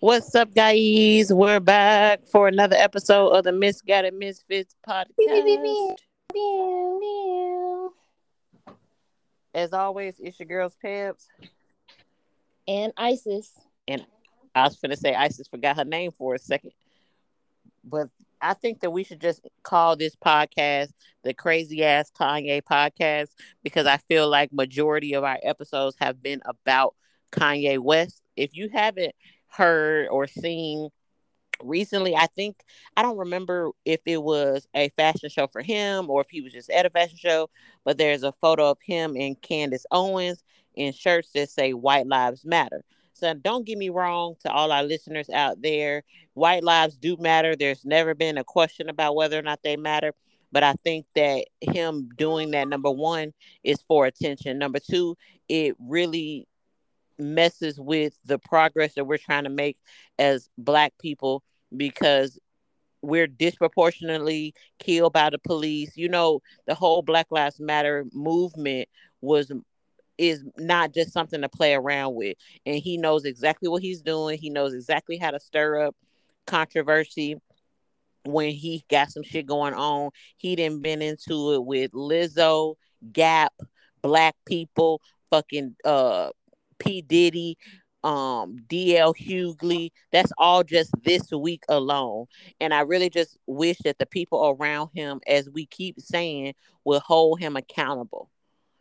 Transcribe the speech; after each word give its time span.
What's 0.00 0.34
up, 0.34 0.54
guys? 0.54 1.32
We're 1.32 1.58
back 1.58 2.28
for 2.28 2.48
another 2.48 2.76
episode 2.76 3.30
of 3.30 3.44
the 3.44 3.52
Misguided 3.52 4.12
Misfits 4.12 4.76
podcast. 4.86 5.96
As 9.54 9.72
always, 9.72 10.16
it's 10.20 10.38
your 10.38 10.48
girls, 10.48 10.76
Pebs. 10.84 11.24
And 12.68 12.92
Isis. 12.98 13.50
And 13.88 14.04
I 14.54 14.64
was 14.64 14.76
going 14.76 14.90
to 14.90 14.98
say 14.98 15.14
Isis 15.14 15.48
forgot 15.48 15.76
her 15.76 15.84
name 15.86 16.10
for 16.12 16.34
a 16.34 16.38
second. 16.38 16.72
But 17.82 18.08
I 18.38 18.52
think 18.52 18.80
that 18.80 18.90
we 18.90 19.02
should 19.02 19.22
just 19.22 19.48
call 19.62 19.96
this 19.96 20.14
podcast 20.14 20.92
the 21.24 21.32
Crazy 21.32 21.82
Ass 21.82 22.10
Kanye 22.10 22.60
Podcast 22.60 23.28
because 23.62 23.86
I 23.86 23.96
feel 23.96 24.28
like 24.28 24.52
majority 24.52 25.14
of 25.14 25.24
our 25.24 25.38
episodes 25.42 25.96
have 26.00 26.22
been 26.22 26.42
about 26.44 26.94
Kanye 27.32 27.78
West. 27.78 28.20
If 28.36 28.54
you 28.54 28.68
haven't 28.68 29.14
heard 29.48 30.08
or 30.08 30.26
seen 30.26 30.90
recently. 31.62 32.14
I 32.14 32.26
think 32.26 32.62
i 32.96 33.02
don't 33.02 33.16
remember 33.18 33.70
if 33.84 34.00
it 34.06 34.22
was 34.22 34.66
a 34.74 34.88
fashion 34.90 35.28
show 35.30 35.46
for 35.46 35.62
him 35.62 36.10
or 36.10 36.20
if 36.20 36.28
he 36.30 36.40
was 36.40 36.52
just 36.52 36.70
at 36.70 36.86
a 36.86 36.90
fashion 36.90 37.16
show 37.16 37.48
but 37.84 37.98
there's 37.98 38.22
a 38.22 38.32
photo 38.32 38.70
of 38.70 38.78
him 38.82 39.16
and 39.16 39.40
candace 39.40 39.86
owens 39.90 40.42
in 40.74 40.92
shirts 40.92 41.30
that 41.34 41.48
say 41.50 41.72
white 41.72 42.06
lives 42.06 42.44
matter. 42.44 42.82
So 43.14 43.32
don't 43.32 43.64
get 43.66 43.78
me 43.78 43.88
wrong 43.88 44.34
to 44.40 44.50
all 44.52 44.70
our 44.70 44.82
listeners 44.82 45.30
out 45.30 45.62
there 45.62 46.02
white 46.34 46.62
lives 46.62 46.96
do 46.98 47.16
matter. 47.16 47.56
There's 47.56 47.84
never 47.86 48.14
been 48.14 48.36
a 48.36 48.44
question 48.44 48.90
about 48.90 49.16
whether 49.16 49.38
or 49.38 49.42
not 49.42 49.60
they 49.62 49.76
matter 49.76 50.12
but 50.52 50.62
i 50.62 50.72
think 50.84 51.06
that 51.14 51.44
him 51.60 52.08
doing 52.16 52.52
that 52.52 52.68
number 52.68 52.90
one 52.90 53.32
is 53.64 53.80
for 53.82 54.06
attention. 54.06 54.58
Number 54.58 54.78
two 54.78 55.16
it 55.48 55.74
really 55.78 56.46
messes 57.18 57.78
with 57.80 58.18
the 58.24 58.38
progress 58.38 58.94
that 58.94 59.06
we're 59.06 59.18
trying 59.18 59.44
to 59.44 59.50
make 59.50 59.76
as 60.18 60.48
black 60.58 60.92
people 60.98 61.42
because 61.76 62.38
we're 63.02 63.26
disproportionately 63.26 64.54
killed 64.78 65.12
by 65.12 65.30
the 65.30 65.38
police. 65.38 65.96
You 65.96 66.08
know, 66.08 66.40
the 66.66 66.74
whole 66.74 67.02
Black 67.02 67.26
Lives 67.30 67.60
Matter 67.60 68.04
movement 68.12 68.88
was 69.20 69.50
is 70.18 70.44
not 70.56 70.94
just 70.94 71.12
something 71.12 71.42
to 71.42 71.48
play 71.48 71.74
around 71.74 72.14
with. 72.14 72.36
And 72.64 72.76
he 72.76 72.96
knows 72.96 73.24
exactly 73.24 73.68
what 73.68 73.82
he's 73.82 74.00
doing. 74.00 74.38
He 74.38 74.50
knows 74.50 74.72
exactly 74.72 75.18
how 75.18 75.30
to 75.30 75.40
stir 75.40 75.86
up 75.86 75.96
controversy 76.46 77.36
when 78.24 78.50
he 78.50 78.84
got 78.90 79.10
some 79.10 79.22
shit 79.22 79.46
going 79.46 79.74
on. 79.74 80.10
He 80.36 80.56
didn't 80.56 80.82
been 80.82 81.02
into 81.02 81.52
it 81.54 81.64
with 81.64 81.92
Lizzo, 81.92 82.76
Gap, 83.12 83.52
black 84.02 84.34
people, 84.46 85.00
fucking 85.30 85.76
uh 85.84 86.30
P. 86.78 87.02
Diddy, 87.02 87.58
um, 88.04 88.58
DL 88.68 89.14
Hughley. 89.16 89.90
That's 90.12 90.32
all 90.38 90.62
just 90.62 90.92
this 91.02 91.30
week 91.32 91.64
alone. 91.68 92.26
And 92.60 92.72
I 92.72 92.80
really 92.80 93.10
just 93.10 93.36
wish 93.46 93.78
that 93.84 93.98
the 93.98 94.06
people 94.06 94.56
around 94.58 94.90
him, 94.94 95.20
as 95.26 95.50
we 95.50 95.66
keep 95.66 96.00
saying, 96.00 96.54
will 96.84 97.00
hold 97.00 97.40
him 97.40 97.56
accountable. 97.56 98.30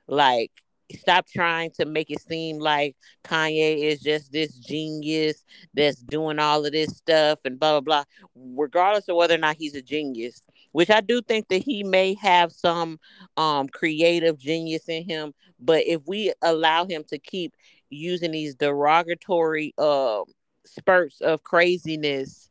Like, 0.08 0.52
stop 0.94 1.28
trying 1.28 1.72
to 1.72 1.86
make 1.86 2.12
it 2.12 2.22
seem 2.22 2.60
like 2.60 2.96
Kanye 3.23 3.80
is 3.80 4.02
just 4.02 4.32
this 4.32 4.54
genius 4.58 5.44
that's 5.73 5.98
doing 6.02 6.40
all 6.40 6.66
of 6.66 6.72
this 6.72 6.96
stuff 6.96 7.40
and 7.46 7.60
blah 7.60 7.80
blah 7.80 7.82
blah. 7.82 8.04
Regardless 8.36 9.08
of 9.10 9.16
whether 9.16 9.36
or 9.36 9.40
not 9.40 9.58
he's 9.58 9.76
a 9.76 9.82
genius, 9.82 10.42
which 10.72 10.90
I 10.90 11.02
do 11.02 11.22
think 11.22 11.48
that 11.48 11.64
he 11.64 11.84
may 11.84 12.16
have 12.16 12.52
some 12.52 13.00
um 13.38 13.68
creative 13.68 14.38
genius 14.38 14.88
in 14.88 15.04
him, 15.04 15.34
but 15.60 15.84
if 15.88 16.02
we 16.06 16.34
allow 16.42 16.86
him 16.86 17.04
to 17.10 17.18
keep 17.18 17.56
using 17.89 18.31
these 18.31 18.55
derogatory 18.55 19.73
uh, 19.78 20.22
spurts 20.66 21.22
of 21.22 21.44
craziness 21.44 22.50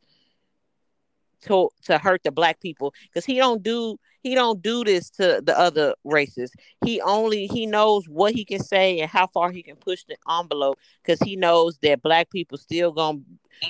to 1.45 1.69
to 1.83 1.97
hurt 1.97 2.23
the 2.23 2.31
black 2.31 2.59
people. 2.59 2.93
Because 3.03 3.25
he 3.25 3.37
don't 3.37 3.63
do 3.63 3.97
he 4.21 4.33
don't 4.33 4.61
do 4.61 4.83
this 4.83 5.09
to 5.11 5.41
the 5.43 5.57
other 5.57 5.93
races. 6.03 6.51
He 6.83 6.99
only 7.01 7.47
he 7.47 7.65
knows 7.65 8.07
what 8.07 8.33
he 8.33 8.43
can 8.43 8.61
say 8.61 8.99
and 8.99 9.09
how 9.09 9.27
far 9.27 9.51
he 9.51 9.61
can 9.63 9.75
push 9.75 10.03
the 10.07 10.17
envelope 10.29 10.79
because 11.03 11.19
he 11.19 11.35
knows 11.35 11.77
that 11.83 12.01
black 12.01 12.29
people 12.31 12.57
still 12.57 12.91
gonna 12.91 13.19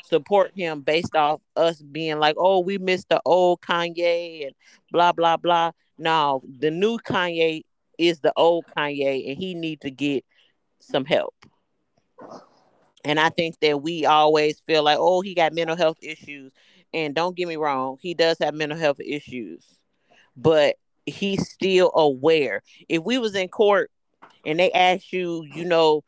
support 0.06 0.52
him 0.56 0.82
based 0.82 1.16
off 1.16 1.42
us 1.56 1.82
being 1.82 2.20
like 2.20 2.36
oh 2.40 2.60
we 2.60 2.78
missed 2.78 3.10
the 3.10 3.22
old 3.26 3.62
kanye 3.62 4.46
and 4.46 4.56
blah 4.92 5.12
blah 5.12 5.38
blah. 5.38 5.72
No 5.98 6.42
the 6.60 6.72
new 6.72 6.98
kanye 7.00 7.64
is 7.98 8.20
the 8.20 8.34
old 8.36 8.66
kanye 8.78 9.30
and 9.30 9.38
he 9.38 9.54
need 9.56 9.82
to 9.82 9.92
get 9.92 10.24
some 10.80 11.06
help 11.06 11.34
and 13.04 13.20
I 13.20 13.30
think 13.30 13.60
that 13.62 13.82
we 13.82 14.06
always 14.06 14.60
feel 14.62 14.84
like, 14.84 14.98
oh, 15.00 15.22
he 15.22 15.36
got 15.36 15.54
mental 15.54 15.76
health 15.76 15.98
issues. 16.02 16.52
And 16.94 17.14
don't 17.14 17.36
get 17.36 17.48
me 17.48 17.58
wrong, 17.58 17.98
he 18.02 18.14
does 18.14 18.38
have 18.40 18.54
mental 18.54 18.78
health 18.78 19.00
issues, 19.02 19.66
but 20.38 20.78
he's 21.06 21.50
still 21.50 21.92
aware. 21.94 22.64
If 22.88 23.04
we 23.04 23.18
was 23.18 23.36
in 23.36 23.50
court 23.50 23.92
and 24.46 24.60
they 24.60 24.72
asked 24.72 25.12
you, 25.12 25.44
you 25.44 25.66
know, 25.66 26.04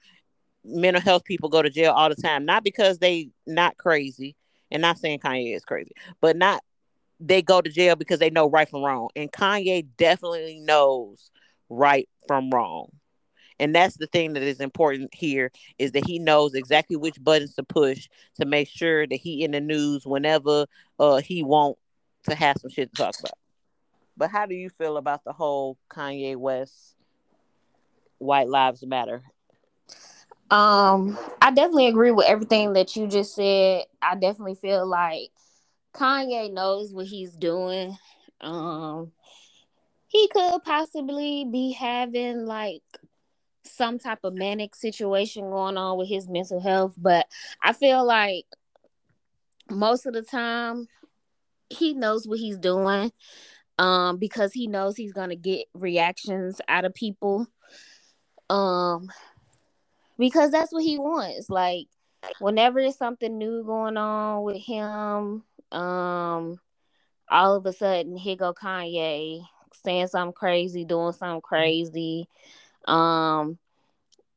mental 0.63 1.01
health 1.01 1.25
people 1.25 1.49
go 1.49 1.61
to 1.61 1.69
jail 1.69 1.91
all 1.91 2.09
the 2.09 2.15
time, 2.15 2.45
not 2.45 2.63
because 2.63 2.99
they 2.99 3.29
not 3.45 3.77
crazy, 3.77 4.35
and 4.71 4.81
not 4.81 4.97
saying 4.97 5.19
Kanye 5.19 5.55
is 5.55 5.65
crazy, 5.65 5.91
but 6.21 6.35
not 6.35 6.63
they 7.19 7.41
go 7.41 7.61
to 7.61 7.69
jail 7.69 7.95
because 7.95 8.19
they 8.19 8.29
know 8.29 8.49
right 8.49 8.69
from 8.69 8.83
wrong. 8.83 9.09
And 9.15 9.31
Kanye 9.31 9.87
definitely 9.97 10.59
knows 10.59 11.31
right 11.69 12.07
from 12.27 12.49
wrong. 12.49 12.89
And 13.59 13.73
that's 13.73 13.97
the 13.97 14.07
thing 14.07 14.33
that 14.33 14.43
is 14.43 14.59
important 14.59 15.13
here 15.13 15.51
is 15.79 15.91
that 15.93 16.05
he 16.05 16.19
knows 16.19 16.53
exactly 16.53 16.95
which 16.95 17.23
buttons 17.23 17.55
to 17.55 17.63
push 17.63 18.07
to 18.39 18.45
make 18.45 18.67
sure 18.67 19.07
that 19.07 19.15
he 19.15 19.43
in 19.43 19.51
the 19.51 19.61
news 19.61 20.05
whenever 20.05 20.65
uh 20.99 21.17
he 21.17 21.43
want 21.43 21.77
to 22.29 22.35
have 22.35 22.57
some 22.59 22.69
shit 22.69 22.93
to 22.93 23.03
talk 23.03 23.15
about. 23.19 23.37
But 24.15 24.31
how 24.31 24.45
do 24.45 24.55
you 24.55 24.69
feel 24.69 24.97
about 24.97 25.23
the 25.23 25.33
whole 25.33 25.77
Kanye 25.89 26.35
West 26.35 26.95
White 28.17 28.49
Lives 28.49 28.85
Matter? 28.85 29.23
Um, 30.49 31.17
I 31.41 31.51
definitely 31.51 31.87
agree 31.87 32.11
with 32.11 32.25
everything 32.25 32.73
that 32.73 32.95
you 32.95 33.07
just 33.07 33.35
said. 33.35 33.83
I 34.01 34.15
definitely 34.15 34.55
feel 34.55 34.87
like 34.87 35.31
Kanye 35.93 36.51
knows 36.51 36.93
what 36.93 37.05
he's 37.05 37.31
doing. 37.31 37.97
Um, 38.39 39.11
he 40.07 40.27
could 40.29 40.63
possibly 40.63 41.45
be 41.45 41.73
having 41.73 42.45
like 42.45 42.81
some 43.67 43.99
type 43.99 44.19
of 44.23 44.33
manic 44.33 44.75
situation 44.75 45.49
going 45.49 45.77
on 45.77 45.97
with 45.97 46.09
his 46.09 46.27
mental 46.27 46.59
health, 46.59 46.93
but 46.97 47.27
I 47.61 47.73
feel 47.73 48.05
like 48.05 48.45
most 49.69 50.05
of 50.05 50.13
the 50.13 50.21
time 50.21 50.87
he 51.69 51.93
knows 51.93 52.27
what 52.27 52.39
he's 52.39 52.57
doing 52.57 53.11
um 53.77 54.17
because 54.17 54.53
he 54.53 54.67
knows 54.67 54.95
he's 54.95 55.11
going 55.11 55.29
to 55.29 55.35
get 55.35 55.67
reactions 55.73 56.61
out 56.69 56.85
of 56.85 56.93
people 56.93 57.45
um 58.49 59.09
because 60.17 60.51
that's 60.51 60.71
what 60.71 60.83
he 60.83 60.97
wants. 60.97 61.49
Like 61.49 61.87
whenever 62.39 62.81
there's 62.81 62.97
something 62.97 63.37
new 63.37 63.63
going 63.63 63.97
on 63.97 64.43
with 64.43 64.57
him 64.57 65.43
um 65.71 66.59
all 67.29 67.55
of 67.55 67.65
a 67.65 67.73
sudden 67.73 68.15
here 68.15 68.35
go 68.35 68.53
Kanye 68.53 69.41
saying 69.83 70.07
something 70.07 70.33
crazy 70.33 70.85
doing 70.85 71.13
something 71.13 71.41
crazy 71.41 72.27
um, 72.87 73.57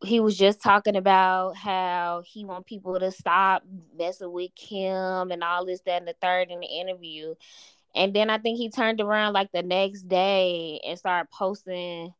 he 0.02 0.20
was 0.20 0.36
just 0.36 0.62
talking 0.62 0.96
about 0.96 1.56
how 1.56 2.22
he 2.26 2.44
want 2.44 2.66
people 2.66 2.98
to 2.98 3.10
stop 3.10 3.62
messing 3.96 4.32
with 4.32 4.54
Kim 4.54 5.30
and 5.30 5.44
all 5.44 5.66
this, 5.66 5.80
that, 5.82 6.00
and 6.00 6.08
the 6.08 6.14
third 6.20 6.50
in 6.50 6.60
the 6.60 6.66
interview. 6.66 7.34
And 7.94 8.14
then 8.14 8.30
I 8.30 8.38
think 8.38 8.58
he 8.58 8.70
turned 8.70 9.00
around 9.00 9.32
like 9.34 9.52
the 9.52 9.62
next 9.62 10.02
day 10.02 10.80
and 10.86 10.98
started 10.98 11.30
posting 11.30 12.14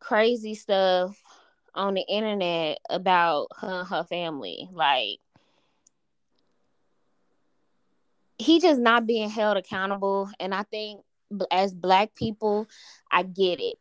crazy 0.00 0.54
stuff 0.54 1.20
on 1.74 1.94
the 1.94 2.04
internet 2.08 2.78
about 2.90 3.48
her 3.60 3.84
her 3.84 4.04
family. 4.04 4.68
Like 4.72 5.20
he 8.38 8.60
just 8.60 8.80
not 8.80 9.06
being 9.06 9.30
held 9.30 9.56
accountable. 9.56 10.30
And 10.40 10.54
I 10.54 10.64
think 10.64 11.02
as 11.50 11.74
black 11.74 12.14
people, 12.14 12.66
I 13.10 13.22
get 13.22 13.60
it 13.60 13.76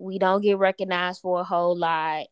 we 0.00 0.18
don't 0.18 0.42
get 0.42 0.58
recognized 0.58 1.20
for 1.20 1.40
a 1.40 1.44
whole 1.44 1.76
lot. 1.76 2.26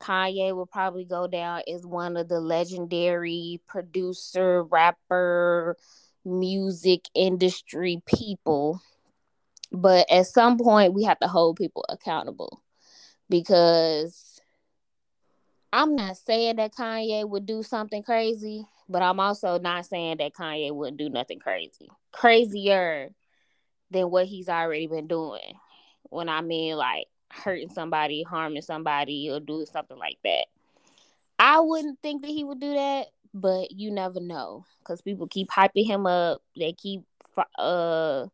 Kanye 0.00 0.54
will 0.54 0.66
probably 0.66 1.04
go 1.04 1.26
down 1.26 1.62
as 1.72 1.86
one 1.86 2.16
of 2.16 2.28
the 2.28 2.40
legendary 2.40 3.60
producer, 3.66 4.62
rapper, 4.64 5.76
music 6.24 7.00
industry 7.14 8.02
people. 8.04 8.82
But 9.72 10.10
at 10.10 10.26
some 10.26 10.58
point, 10.58 10.92
we 10.92 11.04
have 11.04 11.18
to 11.20 11.28
hold 11.28 11.56
people 11.56 11.84
accountable 11.88 12.62
because 13.30 14.40
I'm 15.72 15.96
not 15.96 16.18
saying 16.18 16.56
that 16.56 16.74
Kanye 16.74 17.28
would 17.28 17.46
do 17.46 17.62
something 17.62 18.02
crazy, 18.02 18.66
but 18.88 19.02
I'm 19.02 19.18
also 19.18 19.58
not 19.58 19.86
saying 19.86 20.18
that 20.18 20.34
Kanye 20.34 20.72
wouldn't 20.72 20.98
do 20.98 21.08
nothing 21.08 21.38
crazy. 21.38 21.88
Crazier 22.12 23.10
than 23.90 24.10
what 24.10 24.26
he's 24.26 24.48
already 24.48 24.86
been 24.86 25.06
doing 25.06 25.54
when 26.10 26.28
I 26.28 26.40
mean 26.40 26.76
like 26.76 27.06
hurting 27.30 27.70
somebody, 27.70 28.22
harming 28.22 28.62
somebody, 28.62 29.30
or 29.30 29.40
doing 29.40 29.66
something 29.66 29.98
like 29.98 30.18
that. 30.24 30.46
I 31.38 31.60
wouldn't 31.60 32.00
think 32.02 32.22
that 32.22 32.30
he 32.30 32.44
would 32.44 32.60
do 32.60 32.74
that, 32.74 33.08
but 33.34 33.70
you 33.72 33.90
never 33.90 34.20
know 34.20 34.64
because 34.78 35.02
people 35.02 35.26
keep 35.26 35.48
hyping 35.48 35.86
him 35.86 36.06
up. 36.06 36.42
They 36.56 36.72
keep 36.72 37.02
uh 37.58 38.26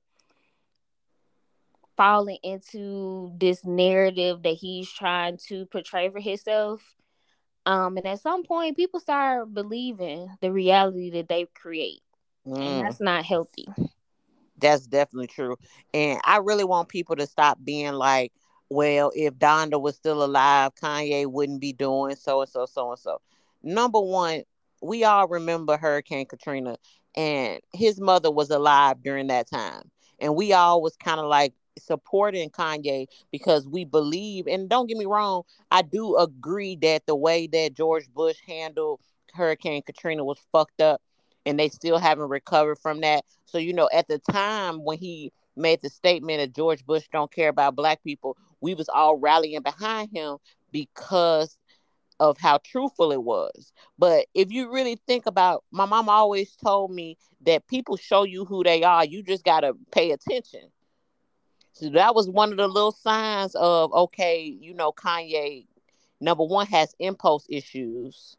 falling 1.96 2.38
into 2.42 3.32
this 3.38 3.64
narrative 3.64 4.42
that 4.42 4.54
he's 4.54 4.90
trying 4.90 5.38
to 5.48 5.66
portray 5.66 6.08
for 6.08 6.20
himself. 6.20 6.82
Um, 7.66 7.96
and 7.96 8.06
at 8.06 8.20
some 8.20 8.42
point, 8.42 8.76
people 8.76 8.98
start 8.98 9.52
believing 9.52 10.28
the 10.40 10.50
reality 10.50 11.10
that 11.10 11.28
they 11.28 11.46
create, 11.54 12.02
mm. 12.46 12.58
and 12.58 12.86
that's 12.86 13.00
not 13.00 13.24
healthy. 13.24 13.68
That's 14.62 14.86
definitely 14.86 15.26
true. 15.26 15.56
And 15.92 16.20
I 16.24 16.38
really 16.38 16.64
want 16.64 16.88
people 16.88 17.16
to 17.16 17.26
stop 17.26 17.58
being 17.62 17.92
like, 17.92 18.32
well, 18.70 19.12
if 19.14 19.34
Donda 19.34 19.80
was 19.80 19.96
still 19.96 20.24
alive, 20.24 20.74
Kanye 20.74 21.26
wouldn't 21.26 21.60
be 21.60 21.74
doing 21.74 22.16
so 22.16 22.40
and 22.40 22.48
so, 22.48 22.64
so 22.64 22.90
and 22.90 22.98
so. 22.98 23.20
Number 23.62 24.00
one, 24.00 24.44
we 24.80 25.04
all 25.04 25.28
remember 25.28 25.76
Hurricane 25.76 26.26
Katrina, 26.26 26.76
and 27.14 27.60
his 27.74 28.00
mother 28.00 28.30
was 28.30 28.50
alive 28.50 29.02
during 29.02 29.26
that 29.26 29.50
time. 29.50 29.90
And 30.18 30.36
we 30.36 30.52
all 30.52 30.80
was 30.80 30.96
kind 30.96 31.20
of 31.20 31.26
like 31.26 31.52
supporting 31.78 32.50
Kanye 32.50 33.06
because 33.30 33.68
we 33.68 33.84
believe, 33.84 34.46
and 34.46 34.68
don't 34.68 34.86
get 34.86 34.96
me 34.96 35.04
wrong, 35.04 35.42
I 35.70 35.82
do 35.82 36.16
agree 36.16 36.76
that 36.76 37.06
the 37.06 37.16
way 37.16 37.46
that 37.48 37.74
George 37.74 38.08
Bush 38.14 38.38
handled 38.46 39.00
Hurricane 39.34 39.82
Katrina 39.82 40.24
was 40.24 40.38
fucked 40.52 40.80
up 40.80 41.00
and 41.46 41.58
they 41.58 41.68
still 41.68 41.98
haven't 41.98 42.28
recovered 42.28 42.78
from 42.78 43.00
that. 43.00 43.24
So, 43.44 43.58
you 43.58 43.72
know, 43.72 43.88
at 43.92 44.08
the 44.08 44.18
time 44.18 44.84
when 44.84 44.98
he 44.98 45.32
made 45.56 45.80
the 45.82 45.90
statement 45.90 46.38
that 46.38 46.54
George 46.54 46.84
Bush 46.86 47.04
don't 47.12 47.32
care 47.32 47.48
about 47.48 47.76
black 47.76 48.02
people, 48.02 48.36
we 48.60 48.74
was 48.74 48.88
all 48.88 49.18
rallying 49.18 49.62
behind 49.62 50.10
him 50.12 50.38
because 50.70 51.58
of 52.20 52.38
how 52.38 52.58
truthful 52.58 53.10
it 53.10 53.22
was. 53.22 53.72
But 53.98 54.26
if 54.34 54.52
you 54.52 54.72
really 54.72 55.00
think 55.06 55.26
about 55.26 55.64
my 55.72 55.84
mom 55.84 56.08
always 56.08 56.54
told 56.54 56.92
me 56.92 57.18
that 57.44 57.66
people 57.66 57.96
show 57.96 58.22
you 58.22 58.44
who 58.44 58.62
they 58.62 58.84
are, 58.84 59.04
you 59.04 59.22
just 59.22 59.44
got 59.44 59.60
to 59.60 59.74
pay 59.90 60.12
attention. 60.12 60.70
So 61.72 61.88
that 61.90 62.14
was 62.14 62.28
one 62.28 62.52
of 62.52 62.58
the 62.58 62.68
little 62.68 62.92
signs 62.92 63.54
of 63.56 63.92
okay, 63.92 64.42
you 64.42 64.74
know, 64.74 64.92
Kanye 64.92 65.66
number 66.20 66.44
1 66.44 66.66
has 66.68 66.94
impulse 67.00 67.46
issues. 67.50 68.36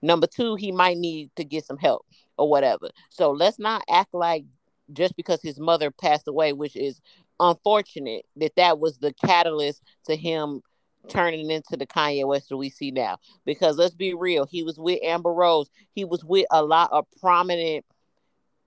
Number 0.00 0.26
2, 0.26 0.56
he 0.56 0.70
might 0.70 0.98
need 0.98 1.30
to 1.36 1.44
get 1.44 1.64
some 1.64 1.78
help 1.78 2.06
or 2.36 2.48
whatever. 2.48 2.90
So 3.10 3.30
let's 3.30 3.58
not 3.58 3.82
act 3.88 4.14
like 4.14 4.44
just 4.92 5.16
because 5.16 5.40
his 5.42 5.58
mother 5.58 5.90
passed 5.90 6.28
away, 6.28 6.52
which 6.52 6.76
is 6.76 7.00
unfortunate 7.40 8.24
that 8.36 8.56
that 8.56 8.78
was 8.78 8.98
the 8.98 9.12
catalyst 9.12 9.82
to 10.06 10.16
him 10.16 10.60
turning 11.08 11.50
into 11.50 11.76
the 11.76 11.86
Kanye 11.86 12.26
West 12.26 12.48
that 12.48 12.56
we 12.56 12.70
see 12.70 12.90
now. 12.90 13.18
Because 13.44 13.76
let's 13.76 13.94
be 13.94 14.14
real, 14.14 14.46
he 14.46 14.62
was 14.62 14.78
with 14.78 15.00
Amber 15.02 15.32
Rose. 15.32 15.70
He 15.92 16.04
was 16.04 16.24
with 16.24 16.46
a 16.50 16.62
lot 16.62 16.90
of 16.92 17.06
prominent, 17.20 17.84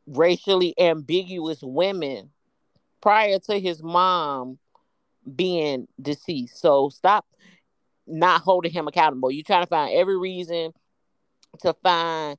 racially 0.05 0.73
ambiguous 0.79 1.59
women 1.61 2.29
prior 3.01 3.39
to 3.39 3.59
his 3.59 3.81
mom 3.81 4.57
being 5.35 5.87
deceased. 6.01 6.59
So 6.59 6.89
stop 6.89 7.25
not 8.05 8.41
holding 8.41 8.71
him 8.71 8.87
accountable. 8.87 9.31
You're 9.31 9.43
trying 9.43 9.63
to 9.63 9.69
find 9.69 9.93
every 9.93 10.17
reason 10.17 10.71
to 11.61 11.73
find 11.83 12.37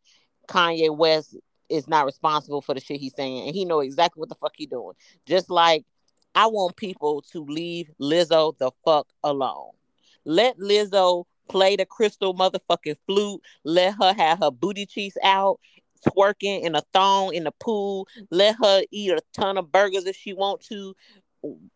Kanye 0.49 0.95
West 0.95 1.37
is 1.69 1.87
not 1.87 2.07
responsible 2.07 2.61
for 2.61 2.75
the 2.75 2.81
shit 2.81 3.01
he's 3.01 3.15
saying, 3.15 3.47
and 3.47 3.55
he 3.55 3.65
know 3.65 3.81
exactly 3.81 4.21
what 4.21 4.29
the 4.29 4.35
fuck 4.35 4.55
he 4.57 4.67
doing. 4.67 4.95
Just 5.27 5.51
like 5.51 5.85
I 6.35 6.47
want 6.47 6.77
people 6.77 7.23
to 7.33 7.45
leave 7.45 7.91
Lizzo 8.01 8.57
the 8.59 8.71
fuck 8.85 9.09
alone. 9.23 9.71
Let 10.25 10.59
Lizzo 10.59 11.25
play 11.49 11.77
the 11.77 11.87
crystal 11.87 12.35
motherfucking 12.35 12.97
flute. 13.07 13.41
Let 13.65 13.95
her 14.01 14.15
have 14.15 14.39
her 14.41 14.51
booty 14.51 14.87
cheeks 14.87 15.17
out, 15.23 15.59
twerking 16.07 16.63
in 16.63 16.75
a 16.75 16.83
thong 16.93 17.35
in 17.35 17.45
the 17.45 17.53
pool. 17.53 18.07
Let 18.31 18.57
her 18.63 18.83
eat 18.91 19.11
a 19.11 19.21
ton 19.33 19.59
of 19.59 19.73
burgers 19.73 20.07
if 20.07 20.17
she 20.17 20.33
want 20.33 20.61
to. 20.67 20.95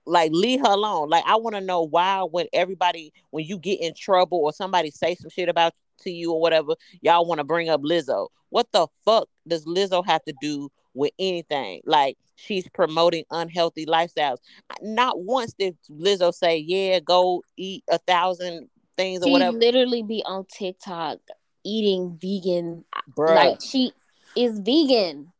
Like 0.06 0.32
leave 0.32 0.60
her 0.60 0.72
alone. 0.72 1.08
Like 1.08 1.24
I 1.26 1.36
want 1.36 1.54
to 1.54 1.60
know 1.60 1.82
why 1.82 2.22
when 2.22 2.46
everybody 2.52 3.12
when 3.30 3.44
you 3.46 3.58
get 3.58 3.80
in 3.80 3.94
trouble 3.94 4.38
or 4.38 4.52
somebody 4.52 4.90
say 4.90 5.14
some 5.14 5.30
shit 5.30 5.48
about 5.48 5.72
to 6.02 6.10
you 6.10 6.32
or 6.32 6.40
whatever, 6.40 6.74
y'all 7.00 7.26
want 7.26 7.38
to 7.38 7.44
bring 7.44 7.68
up 7.68 7.82
Lizzo. 7.82 8.28
What 8.50 8.66
the 8.72 8.86
fuck 9.04 9.28
does 9.46 9.64
Lizzo 9.64 10.04
have 10.06 10.22
to 10.24 10.34
do 10.40 10.70
with 10.94 11.12
anything? 11.18 11.80
Like 11.84 12.16
she's 12.36 12.68
promoting 12.68 13.24
unhealthy 13.30 13.86
lifestyles. 13.86 14.38
Not 14.80 15.20
once 15.20 15.54
did 15.54 15.76
Lizzo 15.90 16.34
say, 16.34 16.58
"Yeah, 16.58 17.00
go 17.00 17.42
eat 17.56 17.84
a 17.90 17.98
thousand 17.98 18.68
things 18.96 19.22
or 19.22 19.26
she 19.26 19.32
whatever." 19.32 19.56
Literally 19.56 20.02
be 20.02 20.22
on 20.26 20.46
TikTok 20.46 21.18
eating 21.64 22.18
vegan. 22.20 22.84
Bruh. 23.16 23.34
Like 23.34 23.60
she 23.60 23.92
is 24.36 24.58
vegan, 24.60 25.32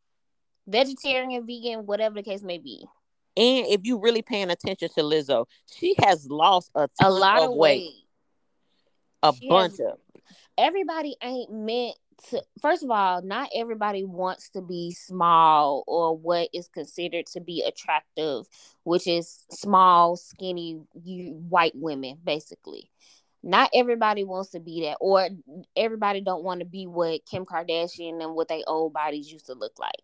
vegetarian, 0.67 1.47
vegan, 1.47 1.87
whatever 1.87 2.17
the 2.17 2.23
case 2.23 2.43
may 2.43 2.59
be. 2.59 2.87
And 3.37 3.67
if 3.67 3.81
you 3.85 3.99
really 3.99 4.23
paying 4.23 4.51
attention 4.51 4.91
to 4.95 5.01
Lizzo, 5.03 5.47
she 5.75 5.95
has 6.05 6.29
lost 6.29 6.71
a, 6.75 6.89
a 7.01 7.11
lot 7.11 7.43
of, 7.43 7.55
weight. 7.55 7.81
weight. 7.81 7.93
A 9.23 9.33
she 9.35 9.49
bunch 9.49 9.73
has, 9.73 9.81
of. 9.81 9.99
Everybody 10.59 11.17
ain't 11.23 11.51
meant 11.53 11.97
to 12.31 12.43
first 12.61 12.83
of 12.83 12.91
all, 12.91 13.23
not 13.23 13.49
everybody 13.55 14.05
wants 14.05 14.51
to 14.51 14.61
be 14.61 14.93
small 14.93 15.85
or 15.87 16.17
what 16.17 16.49
is 16.53 16.69
considered 16.69 17.27
to 17.27 17.41
be 17.41 17.63
attractive, 17.63 18.47
which 18.85 19.07
is 19.07 19.45
small, 19.51 20.17
skinny 20.17 20.81
you 21.03 21.33
white 21.49 21.73
women, 21.75 22.19
basically. 22.23 22.91
Not 23.43 23.71
everybody 23.75 24.23
wants 24.23 24.51
to 24.51 24.61
be 24.61 24.83
that, 24.83 24.99
or 25.01 25.29
everybody 25.77 26.21
don't 26.21 26.45
want 26.45 26.61
to 26.61 26.67
be 26.67 26.87
what 26.87 27.27
Kim 27.27 27.45
Kardashian 27.45 28.23
and 28.23 28.35
what 28.35 28.47
they 28.47 28.63
old 28.67 28.93
bodies 28.93 29.33
used 29.33 29.47
to 29.47 29.55
look 29.55 29.79
like. 29.81 30.01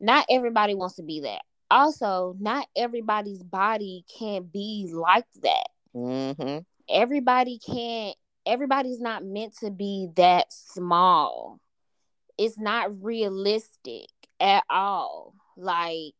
Not 0.00 0.26
everybody 0.28 0.74
wants 0.74 0.96
to 0.96 1.04
be 1.04 1.20
that. 1.20 1.42
Also, 1.70 2.34
not 2.40 2.66
everybody's 2.76 3.42
body 3.42 4.04
can 4.18 4.42
be 4.42 4.90
like 4.92 5.26
that. 5.42 5.68
Mm-hmm. 5.94 6.58
Everybody 6.90 7.60
can't 7.64 8.16
everybody's 8.46 9.00
not 9.00 9.24
meant 9.24 9.56
to 9.58 9.70
be 9.70 10.08
that 10.16 10.52
small. 10.52 11.60
It's 12.38 12.58
not 12.58 13.02
realistic 13.02 14.08
at 14.40 14.64
all. 14.70 15.34
Like 15.56 16.14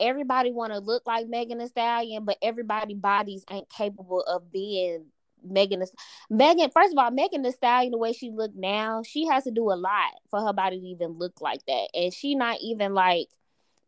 everybody 0.00 0.52
want 0.52 0.72
to 0.72 0.78
look 0.78 1.06
like 1.06 1.28
Megan 1.28 1.58
Thee 1.58 1.68
Stallion, 1.68 2.24
but 2.24 2.38
everybody 2.42 2.94
bodies 2.94 3.44
ain't 3.50 3.70
capable 3.70 4.22
of 4.22 4.50
being 4.50 5.06
Megan. 5.42 5.80
Thee, 5.80 5.86
Megan, 6.30 6.70
first 6.70 6.92
of 6.92 6.98
all, 6.98 7.10
Megan 7.10 7.42
Thee 7.42 7.52
Stallion, 7.52 7.92
the 7.92 7.98
way 7.98 8.12
she 8.12 8.30
look 8.30 8.52
now, 8.54 9.02
she 9.02 9.26
has 9.26 9.44
to 9.44 9.50
do 9.50 9.70
a 9.70 9.74
lot 9.74 10.12
for 10.30 10.40
her 10.40 10.52
body 10.52 10.80
to 10.80 10.86
even 10.86 11.12
look 11.12 11.40
like 11.40 11.64
that, 11.66 11.88
and 11.94 12.12
she 12.12 12.34
not 12.34 12.58
even 12.60 12.94
like 12.94 13.28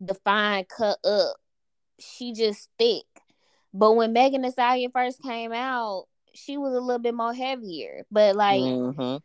defined, 0.05 0.69
cut 0.69 0.99
up. 1.05 1.37
She 1.99 2.33
just 2.33 2.69
thick. 2.79 3.05
But 3.73 3.93
when 3.93 4.13
Megan 4.13 4.43
Thee 4.43 4.51
Stallion 4.51 4.91
first 4.93 5.23
came 5.23 5.53
out, 5.53 6.07
she 6.37 6.57
was 6.57 6.75
a 6.75 6.81
little 6.81 7.01
bit 7.01 7.15
more 7.15 7.35
heavier, 7.35 8.05
but 8.11 8.37
like 8.37 8.61
mm-hmm. 8.61 9.17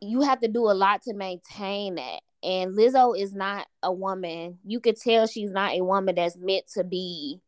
you 0.00 0.22
have 0.22 0.40
to 0.40 0.48
do 0.48 0.70
a 0.70 0.72
lot 0.72 1.02
to 1.02 1.14
maintain 1.14 1.96
that. 1.96 2.20
And 2.42 2.74
Lizzo 2.76 3.18
is 3.18 3.34
not 3.34 3.66
a 3.82 3.92
woman. 3.92 4.58
You 4.64 4.80
could 4.80 4.96
tell 4.96 5.26
she's 5.26 5.50
not 5.50 5.72
a 5.72 5.82
woman 5.82 6.14
that's 6.14 6.36
meant 6.36 6.66
to 6.74 6.84
be 6.84 7.40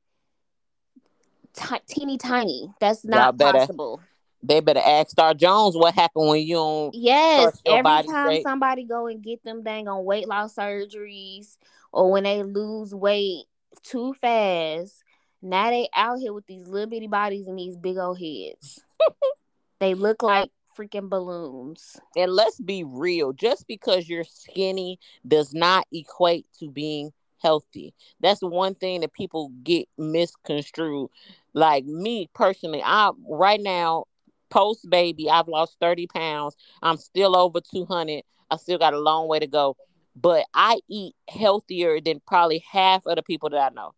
t- 1.54 1.76
teeny 1.88 2.18
tiny. 2.18 2.72
That's 2.80 3.04
not 3.04 3.36
better, 3.36 3.58
possible. 3.58 4.00
They 4.42 4.60
better 4.60 4.82
ask 4.84 5.10
Star 5.10 5.34
Jones 5.34 5.76
what 5.76 5.94
happened 5.94 6.28
when 6.28 6.42
you 6.42 6.54
don't. 6.54 6.94
Yes, 6.94 7.60
every 7.66 7.82
time 7.82 8.04
straight. 8.04 8.42
somebody 8.42 8.84
go 8.84 9.06
and 9.06 9.22
get 9.22 9.42
them 9.42 9.62
dang 9.62 9.88
on 9.88 10.04
weight 10.04 10.28
loss 10.28 10.54
surgeries, 10.54 11.56
or 11.92 12.10
when 12.10 12.24
they 12.24 12.42
lose 12.42 12.94
weight 12.94 13.44
too 13.82 14.14
fast, 14.14 15.02
now 15.42 15.70
they 15.70 15.88
out 15.94 16.18
here 16.18 16.32
with 16.32 16.46
these 16.46 16.66
little 16.66 16.88
bitty 16.88 17.08
bodies 17.08 17.46
and 17.46 17.58
these 17.58 17.76
big 17.76 17.98
old 17.98 18.18
heads. 18.18 18.82
they 19.80 19.94
look 19.94 20.22
like 20.22 20.50
freaking 20.78 21.08
balloons. 21.08 21.96
And 22.16 22.32
let's 22.32 22.60
be 22.60 22.84
real, 22.84 23.32
just 23.32 23.66
because 23.66 24.08
you're 24.08 24.24
skinny 24.24 24.98
does 25.26 25.52
not 25.52 25.86
equate 25.92 26.46
to 26.60 26.70
being 26.70 27.12
healthy. 27.42 27.94
That's 28.20 28.40
one 28.40 28.74
thing 28.74 29.00
that 29.00 29.12
people 29.12 29.50
get 29.62 29.88
misconstrued. 29.96 31.10
Like 31.54 31.84
me 31.84 32.28
personally, 32.34 32.82
I 32.84 33.10
right 33.28 33.60
now, 33.60 34.04
post 34.50 34.88
baby, 34.88 35.28
I've 35.30 35.48
lost 35.48 35.76
30 35.80 36.06
pounds. 36.06 36.56
I'm 36.82 36.96
still 36.96 37.36
over 37.36 37.60
200. 37.60 38.22
I 38.50 38.56
still 38.56 38.78
got 38.78 38.94
a 38.94 39.00
long 39.00 39.28
way 39.28 39.38
to 39.38 39.46
go. 39.46 39.76
But 40.20 40.46
I 40.52 40.80
eat 40.88 41.14
healthier 41.28 42.00
than 42.00 42.20
probably 42.26 42.64
half 42.70 43.06
of 43.06 43.16
the 43.16 43.22
people 43.22 43.50
that 43.50 43.72
I 43.72 43.74
know. 43.74 43.94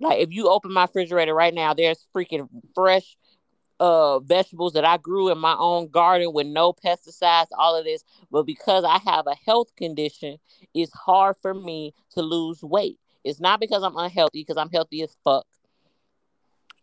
Like 0.00 0.20
if 0.20 0.32
you 0.32 0.48
open 0.48 0.72
my 0.72 0.82
refrigerator 0.82 1.34
right 1.34 1.54
now, 1.54 1.74
there's 1.74 2.06
freaking 2.14 2.48
fresh 2.74 3.16
uh 3.80 4.20
vegetables 4.20 4.74
that 4.74 4.84
I 4.84 4.98
grew 4.98 5.30
in 5.30 5.38
my 5.38 5.56
own 5.58 5.88
garden 5.88 6.32
with 6.32 6.46
no 6.46 6.72
pesticides, 6.72 7.48
all 7.58 7.76
of 7.76 7.84
this. 7.84 8.04
But 8.30 8.44
because 8.44 8.84
I 8.84 8.98
have 9.10 9.26
a 9.26 9.34
health 9.34 9.74
condition, 9.74 10.36
it's 10.74 10.92
hard 10.92 11.36
for 11.42 11.54
me 11.54 11.94
to 12.12 12.22
lose 12.22 12.62
weight. 12.62 12.98
It's 13.24 13.40
not 13.40 13.58
because 13.58 13.82
I'm 13.82 13.96
unhealthy, 13.96 14.42
because 14.42 14.56
I'm 14.56 14.70
healthy 14.70 15.02
as 15.02 15.16
fuck. 15.24 15.46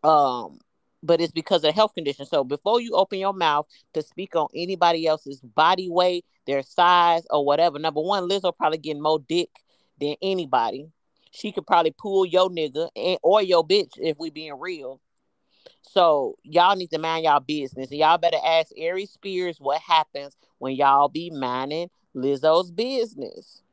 Um, 0.04 0.60
but 1.04 1.22
it's 1.22 1.32
because 1.32 1.64
of 1.64 1.74
health 1.74 1.94
condition. 1.94 2.26
So 2.26 2.44
before 2.44 2.82
you 2.82 2.94
open 2.94 3.20
your 3.20 3.34
mouth 3.34 3.68
to 3.94 4.02
speak 4.02 4.36
on 4.36 4.48
anybody 4.56 5.08
else's 5.08 5.40
body 5.40 5.90
weight, 5.90 6.26
their 6.46 6.64
size, 6.64 7.24
or 7.30 7.46
whatever, 7.46 7.80
number 7.80 8.02
one, 8.02 8.28
Lizzo 8.28 8.56
probably 8.56 8.80
getting 8.80 9.02
more 9.02 9.20
dick 9.28 9.50
than 10.00 10.16
anybody. 10.22 10.88
She 11.32 11.52
could 11.52 11.68
probably 11.68 11.94
pull 11.98 12.26
your 12.26 12.50
nigga 12.50 12.90
and, 12.96 13.20
or 13.22 13.42
your 13.42 13.66
bitch 13.66 13.94
if 13.98 14.18
we 14.18 14.30
being 14.30 14.60
real. 14.60 15.00
So 15.82 16.36
y'all 16.44 16.76
need 16.76 16.92
to 16.92 17.00
mind 17.00 17.26
y'all 17.26 17.40
business, 17.40 17.90
and 17.90 18.00
y'all 18.00 18.18
better 18.18 18.38
ask 18.46 18.72
Aries 18.78 19.12
Spears 19.12 19.58
what 19.60 19.82
happens 19.82 20.36
when 20.60 20.76
y'all 20.76 21.10
be 21.10 21.30
minding 21.30 21.90
Lizzo's 22.16 22.72
business. 22.72 23.64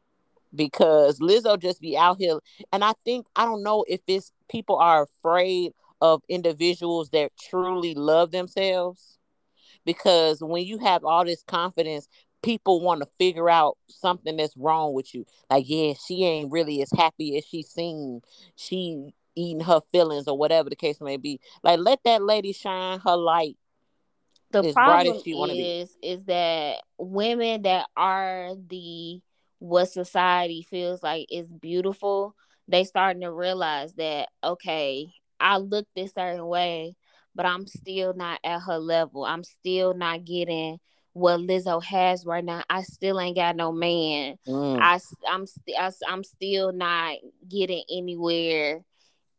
Because 0.55 1.19
Lizzo 1.19 1.59
just 1.59 1.81
be 1.81 1.97
out 1.97 2.19
here, 2.19 2.39
and 2.73 2.85
I 2.85 2.93
think 3.05 3.27
I 3.35 3.45
don't 3.45 3.65
know 3.65 3.85
if 3.89 4.01
it's 4.07 4.31
people 4.49 4.77
are 4.77 5.03
afraid 5.03 5.73
of 6.01 6.23
individuals 6.29 7.11
that 7.11 7.33
truly 7.37 7.95
love 7.95 8.31
themselves. 8.31 9.19
Because 9.85 10.41
when 10.41 10.65
you 10.65 10.79
have 10.79 11.05
all 11.05 11.25
this 11.25 11.43
confidence 11.43 12.09
people 12.45 12.83
want 12.83 13.01
to 13.01 13.09
figure 13.19 13.49
out 13.49 13.79
something 13.89 14.37
that's 14.37 14.57
wrong 14.57 14.93
with 14.93 15.15
you. 15.15 15.25
Like 15.51 15.65
yeah 15.67 15.95
she 16.07 16.25
ain't 16.25 16.53
really 16.53 16.83
as 16.83 16.91
happy 16.95 17.37
as 17.39 17.45
she 17.45 17.63
seemed. 17.63 18.23
She 18.55 19.15
eating 19.37 19.61
her 19.61 19.81
feelings 19.93 20.29
or 20.29 20.37
whatever 20.37 20.71
the 20.71 20.77
case 20.77 21.01
may 21.01 21.17
be 21.17 21.41
like 21.63 21.79
let 21.79 21.99
that 22.05 22.23
lady 22.23 22.53
shine 22.53 22.99
her 23.01 23.17
light 23.17 23.57
the 24.51 24.73
problem 24.73 25.17
is 25.51 25.97
is 26.03 26.25
that 26.25 26.83
women 26.99 27.63
that 27.63 27.87
are 27.97 28.53
the 28.69 29.21
what 29.59 29.87
society 29.87 30.67
feels 30.69 31.03
like 31.03 31.27
is 31.31 31.49
beautiful 31.51 32.35
they 32.69 32.85
starting 32.85 33.23
to 33.23 33.33
realize 33.33 33.93
that 33.95 34.29
okay 34.43 35.13
I 35.45 35.59
look 35.59 35.87
this 35.95 36.15
certain 36.15 36.47
way, 36.47 36.97
but 37.35 37.47
I'm 37.47 37.67
still 37.67 38.15
not 38.15 38.41
at 38.45 38.63
her 38.63 38.79
level. 38.79 39.25
I'm 39.25 39.45
still 39.45 39.95
not 39.95 40.25
getting 40.25 40.79
what 41.13 41.41
Lizzo 41.41 41.83
has 41.85 42.25
right 42.27 42.45
now. 42.45 42.63
I 42.69 42.83
still 42.83 43.21
ain't 43.21 43.37
got 43.37 43.55
no 43.55 43.71
man. 43.71 44.37
Mm. 44.49 44.81
I 44.81 44.99
I'm 45.29 45.47
st- 45.47 45.79
I, 45.79 45.91
I'm 46.09 46.25
still 46.25 46.73
not 46.73 47.19
getting 47.49 47.85
anywhere 47.91 48.83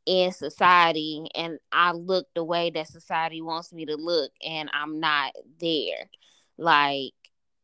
in 0.05 0.31
society 0.31 1.27
and 1.35 1.59
I 1.71 1.91
look 1.91 2.27
the 2.35 2.43
way 2.43 2.69
that 2.71 2.87
society 2.87 3.41
wants 3.41 3.73
me 3.73 3.85
to 3.85 3.95
look 3.95 4.31
and 4.45 4.69
I'm 4.73 4.99
not 4.99 5.33
there. 5.59 6.09
Like 6.57 7.13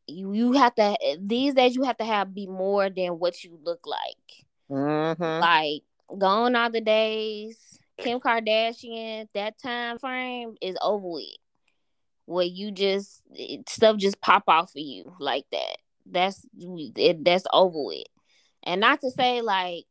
you 0.07 0.33
you 0.33 0.53
have 0.53 0.75
to 0.75 0.97
these 1.19 1.53
days 1.53 1.75
you 1.75 1.83
have 1.83 1.97
to 1.97 2.05
have 2.05 2.33
be 2.33 2.47
more 2.47 2.89
than 2.89 3.19
what 3.19 3.43
you 3.43 3.59
look 3.63 3.85
like. 3.85 4.47
Mm-hmm. 4.69 5.23
Like 5.23 5.83
gone 6.17 6.55
are 6.55 6.69
the 6.69 6.81
days 6.81 7.79
Kim 8.01 8.19
Kardashian, 8.19 9.27
that 9.33 9.61
time 9.61 9.99
frame 9.99 10.55
is 10.61 10.75
over 10.81 11.07
with. 11.07 11.25
Where 12.25 12.45
you 12.45 12.71
just 12.71 13.21
stuff 13.67 13.97
just 13.97 14.21
pop 14.21 14.43
off 14.47 14.69
of 14.69 14.81
you 14.81 15.13
like 15.19 15.45
that. 15.51 15.77
That's 16.05 16.45
it, 16.57 17.23
that's 17.23 17.45
over 17.51 17.83
with. 17.83 18.05
And 18.63 18.81
not 18.81 19.01
to 19.01 19.11
say 19.11 19.41
like 19.41 19.85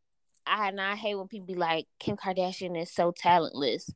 I 0.50 0.68
and 0.68 0.80
I 0.80 0.96
hate 0.96 1.14
when 1.14 1.28
people 1.28 1.46
be 1.46 1.54
like 1.54 1.86
Kim 1.98 2.16
Kardashian 2.16 2.80
is 2.80 2.92
so 2.92 3.12
talentless. 3.16 3.90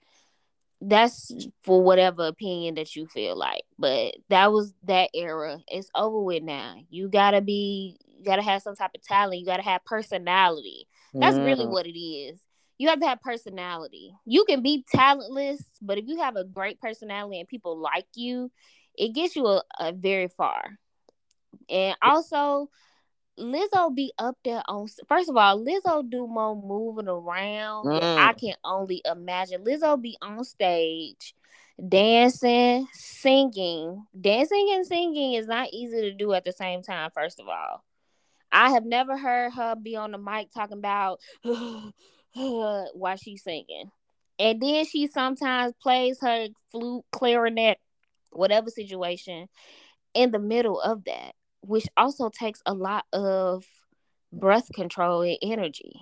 That's 0.81 1.33
for 1.63 1.83
whatever 1.83 2.27
opinion 2.27 2.75
that 2.75 2.95
you 2.95 3.07
feel 3.07 3.37
like. 3.37 3.63
But 3.79 4.17
that 4.29 4.53
was 4.53 4.75
that 4.85 5.11
era. 5.15 5.59
It's 5.69 5.91
over 5.95 6.21
with 6.21 6.43
now. 6.43 6.77
You 6.91 7.09
gotta 7.09 7.41
be 7.41 7.99
you 8.07 8.25
gotta 8.25 8.43
have 8.43 8.63
some 8.63 8.77
type 8.77 8.91
of 8.95 9.03
talent. 9.03 9.41
You 9.41 9.47
gotta 9.47 9.63
have 9.63 9.85
personality. 9.85 10.87
That's 11.13 11.37
mm. 11.37 11.45
really 11.45 11.67
what 11.67 11.87
it 11.87 11.99
is 11.99 12.41
you 12.79 12.89
have 12.89 13.01
to 13.01 13.07
have 13.07 13.23
personality. 13.23 14.15
You 14.25 14.45
can 14.45 14.63
be 14.63 14.85
talentless, 14.93 15.63
but 15.81 15.99
if 15.99 16.07
you 16.07 16.21
have 16.21 16.37
a 16.37 16.45
great 16.45 16.81
personality 16.81 17.39
and 17.39 17.49
people 17.49 17.79
like 17.79 18.07
you, 18.15 18.51
it 18.97 19.15
gets 19.15 19.37
you 19.37 19.47
a, 19.47 19.63
a 19.79 19.93
very 19.93 20.29
far. 20.29 20.79
And 21.69 21.97
also, 22.03 22.69
Lizzo 23.39 23.95
be 23.95 24.13
up 24.19 24.37
there 24.45 24.63
on. 24.69 24.87
First 25.09 25.29
of 25.29 25.37
all, 25.37 25.65
Lizzo 25.65 26.09
do 26.09 26.27
more 26.27 26.55
moving 26.55 27.09
around. 27.09 27.87
Mm. 27.87 28.17
I 28.19 28.33
can 28.33 28.55
only 28.65 29.03
imagine. 29.05 29.65
Lizzo 29.65 30.01
be 30.01 30.17
on 30.23 30.45
stage, 30.45 31.35
dancing, 31.89 32.87
singing. 32.93 34.05
Dancing 34.19 34.71
and 34.73 34.87
singing 34.87 35.35
is 35.35 35.47
not 35.47 35.69
easy 35.73 36.03
to 36.03 36.13
do 36.13 36.33
at 36.33 36.45
the 36.45 36.53
same 36.53 36.83
time. 36.83 37.11
First 37.15 37.41
of 37.41 37.49
all, 37.49 37.85
I 38.53 38.71
have 38.71 38.85
never 38.85 39.17
heard 39.17 39.53
her 39.55 39.75
be 39.75 39.97
on 39.97 40.13
the 40.13 40.19
mic 40.19 40.53
talking 40.53 40.79
about. 40.79 41.21
while 42.35 43.17
she's 43.17 43.43
singing. 43.43 43.91
And 44.39 44.61
then 44.61 44.85
she 44.85 45.07
sometimes 45.07 45.75
plays 45.81 46.19
her 46.21 46.49
flute, 46.71 47.05
clarinet, 47.13 47.79
whatever 48.31 48.71
situation 48.71 49.49
in 50.15 50.31
the 50.33 50.39
middle 50.39 50.81
of 50.81 51.05
that, 51.05 51.35
which 51.67 51.87
also 51.97 52.29
takes 52.31 52.61
a 52.67 52.75
lot 52.75 53.05
of 53.13 53.65
breath 54.33 54.71
control 54.73 55.23
and 55.23 55.39
energy. 55.43 56.01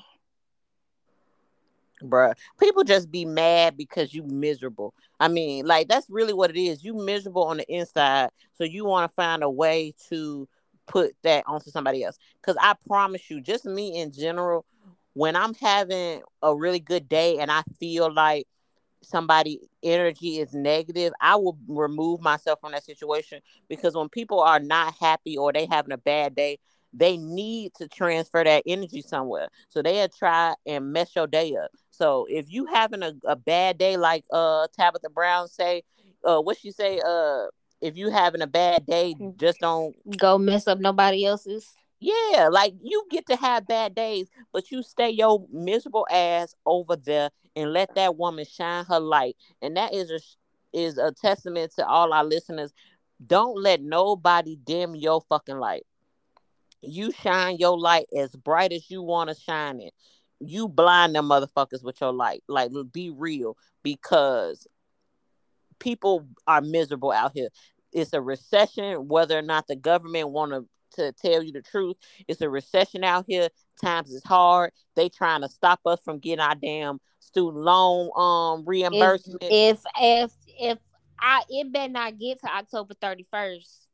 Bruh, 2.03 2.35
people 2.59 2.83
just 2.83 3.11
be 3.11 3.25
mad 3.25 3.77
because 3.77 4.13
you 4.13 4.25
miserable. 4.25 4.93
I 5.21 5.29
mean, 5.29 5.67
like 5.67 5.89
that's 5.89 6.11
really 6.11 6.33
what 6.33 6.51
it 6.51 6.61
is. 6.61 6.85
You 6.85 6.95
miserable 6.95 7.45
on 7.45 7.59
the 7.59 7.73
inside, 7.73 8.31
so 8.55 8.65
you 8.65 8.85
want 8.85 9.09
to 9.09 9.15
find 9.15 9.43
a 9.43 9.51
way 9.51 9.95
to 10.09 10.49
put 10.87 11.15
that 11.23 11.45
onto 11.47 11.71
somebody 11.71 12.03
else. 12.03 12.19
Because 12.41 12.57
I 12.61 12.75
promise 12.87 13.31
you, 13.31 13.41
just 13.41 13.65
me 13.65 14.01
in 14.01 14.13
general, 14.13 14.65
when 15.15 15.37
I'm 15.37 15.55
having 15.55 16.23
a 16.43 16.55
really 16.57 16.81
good 16.81 17.09
day 17.09 17.39
and 17.39 17.51
I 17.51 17.63
feel 17.79 18.13
like 18.13 18.47
somebody 19.03 19.61
energy 19.83 20.39
is 20.39 20.55
negative, 20.55 21.13
I 21.21 21.37
will 21.37 21.59
remove 21.69 22.21
myself 22.21 22.61
from 22.61 22.73
that 22.73 22.85
situation 22.85 23.41
because 23.69 23.95
when 23.95 24.09
people 24.09 24.41
are 24.41 24.61
not 24.61 24.95
happy 25.01 25.37
or 25.37 25.53
they 25.53 25.67
having 25.67 25.93
a 25.93 25.99
bad 25.99 26.35
day, 26.35 26.59
they 26.93 27.17
need 27.17 27.75
to 27.75 27.89
transfer 27.89 28.45
that 28.45 28.63
energy 28.67 29.01
somewhere. 29.01 29.49
So 29.69 29.83
they'll 29.83 30.09
try 30.09 30.55
and 30.67 30.93
mess 30.93 31.17
your 31.17 31.27
day 31.27 31.57
up. 31.57 31.71
So 31.91 32.27
if 32.29 32.51
you 32.51 32.67
having 32.67 33.03
a, 33.03 33.13
a 33.25 33.37
bad 33.37 33.79
day, 33.79 33.97
like 33.97 34.25
uh 34.33 34.67
Tabitha 34.79 35.09
Brown 35.11 35.49
say, 35.49 35.83
uh 36.25 36.41
what 36.41 36.59
she 36.59 36.71
say, 36.71 37.01
uh 37.05 37.47
if 37.81 37.97
you 37.97 38.11
having 38.11 38.43
a 38.43 38.47
bad 38.47 38.87
day, 38.87 39.15
mm. 39.19 39.37
just 39.37 39.59
don't 39.61 39.97
go 40.19 40.39
mess 40.39 40.69
up 40.69 40.79
nobody 40.79 41.25
else's. 41.25 41.75
Yeah, 42.05 42.49
like 42.51 42.75
you 42.83 43.05
get 43.11 43.27
to 43.29 43.37
have 43.37 43.69
bad 43.69 43.95
days, 43.95 44.27
but 44.53 44.73
you 44.73 44.83
stay 44.83 45.11
your 45.11 45.47
miserable 45.53 46.05
ass 46.11 46.53
over 46.67 46.97
there 46.97 47.31
and 47.55 47.73
let 47.73 47.95
that 47.95 48.17
woman 48.17 48.45
shine 48.45 48.85
her 48.87 48.99
light. 48.99 49.37
And 49.63 49.77
that 49.77 49.95
is 49.95 50.11
a 50.11 50.19
is 50.77 50.99
a 50.99 51.13
testament 51.13 51.71
to 51.77 51.87
all 51.87 52.13
our 52.13 52.25
listeners. 52.25 52.73
Don't 53.25 53.57
let 53.57 53.83
nobody 53.83 54.57
dim 54.57 54.97
your 54.97 55.21
fucking 55.29 55.59
light. 55.59 55.87
You 56.81 57.13
shine 57.13 57.59
your 57.59 57.79
light 57.79 58.07
as 58.19 58.35
bright 58.35 58.73
as 58.73 58.91
you 58.91 59.01
want 59.01 59.31
to 59.31 59.37
shine 59.37 59.81
it. 59.81 59.95
You 60.41 60.67
blind 60.67 61.15
them 61.15 61.29
motherfuckers 61.29 61.85
with 61.85 62.01
your 62.01 62.13
light. 62.13 62.43
Like 62.49 62.73
be 62.91 63.11
real 63.11 63.57
because 63.85 64.67
people 65.79 66.27
are 66.49 66.63
miserable 66.63 67.13
out 67.13 67.31
here. 67.33 67.51
It's 67.93 68.13
a 68.13 68.21
recession, 68.21 69.07
whether 69.07 69.39
or 69.39 69.43
not 69.43 69.69
the 69.69 69.77
government 69.77 70.31
want 70.31 70.51
to 70.51 70.67
to 70.95 71.13
tell 71.13 71.43
you 71.43 71.53
the 71.53 71.63
truth. 71.63 71.97
It's 72.29 72.41
a 72.41 72.49
recession 72.49 73.05
out 73.05 73.25
here. 73.27 73.49
Times 73.81 74.11
is 74.11 74.25
hard. 74.25 74.73
They 74.97 75.09
trying 75.09 75.43
to 75.43 75.49
stop 75.49 75.81
us 75.87 76.01
from 76.05 76.19
getting 76.19 76.41
our 76.41 76.55
damn 76.55 77.01
student 77.21 77.63
loan 77.65 78.11
um 78.17 78.65
reimbursement. 78.67 79.39
If 79.43 79.79
if 79.79 79.81
if, 79.99 80.31
if 80.59 80.79
I 81.19 81.43
it 81.49 81.73
better 81.73 81.93
not 81.93 82.19
get 82.19 82.41
to 82.41 82.55
October 82.55 82.95
thirty 83.01 83.27
first 83.31 83.89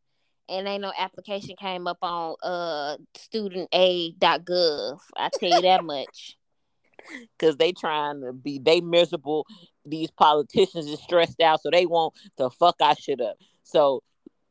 and 0.48 0.66
ain't 0.66 0.82
no 0.82 0.92
application 0.98 1.54
came 1.56 1.86
up 1.86 1.98
on 2.02 2.34
uh 2.42 2.96
studentaid.gov. 3.16 4.98
I 5.16 5.30
tell 5.38 5.50
you 5.50 5.62
that 5.62 5.84
much. 5.84 6.36
Cause 7.38 7.56
they 7.56 7.72
trying 7.72 8.20
to 8.22 8.32
be 8.32 8.58
they 8.58 8.80
miserable. 8.80 9.46
These 9.86 10.10
politicians 10.10 10.86
is 10.86 11.00
stressed 11.00 11.40
out, 11.40 11.62
so 11.62 11.70
they 11.70 11.86
want 11.86 12.14
to 12.36 12.50
fuck 12.50 12.76
our 12.80 12.94
shit 12.96 13.20
up. 13.20 13.36
So 13.62 14.02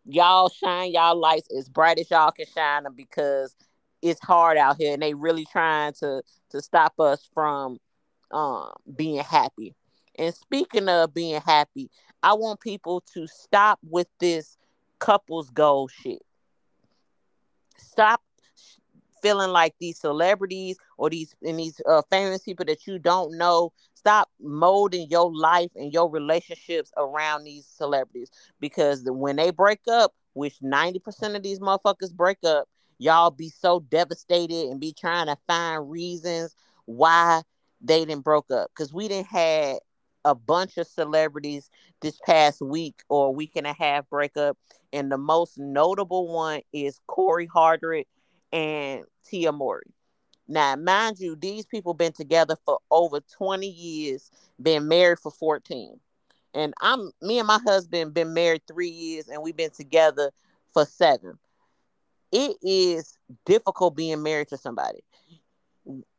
y'all 0.07 0.49
shine 0.49 0.91
y'all 0.91 1.15
lights 1.19 1.49
as 1.55 1.67
bright 1.69 1.99
as 1.99 2.09
y'all 2.09 2.31
can 2.31 2.45
shine 2.53 2.83
them 2.83 2.93
because 2.95 3.55
it's 4.01 4.21
hard 4.21 4.57
out 4.57 4.77
here 4.77 4.93
and 4.93 5.01
they 5.01 5.13
really 5.13 5.45
trying 5.45 5.93
to 5.93 6.21
to 6.49 6.61
stop 6.61 6.99
us 6.99 7.27
from 7.33 7.77
um 8.31 8.71
being 8.95 9.23
happy. 9.23 9.75
And 10.17 10.33
speaking 10.33 10.89
of 10.89 11.13
being 11.13 11.41
happy, 11.41 11.91
I 12.23 12.33
want 12.33 12.59
people 12.59 13.03
to 13.13 13.27
stop 13.27 13.79
with 13.87 14.07
this 14.19 14.57
couples 14.99 15.49
goal 15.51 15.87
shit. 15.87 16.21
Stop 17.77 18.21
feeling 19.21 19.51
like 19.51 19.75
these 19.79 19.99
celebrities 19.99 20.77
or 20.97 21.09
these 21.09 21.35
and 21.43 21.59
these 21.59 21.79
uh, 21.87 22.01
famous 22.09 22.43
people 22.43 22.65
that 22.65 22.87
you 22.87 22.99
don't 22.99 23.37
know 23.37 23.71
stop 23.97 24.29
molding 24.39 25.07
your 25.09 25.33
life 25.33 25.71
and 25.75 25.91
your 25.91 26.09
relationships 26.09 26.91
around 26.97 27.43
these 27.43 27.65
celebrities. 27.65 28.29
Because 28.59 29.03
when 29.05 29.35
they 29.35 29.51
break 29.51 29.81
up 29.89 30.13
which 30.33 30.59
90% 30.59 31.35
of 31.35 31.41
these 31.41 31.59
motherfuckers 31.59 32.13
break 32.13 32.37
up 32.43 32.67
y'all 32.99 33.31
be 33.31 33.49
so 33.49 33.79
devastated 33.79 34.69
and 34.69 34.79
be 34.79 34.93
trying 34.93 35.27
to 35.27 35.37
find 35.47 35.89
reasons 35.89 36.55
why 36.85 37.41
they 37.81 38.05
didn't 38.05 38.23
broke 38.23 38.51
up. 38.51 38.71
Because 38.73 38.93
we 38.93 39.07
didn't 39.07 39.27
had 39.27 39.77
a 40.25 40.35
bunch 40.35 40.77
of 40.77 40.87
celebrities 40.87 41.69
this 42.01 42.19
past 42.25 42.61
week 42.61 43.01
or 43.09 43.33
week 43.33 43.51
and 43.55 43.67
a 43.67 43.73
half 43.73 44.09
breakup, 44.09 44.57
and 44.91 45.11
the 45.11 45.17
most 45.17 45.57
notable 45.57 46.33
one 46.33 46.61
is 46.73 46.99
Corey 47.07 47.47
Hardrict 47.47 48.07
and 48.51 49.03
Tia 49.25 49.51
Mowry. 49.51 49.93
Now, 50.47 50.75
mind 50.75 51.19
you, 51.19 51.35
these 51.35 51.65
people 51.65 51.93
been 51.93 52.13
together 52.13 52.55
for 52.65 52.79
over 52.89 53.19
20 53.19 53.67
years, 53.67 54.31
been 54.61 54.87
married 54.87 55.19
for 55.19 55.31
14. 55.31 55.99
And 56.53 56.73
I'm 56.81 57.11
me 57.21 57.39
and 57.39 57.47
my 57.47 57.59
husband 57.65 58.13
been 58.13 58.33
married 58.33 58.61
three 58.67 58.89
years 58.89 59.27
and 59.27 59.41
we've 59.43 59.55
been 59.57 59.71
together 59.71 60.31
for 60.73 60.85
seven. 60.85 61.37
It 62.31 62.57
is 62.61 63.17
difficult 63.45 63.95
being 63.95 64.23
married 64.23 64.47
to 64.49 64.57
somebody. 64.57 64.99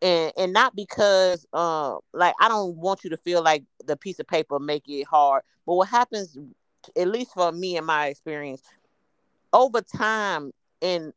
And 0.00 0.32
and 0.37 0.52
not 0.52 0.75
because 0.75 1.47
uh 1.52 1.97
like 2.12 2.35
I 2.40 2.49
don't 2.49 2.76
want 2.76 3.04
you 3.04 3.11
to 3.11 3.16
feel 3.16 3.42
like 3.42 3.64
the 3.85 3.97
piece 3.97 4.18
of 4.18 4.26
paper 4.26 4.58
make 4.58 4.88
it 4.88 5.06
hard. 5.06 5.42
But 5.66 5.75
what 5.75 5.88
happens, 5.88 6.37
at 6.97 7.08
least 7.08 7.32
for 7.35 7.52
me 7.52 7.76
and 7.76 7.87
my 7.87 8.06
experience, 8.06 8.62
over 9.52 9.80
time 9.80 10.52
in 10.80 11.12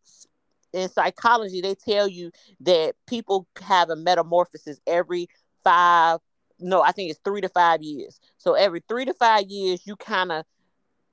in 0.73 0.89
psychology, 0.89 1.61
they 1.61 1.75
tell 1.75 2.07
you 2.07 2.31
that 2.61 2.95
people 3.07 3.47
have 3.61 3.89
a 3.89 3.95
metamorphosis 3.95 4.79
every 4.87 5.27
five, 5.63 6.19
no, 6.59 6.81
I 6.81 6.91
think 6.91 7.09
it's 7.09 7.19
three 7.23 7.41
to 7.41 7.49
five 7.49 7.81
years. 7.81 8.19
So 8.37 8.53
every 8.53 8.81
three 8.87 9.05
to 9.05 9.13
five 9.13 9.45
years, 9.47 9.85
you 9.85 9.95
kind 9.95 10.31
of 10.31 10.45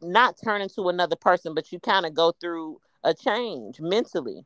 not 0.01 0.37
turn 0.43 0.61
into 0.61 0.89
another 0.89 1.17
person, 1.17 1.55
but 1.55 1.73
you 1.73 1.81
kind 1.81 2.07
of 2.07 2.15
go 2.15 2.33
through 2.41 2.81
a 3.05 3.15
change 3.15 3.81
mentally. 3.81 4.45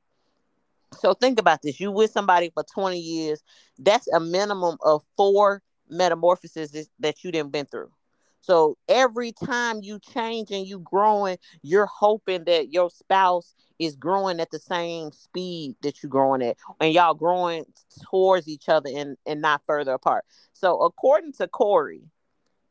So 0.98 1.14
think 1.14 1.40
about 1.40 1.62
this. 1.62 1.80
You 1.80 1.90
with 1.90 2.10
somebody 2.10 2.50
for 2.52 2.64
20 2.74 2.98
years, 2.98 3.42
that's 3.78 4.08
a 4.08 4.20
minimum 4.20 4.76
of 4.82 5.02
four 5.16 5.62
metamorphoses 5.88 6.88
that 7.00 7.24
you 7.24 7.32
didn't 7.32 7.52
been 7.52 7.66
through. 7.66 7.90
So 8.42 8.76
every 8.88 9.32
time 9.32 9.80
you 9.82 9.98
change 9.98 10.50
and 10.50 10.66
you 10.66 10.80
growing, 10.80 11.38
you're 11.62 11.86
hoping 11.86 12.44
that 12.44 12.72
your 12.72 12.90
spouse 12.90 13.54
is 13.78 13.96
growing 13.96 14.40
at 14.40 14.50
the 14.50 14.58
same 14.58 15.12
speed 15.12 15.76
that 15.82 16.02
you're 16.02 16.10
growing 16.10 16.42
at, 16.42 16.56
and 16.80 16.92
y'all 16.92 17.14
growing 17.14 17.64
towards 18.04 18.48
each 18.48 18.68
other 18.68 18.90
and, 18.94 19.16
and 19.26 19.40
not 19.40 19.62
further 19.66 19.92
apart. 19.92 20.24
So 20.52 20.82
according 20.82 21.32
to 21.34 21.48
Corey, 21.48 22.02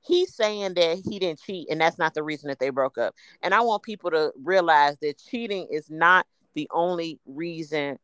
he's 0.01 0.35
saying 0.35 0.73
that 0.75 0.99
he 1.09 1.19
didn't 1.19 1.41
cheat, 1.41 1.67
and 1.69 1.79
that's 1.79 1.97
not 1.97 2.13
the 2.13 2.23
reason 2.23 2.49
that 2.49 2.59
they 2.59 2.69
broke 2.69 2.97
up. 2.97 3.15
And 3.41 3.53
I 3.53 3.61
want 3.61 3.83
people 3.83 4.11
to 4.11 4.31
realize 4.43 4.97
that 4.99 5.19
cheating 5.19 5.67
is 5.71 5.89
not 5.89 6.27
the 6.53 6.69
only 6.73 7.19
reason. 7.25 7.97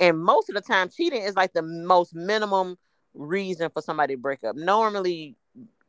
And 0.00 0.18
most 0.18 0.48
of 0.48 0.54
the 0.54 0.62
time, 0.62 0.88
cheating 0.88 1.22
is 1.22 1.36
like 1.36 1.52
the 1.52 1.62
most 1.62 2.14
minimum 2.14 2.76
reason 3.12 3.70
for 3.70 3.82
somebody 3.82 4.14
to 4.14 4.20
break 4.20 4.42
up. 4.42 4.56
Normally, 4.56 5.36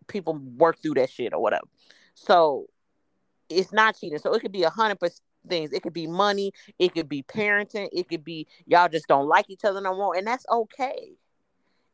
people 0.07 0.39
work 0.57 0.81
through 0.81 0.95
that 0.95 1.09
shit 1.09 1.33
or 1.33 1.41
whatever. 1.41 1.65
So 2.13 2.67
it's 3.49 3.73
not 3.73 3.97
cheating. 3.97 4.19
So 4.19 4.33
it 4.33 4.41
could 4.41 4.51
be 4.51 4.63
a 4.63 4.69
hundred 4.69 4.99
percent 4.99 5.21
things. 5.47 5.71
It 5.71 5.83
could 5.83 5.93
be 5.93 6.07
money. 6.07 6.51
It 6.79 6.93
could 6.93 7.09
be 7.09 7.23
parenting. 7.23 7.89
It 7.91 8.07
could 8.07 8.23
be 8.23 8.47
y'all 8.65 8.89
just 8.89 9.07
don't 9.07 9.27
like 9.27 9.49
each 9.49 9.65
other 9.65 9.81
no 9.81 9.95
more, 9.95 10.15
and 10.15 10.25
that's 10.25 10.45
okay. 10.51 11.13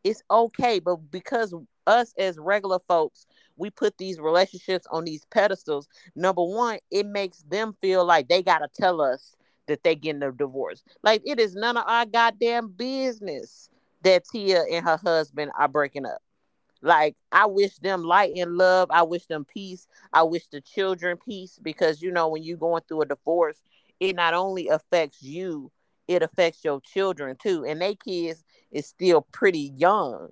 It's 0.03 0.23
okay, 0.31 0.79
but 0.79 0.95
because 1.11 1.53
us 1.87 2.13
as 2.17 2.37
regular 2.39 2.79
folks, 2.87 3.27
we 3.57 3.69
put 3.69 3.97
these 3.97 4.19
relationships 4.19 4.87
on 4.89 5.03
these 5.03 5.25
pedestals. 5.25 5.87
Number 6.15 6.43
one, 6.43 6.79
it 6.89 7.05
makes 7.05 7.39
them 7.43 7.75
feel 7.81 8.05
like 8.05 8.27
they 8.27 8.41
gotta 8.41 8.67
tell 8.73 9.01
us 9.01 9.35
that 9.67 9.83
they 9.83 9.95
getting 9.95 10.23
a 10.23 10.31
divorce. 10.31 10.83
Like 11.03 11.21
it 11.25 11.39
is 11.39 11.55
none 11.55 11.77
of 11.77 11.83
our 11.87 12.05
goddamn 12.05 12.69
business 12.69 13.69
that 14.03 14.23
Tia 14.25 14.63
and 14.71 14.83
her 14.85 14.97
husband 14.97 15.51
are 15.57 15.67
breaking 15.67 16.05
up. 16.05 16.21
Like 16.81 17.15
I 17.31 17.45
wish 17.45 17.77
them 17.77 18.03
light 18.03 18.33
and 18.35 18.57
love. 18.57 18.89
I 18.91 19.03
wish 19.03 19.25
them 19.27 19.45
peace. 19.45 19.87
I 20.13 20.23
wish 20.23 20.47
the 20.47 20.61
children 20.61 21.17
peace 21.17 21.59
because 21.61 22.01
you 22.01 22.11
know 22.11 22.27
when 22.29 22.43
you're 22.43 22.57
going 22.57 22.83
through 22.87 23.01
a 23.01 23.05
divorce, 23.05 23.61
it 23.99 24.15
not 24.15 24.33
only 24.33 24.67
affects 24.67 25.21
you, 25.21 25.71
it 26.07 26.23
affects 26.23 26.63
your 26.63 26.81
children 26.81 27.37
too. 27.41 27.65
And 27.65 27.81
they 27.81 27.95
kids 27.95 28.43
is 28.71 28.87
still 28.87 29.21
pretty 29.31 29.71
young. 29.75 30.29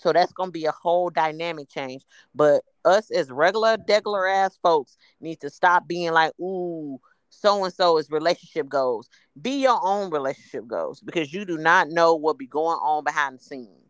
So 0.00 0.12
that's 0.12 0.32
gonna 0.32 0.52
be 0.52 0.66
a 0.66 0.72
whole 0.72 1.10
dynamic 1.10 1.68
change. 1.68 2.04
But 2.34 2.62
us 2.84 3.10
as 3.10 3.30
regular, 3.30 3.76
degular 3.76 4.32
ass 4.32 4.58
folks 4.62 4.96
need 5.20 5.40
to 5.40 5.50
stop 5.50 5.86
being 5.88 6.12
like, 6.12 6.32
ooh, 6.40 7.00
so 7.28 7.64
and 7.64 7.72
so 7.72 7.98
is 7.98 8.10
relationship 8.10 8.68
goals. 8.68 9.08
Be 9.40 9.62
your 9.62 9.80
own 9.82 10.10
relationship 10.10 10.66
goals 10.66 11.00
because 11.00 11.32
you 11.32 11.44
do 11.44 11.58
not 11.58 11.88
know 11.88 12.14
what 12.14 12.38
be 12.38 12.46
going 12.46 12.78
on 12.78 13.04
behind 13.04 13.38
the 13.38 13.42
scenes. 13.42 13.89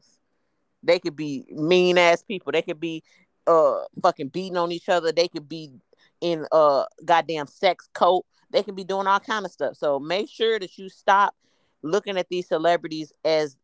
They 0.82 0.98
could 0.98 1.16
be 1.16 1.44
mean 1.50 1.98
ass 1.98 2.22
people. 2.22 2.52
They 2.52 2.62
could 2.62 2.80
be 2.80 3.02
uh 3.46 3.80
fucking 4.02 4.28
beating 4.28 4.56
on 4.56 4.72
each 4.72 4.88
other. 4.88 5.12
They 5.12 5.28
could 5.28 5.48
be 5.48 5.72
in 6.20 6.46
a 6.52 6.84
goddamn 7.04 7.46
sex 7.46 7.88
cult. 7.92 8.26
They 8.50 8.62
could 8.62 8.76
be 8.76 8.84
doing 8.84 9.06
all 9.06 9.20
kind 9.20 9.44
of 9.44 9.52
stuff. 9.52 9.76
So 9.76 9.98
make 9.98 10.28
sure 10.28 10.58
that 10.58 10.76
you 10.76 10.88
stop 10.88 11.34
looking 11.82 12.18
at 12.18 12.28
these 12.28 12.48
celebrities 12.48 13.12
as 13.24 13.56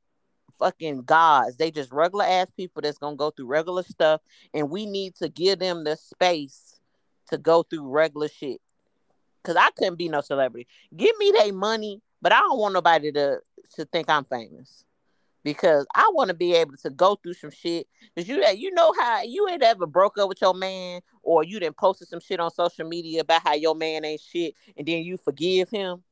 fucking 0.59 1.03
gods. 1.03 1.57
They 1.57 1.71
just 1.71 1.93
regular 1.93 2.25
ass 2.25 2.51
people 2.51 2.83
that's 2.83 2.99
gonna 2.99 3.17
go 3.17 3.31
through 3.31 3.47
regular 3.47 3.83
stuff, 3.83 4.21
and 4.55 4.71
we 4.71 4.87
need 4.87 5.15
to 5.17 5.29
give 5.29 5.59
them 5.59 5.85
the 5.85 5.97
space 5.97 6.81
to 7.29 7.39
go 7.39 7.63
through 7.63 7.89
regular 7.89 8.29
shit. 8.29 8.61
Cause 9.45 9.57
I 9.57 9.71
couldn't 9.77 9.97
be 9.97 10.09
no 10.09 10.23
celebrity. 10.23 10.67
Give 10.97 11.17
me 11.19 11.33
their 11.33 11.53
money, 11.53 12.01
but 12.21 12.33
I 12.33 12.41
don't 12.41 12.59
want 12.59 12.75
nobody 12.75 13.13
to 13.13 13.41
to 13.77 13.85
think 13.87 14.09
I'm 14.09 14.25
famous 14.25 14.86
because 15.47 15.87
I 15.95 16.11
want 16.13 16.27
to 16.27 16.35
be 16.35 16.55
able 16.55 16.77
to 16.79 16.91
go 16.91 17.15
through 17.15 17.35
some 17.35 17.53
shit. 17.53 17.87
Cause 18.17 18.27
you 18.27 18.45
you 18.57 18.73
know 18.73 18.93
how 18.99 19.23
you 19.23 19.47
ain't 19.49 19.63
ever 19.63 19.87
broke 19.87 20.19
up 20.19 20.29
with 20.29 20.41
your 20.41 20.55
man 20.55 21.03
or 21.23 21.45
you 21.45 21.61
didn't 21.61 21.77
posted 21.77 22.09
some 22.09 22.19
shit 22.19 22.41
on 22.41 22.51
social 22.51 22.85
media 22.85 23.21
about 23.21 23.43
how 23.45 23.55
your 23.55 23.77
man 23.77 24.05
ain't 24.05 24.21
shit 24.21 24.55
and 24.77 24.85
then 24.85 25.05
you 25.05 25.17
forgive 25.17 25.71
him. 25.71 26.03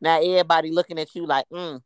Now 0.00 0.20
everybody 0.20 0.70
looking 0.70 1.00
at 1.00 1.12
you 1.16 1.26
like, 1.26 1.46
mm, 1.52 1.82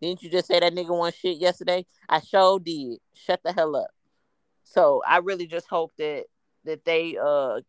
didn't 0.00 0.22
you 0.22 0.30
just 0.30 0.46
say 0.46 0.60
that 0.60 0.72
nigga 0.72 0.96
want 0.96 1.16
shit 1.16 1.38
yesterday? 1.38 1.84
I 2.08 2.20
sure 2.20 2.60
did. 2.60 2.98
Shut 3.14 3.42
the 3.42 3.52
hell 3.52 3.74
up. 3.74 3.90
So 4.62 5.02
I 5.04 5.18
really 5.18 5.48
just 5.48 5.66
hope 5.66 5.90
that 5.98 6.26
that 6.62 6.84
they 6.84 7.18
uh 7.20 7.60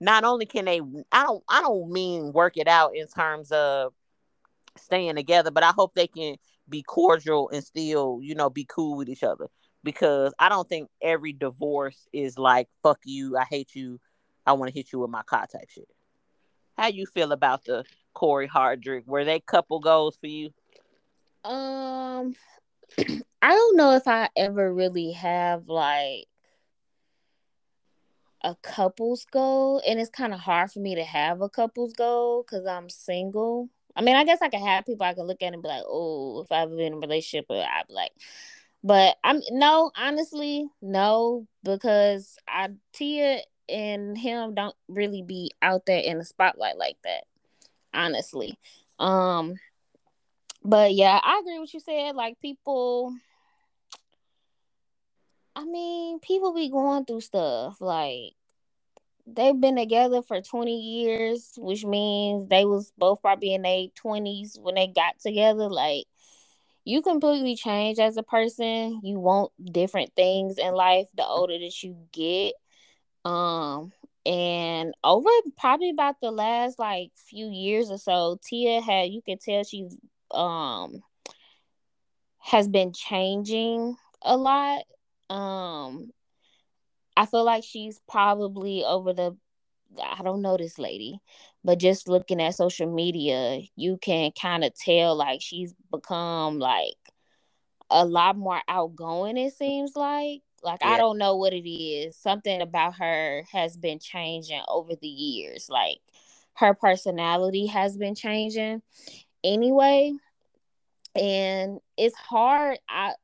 not 0.00 0.24
only 0.24 0.46
can 0.46 0.64
they 0.64 0.80
I 1.12 1.24
don't 1.24 1.44
I 1.50 1.60
don't 1.60 1.90
mean 1.90 2.32
work 2.32 2.56
it 2.56 2.66
out 2.66 2.96
in 2.96 3.06
terms 3.08 3.52
of 3.52 3.92
staying 4.78 5.16
together, 5.16 5.50
but 5.50 5.64
I 5.64 5.72
hope 5.72 5.94
they 5.94 6.06
can 6.06 6.36
be 6.68 6.82
cordial 6.82 7.48
and 7.50 7.64
still, 7.64 8.20
you 8.22 8.34
know, 8.34 8.50
be 8.50 8.64
cool 8.64 8.96
with 8.96 9.08
each 9.08 9.22
other. 9.22 9.46
Because 9.84 10.34
I 10.38 10.48
don't 10.48 10.68
think 10.68 10.88
every 11.00 11.32
divorce 11.32 12.08
is 12.12 12.38
like 12.38 12.68
"fuck 12.82 12.98
you, 13.04 13.36
I 13.36 13.44
hate 13.44 13.74
you, 13.74 14.00
I 14.46 14.52
want 14.54 14.72
to 14.72 14.78
hit 14.78 14.92
you 14.92 14.98
with 14.98 15.10
my 15.10 15.22
car" 15.22 15.46
type 15.46 15.70
shit. 15.70 15.88
How 16.76 16.88
you 16.88 17.06
feel 17.06 17.32
about 17.32 17.64
the 17.64 17.84
Corey 18.14 18.48
Hardrict? 18.48 19.06
Were 19.06 19.24
they 19.24 19.40
couple 19.40 19.80
goals 19.80 20.16
for 20.16 20.26
you? 20.26 20.50
Um, 21.44 22.34
I 22.98 23.50
don't 23.50 23.76
know 23.76 23.92
if 23.92 24.08
I 24.08 24.28
ever 24.36 24.72
really 24.72 25.12
have 25.12 25.68
like 25.68 26.26
a 28.42 28.54
couples 28.62 29.26
goal, 29.30 29.82
and 29.86 30.00
it's 30.00 30.10
kind 30.10 30.34
of 30.34 30.40
hard 30.40 30.70
for 30.70 30.80
me 30.80 30.94
to 30.94 31.04
have 31.04 31.40
a 31.40 31.48
couples 31.48 31.92
goal 31.92 32.42
because 32.42 32.66
I'm 32.66 32.88
single. 32.88 33.68
I 33.96 34.02
mean, 34.02 34.14
I 34.14 34.24
guess 34.24 34.42
I 34.42 34.48
could 34.50 34.60
have 34.60 34.84
people 34.84 35.06
I 35.06 35.14
can 35.14 35.26
look 35.26 35.42
at 35.42 35.54
and 35.54 35.62
be 35.62 35.68
like, 35.68 35.84
oh, 35.86 36.42
if 36.42 36.52
I've 36.52 36.68
been 36.68 36.80
in 36.80 36.92
a 36.94 36.98
relationship, 36.98 37.46
I'd 37.50 37.84
be 37.88 37.94
like, 37.94 38.12
but 38.84 39.16
I'm 39.24 39.40
no, 39.50 39.90
honestly, 39.96 40.68
no, 40.82 41.46
because 41.64 42.36
I 42.46 42.68
Tia 42.92 43.40
and 43.68 44.16
him 44.16 44.54
don't 44.54 44.76
really 44.86 45.22
be 45.22 45.50
out 45.62 45.86
there 45.86 45.98
in 45.98 46.18
the 46.18 46.24
spotlight 46.24 46.76
like 46.76 46.96
that, 47.02 47.24
honestly. 47.92 48.58
Um, 48.98 49.54
but 50.62 50.94
yeah, 50.94 51.18
I 51.22 51.40
agree 51.40 51.58
with 51.58 51.72
you 51.74 51.80
said. 51.80 52.14
Like 52.14 52.38
people, 52.40 53.12
I 55.56 55.64
mean, 55.64 56.20
people 56.20 56.54
be 56.54 56.70
going 56.70 57.06
through 57.06 57.22
stuff 57.22 57.80
like 57.80 58.35
they've 59.26 59.58
been 59.60 59.76
together 59.76 60.22
for 60.22 60.40
20 60.40 60.76
years, 60.78 61.52
which 61.58 61.84
means 61.84 62.48
they 62.48 62.64
was 62.64 62.92
both 62.98 63.20
probably 63.22 63.54
in 63.54 63.62
their 63.62 63.86
20s 63.96 64.58
when 64.60 64.74
they 64.74 64.86
got 64.86 65.18
together. 65.20 65.68
Like 65.68 66.06
you 66.84 67.02
completely 67.02 67.56
change 67.56 67.98
as 67.98 68.16
a 68.16 68.22
person. 68.22 69.00
You 69.02 69.18
want 69.18 69.52
different 69.72 70.14
things 70.14 70.58
in 70.58 70.74
life 70.74 71.08
the 71.14 71.26
older 71.26 71.58
that 71.58 71.82
you 71.82 71.96
get. 72.12 72.54
Um 73.24 73.92
and 74.24 74.94
over 75.04 75.28
probably 75.56 75.90
about 75.90 76.20
the 76.20 76.30
last 76.30 76.78
like 76.78 77.10
few 77.16 77.48
years 77.48 77.90
or 77.90 77.98
so, 77.98 78.38
Tia 78.44 78.80
had 78.80 79.10
you 79.10 79.22
can 79.22 79.38
tell 79.38 79.64
she's 79.64 79.96
um 80.32 81.02
has 82.38 82.68
been 82.68 82.92
changing 82.92 83.96
a 84.22 84.36
lot. 84.36 84.82
Um 85.30 86.12
I 87.16 87.26
feel 87.26 87.44
like 87.44 87.64
she's 87.64 88.00
probably 88.08 88.84
over 88.84 89.12
the 89.12 89.36
I 90.02 90.22
don't 90.22 90.42
know 90.42 90.56
this 90.56 90.78
lady, 90.78 91.20
but 91.64 91.78
just 91.78 92.08
looking 92.08 92.40
at 92.42 92.54
social 92.54 92.92
media, 92.92 93.60
you 93.76 93.98
can 93.98 94.32
kind 94.32 94.64
of 94.64 94.74
tell 94.74 95.16
like 95.16 95.40
she's 95.40 95.74
become 95.90 96.58
like 96.58 96.96
a 97.90 98.04
lot 98.04 98.36
more 98.36 98.60
outgoing 98.68 99.36
it 99.36 99.54
seems 99.54 99.94
like 99.94 100.42
Like 100.62 100.80
yeah. 100.82 100.90
I 100.90 100.96
don't 100.98 101.18
know 101.18 101.36
what 101.36 101.52
it 101.52 101.68
is. 101.68 102.16
Something 102.16 102.60
about 102.60 102.96
her 102.96 103.44
has 103.52 103.76
been 103.76 104.00
changing 104.00 104.62
over 104.68 104.94
the 104.96 105.08
years. 105.08 105.68
Like 105.70 106.00
her 106.54 106.74
personality 106.74 107.66
has 107.66 107.96
been 107.96 108.14
changing 108.14 108.82
anyway. 109.44 110.12
And 111.14 111.80
it's 111.96 112.16
hard. 112.16 112.78
I 112.88 113.14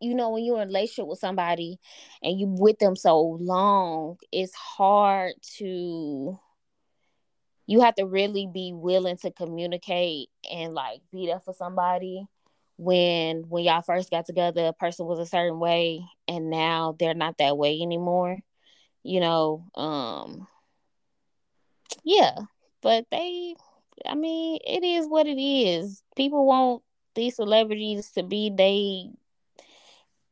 you 0.00 0.14
know, 0.14 0.30
when 0.30 0.44
you're 0.44 0.56
in 0.56 0.62
a 0.62 0.66
relationship 0.66 1.06
with 1.06 1.18
somebody 1.18 1.78
and 2.22 2.38
you 2.38 2.46
with 2.48 2.78
them 2.78 2.96
so 2.96 3.20
long, 3.40 4.18
it's 4.32 4.54
hard 4.54 5.34
to 5.58 6.38
you 7.68 7.80
have 7.80 7.96
to 7.96 8.04
really 8.06 8.48
be 8.52 8.72
willing 8.72 9.16
to 9.16 9.30
communicate 9.32 10.28
and 10.50 10.72
like 10.74 11.00
be 11.12 11.26
there 11.26 11.40
for 11.40 11.52
somebody. 11.52 12.26
When 12.78 13.48
when 13.48 13.64
y'all 13.64 13.80
first 13.80 14.10
got 14.10 14.26
together 14.26 14.66
a 14.66 14.72
person 14.72 15.06
was 15.06 15.18
a 15.18 15.26
certain 15.26 15.58
way 15.58 16.04
and 16.28 16.50
now 16.50 16.94
they're 16.98 17.14
not 17.14 17.38
that 17.38 17.56
way 17.56 17.80
anymore 17.80 18.38
you 19.06 19.20
know 19.20 19.64
um 19.76 20.46
yeah. 22.04 22.36
But 22.82 23.06
they 23.10 23.54
i 24.04 24.14
mean 24.14 24.58
it 24.64 24.84
is 24.84 25.06
what 25.08 25.26
it 25.26 25.40
is. 25.40 26.02
People 26.16 26.46
want 26.46 26.82
these 27.14 27.36
celebrities 27.36 28.10
to 28.12 28.22
be 28.22 28.50
they 28.50 29.10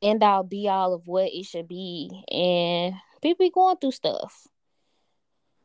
end 0.04 0.22
all 0.22 0.42
be 0.42 0.68
all 0.68 0.94
of 0.94 1.06
what 1.06 1.30
it 1.32 1.44
should 1.44 1.68
be 1.68 2.10
and 2.30 2.94
people 3.22 3.44
be 3.46 3.50
going 3.50 3.76
through 3.78 3.90
stuff 3.90 4.46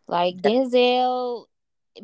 like 0.08 0.38
denzel 0.38 1.46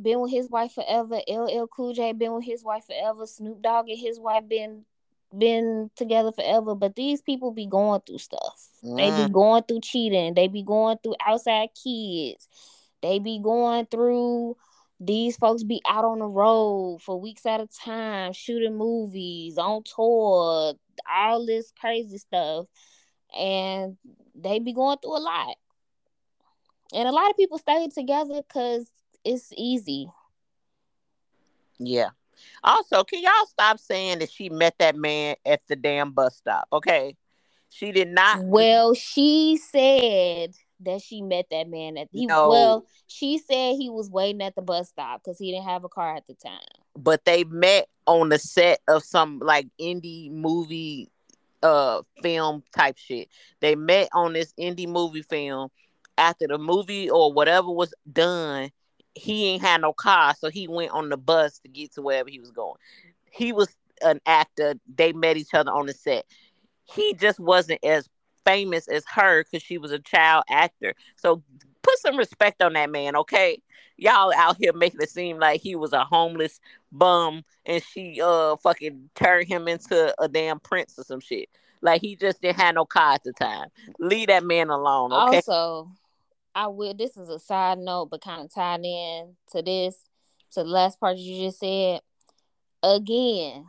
been 0.01 0.19
with 0.19 0.31
his 0.31 0.49
wife 0.49 0.73
forever. 0.73 1.19
LL 1.27 1.67
Cool 1.67 1.93
J 1.93 2.13
been 2.13 2.33
with 2.33 2.45
his 2.45 2.63
wife 2.63 2.85
forever. 2.85 3.25
Snoop 3.25 3.61
Dogg 3.61 3.89
and 3.89 3.99
his 3.99 4.19
wife 4.19 4.47
been 4.47 4.85
been 5.35 5.89
together 5.95 6.31
forever. 6.31 6.75
But 6.75 6.95
these 6.95 7.21
people 7.21 7.51
be 7.51 7.65
going 7.65 8.01
through 8.01 8.19
stuff. 8.19 8.67
Mm. 8.83 8.97
They 8.97 9.09
be 9.09 9.29
mm. 9.29 9.31
going 9.31 9.63
through 9.63 9.81
cheating. 9.81 10.33
They 10.33 10.47
be 10.47 10.63
going 10.63 10.97
through 11.03 11.15
outside 11.25 11.69
kids. 11.81 12.47
They 13.01 13.19
be 13.19 13.39
going 13.39 13.85
through 13.87 14.57
these 14.99 15.35
folks 15.37 15.63
be 15.63 15.81
out 15.87 16.05
on 16.05 16.19
the 16.19 16.25
road 16.25 16.99
for 17.01 17.19
weeks 17.19 17.45
at 17.45 17.59
a 17.59 17.67
time, 17.67 18.33
shooting 18.33 18.77
movies, 18.77 19.57
on 19.57 19.83
tour, 19.83 20.73
all 21.09 21.45
this 21.45 21.71
crazy 21.79 22.17
stuff. 22.17 22.65
And 23.37 23.97
they 24.33 24.59
be 24.59 24.73
going 24.73 24.97
through 25.01 25.17
a 25.17 25.19
lot. 25.19 25.55
And 26.93 27.07
a 27.07 27.11
lot 27.11 27.29
of 27.29 27.35
people 27.35 27.57
stay 27.57 27.87
together 27.93 28.41
because 28.41 28.87
it's 29.23 29.51
easy. 29.57 30.09
Yeah. 31.77 32.09
Also, 32.63 33.03
can 33.03 33.21
y'all 33.21 33.47
stop 33.47 33.79
saying 33.79 34.19
that 34.19 34.31
she 34.31 34.49
met 34.49 34.75
that 34.79 34.95
man 34.95 35.35
at 35.45 35.61
the 35.67 35.75
damn 35.75 36.11
bus 36.11 36.37
stop? 36.37 36.67
Okay. 36.71 37.17
She 37.69 37.91
did 37.91 38.09
not. 38.09 38.43
Well, 38.43 38.93
she 38.93 39.57
said 39.57 40.55
that 40.81 41.01
she 41.01 41.21
met 41.21 41.45
that 41.51 41.69
man 41.69 41.97
at 41.97 42.09
he 42.11 42.25
no. 42.25 42.49
well, 42.49 42.85
she 43.07 43.37
said 43.37 43.75
he 43.75 43.89
was 43.89 44.09
waiting 44.09 44.41
at 44.41 44.55
the 44.55 44.61
bus 44.61 44.89
stop 44.89 45.21
because 45.23 45.39
he 45.39 45.51
didn't 45.51 45.65
have 45.65 45.83
a 45.83 45.89
car 45.89 46.15
at 46.15 46.27
the 46.27 46.33
time. 46.33 46.59
But 46.97 47.25
they 47.25 47.43
met 47.45 47.87
on 48.05 48.29
the 48.29 48.39
set 48.39 48.79
of 48.87 49.03
some 49.03 49.39
like 49.39 49.67
indie 49.79 50.31
movie 50.31 51.09
uh 51.63 52.01
film 52.21 52.63
type 52.75 52.97
shit. 52.97 53.29
They 53.59 53.75
met 53.75 54.09
on 54.13 54.33
this 54.33 54.53
indie 54.59 54.87
movie 54.87 55.23
film 55.23 55.69
after 56.17 56.47
the 56.47 56.57
movie 56.57 57.09
or 57.09 57.33
whatever 57.33 57.71
was 57.71 57.93
done 58.11 58.71
he 59.15 59.47
ain't 59.47 59.61
had 59.61 59.81
no 59.81 59.93
car, 59.93 60.35
so 60.37 60.49
he 60.49 60.67
went 60.67 60.91
on 60.91 61.09
the 61.09 61.17
bus 61.17 61.59
to 61.59 61.69
get 61.69 61.93
to 61.93 62.01
wherever 62.01 62.29
he 62.29 62.39
was 62.39 62.51
going. 62.51 62.77
He 63.31 63.53
was 63.53 63.75
an 64.01 64.19
actor. 64.25 64.75
They 64.93 65.13
met 65.13 65.37
each 65.37 65.53
other 65.53 65.71
on 65.71 65.85
the 65.85 65.93
set. 65.93 66.25
He 66.83 67.13
just 67.13 67.39
wasn't 67.39 67.83
as 67.83 68.09
famous 68.45 68.87
as 68.87 69.03
her 69.13 69.43
because 69.43 69.63
she 69.63 69.77
was 69.77 69.91
a 69.91 69.99
child 69.99 70.43
actor. 70.49 70.93
So 71.15 71.43
put 71.81 71.97
some 71.99 72.17
respect 72.17 72.61
on 72.61 72.73
that 72.73 72.89
man, 72.89 73.15
okay? 73.15 73.61
Y'all 73.97 74.33
out 74.35 74.57
here 74.59 74.73
making 74.73 75.01
it 75.01 75.09
seem 75.09 75.39
like 75.39 75.61
he 75.61 75.75
was 75.75 75.93
a 75.93 76.03
homeless 76.03 76.59
bum 76.91 77.43
and 77.65 77.81
she 77.83 78.21
uh 78.21 78.55
fucking 78.57 79.09
turned 79.15 79.47
him 79.47 79.67
into 79.67 80.13
a 80.19 80.27
damn 80.27 80.59
prince 80.59 80.97
or 80.97 81.03
some 81.03 81.19
shit. 81.19 81.49
Like 81.81 82.01
he 82.01 82.15
just 82.15 82.41
didn't 82.41 82.59
have 82.59 82.75
no 82.75 82.85
car 82.85 83.13
at 83.13 83.23
the 83.23 83.33
time. 83.33 83.69
Leave 83.99 84.27
that 84.27 84.43
man 84.43 84.69
alone, 84.69 85.13
okay? 85.13 85.37
Also, 85.37 85.91
I 86.53 86.67
will. 86.67 86.93
This 86.93 87.15
is 87.17 87.29
a 87.29 87.39
side 87.39 87.77
note, 87.77 88.09
but 88.09 88.21
kind 88.21 88.41
of 88.41 88.53
tied 88.53 88.83
in 88.83 89.35
to 89.51 89.61
this, 89.61 89.97
to 90.51 90.63
the 90.63 90.69
last 90.69 90.99
part 90.99 91.17
you 91.17 91.45
just 91.45 91.59
said. 91.59 92.01
Again, 92.81 93.65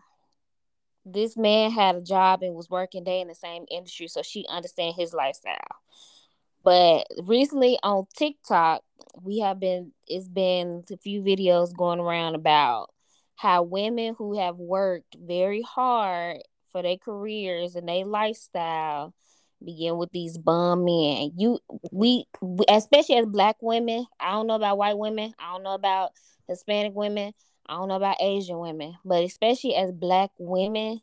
this 1.06 1.36
man 1.36 1.70
had 1.70 1.94
a 1.94 2.00
job 2.02 2.42
and 2.42 2.54
was 2.54 2.68
working 2.68 3.04
day 3.04 3.20
in 3.20 3.28
the 3.28 3.34
same 3.34 3.64
industry, 3.70 4.08
so 4.08 4.22
she 4.22 4.44
understand 4.48 4.96
his 4.96 5.14
lifestyle. 5.14 5.56
But 6.64 7.06
recently 7.22 7.78
on 7.84 8.06
TikTok, 8.18 8.82
we 9.22 9.38
have 9.38 9.60
been 9.60 9.92
it's 10.08 10.26
been 10.26 10.82
a 10.90 10.96
few 10.96 11.22
videos 11.22 11.74
going 11.76 12.00
around 12.00 12.34
about 12.34 12.90
how 13.36 13.62
women 13.62 14.16
who 14.18 14.38
have 14.38 14.56
worked 14.56 15.16
very 15.18 15.62
hard 15.62 16.38
for 16.72 16.82
their 16.82 16.96
careers 16.96 17.76
and 17.76 17.88
their 17.88 18.04
lifestyle 18.04 19.14
begin 19.64 19.96
with 19.96 20.10
these 20.10 20.36
bum 20.38 20.84
men. 20.84 21.30
You 21.36 21.60
we, 21.92 22.24
especially 22.68 23.18
as 23.18 23.26
black 23.26 23.56
women, 23.60 24.04
I 24.18 24.32
don't 24.32 24.48
know 24.48 24.56
about 24.56 24.78
white 24.78 24.98
women, 24.98 25.34
I 25.38 25.52
don't 25.52 25.62
know 25.62 25.74
about 25.74 26.10
Hispanic 26.48 26.94
women, 26.94 27.32
I 27.68 27.74
don't 27.74 27.88
know 27.88 27.96
about 27.96 28.16
Asian 28.20 28.58
women, 28.58 28.96
but 29.04 29.24
especially 29.24 29.74
as 29.74 29.90
black 29.90 30.30
women, 30.38 31.00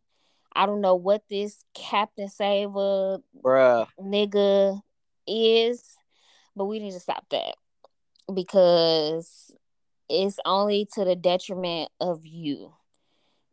I 0.56 0.66
don't 0.66 0.82
know 0.82 0.96
what 0.96 1.24
this 1.30 1.64
Captain 1.74 2.30
Saver 2.30 3.20
Bruh. 3.44 3.88
nigga 4.00 4.82
is, 5.28 5.98
but 6.56 6.66
we 6.66 6.80
need 6.80 6.92
to 6.92 7.00
stop 7.00 7.26
that 7.32 7.56
because 8.34 9.56
it's 10.10 10.40
only 10.46 10.88
to 10.94 11.04
the 11.04 11.16
detriment 11.16 11.90
of 12.00 12.26
you 12.26 12.74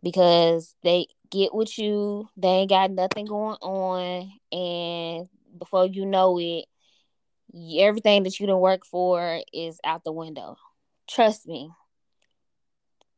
because 0.02 0.74
they 0.82 1.06
get 1.30 1.54
with 1.54 1.78
you. 1.78 2.28
They 2.36 2.48
ain't 2.48 2.70
got 2.70 2.90
nothing 2.90 3.26
going 3.26 3.56
on, 3.60 4.32
and 4.52 5.28
before 5.58 5.86
you 5.86 6.06
know 6.06 6.38
it, 6.38 6.66
everything 7.78 8.22
that 8.24 8.38
you 8.38 8.46
didn't 8.46 8.60
work 8.60 8.84
for 8.84 9.40
is 9.52 9.80
out 9.84 10.04
the 10.04 10.12
window. 10.12 10.56
Trust 11.08 11.46
me. 11.46 11.70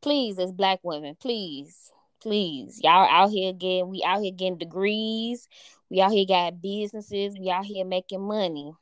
Please, 0.03 0.37
as 0.37 0.51
black 0.51 0.81
women, 0.83 1.15
please, 1.17 1.89
please, 2.21 2.81
y'all 2.83 3.07
out 3.09 3.29
here 3.29 3.53
getting 3.53 3.89
we 3.89 4.03
out 4.05 4.21
here 4.21 4.33
getting 4.35 4.57
degrees. 4.57 5.47
We 5.89 6.01
out 6.01 6.11
here 6.11 6.25
got 6.27 6.61
businesses. 6.61 7.37
We 7.39 7.49
out 7.49 7.63
here 7.63 7.85
making 7.85 8.21
money. 8.21 8.73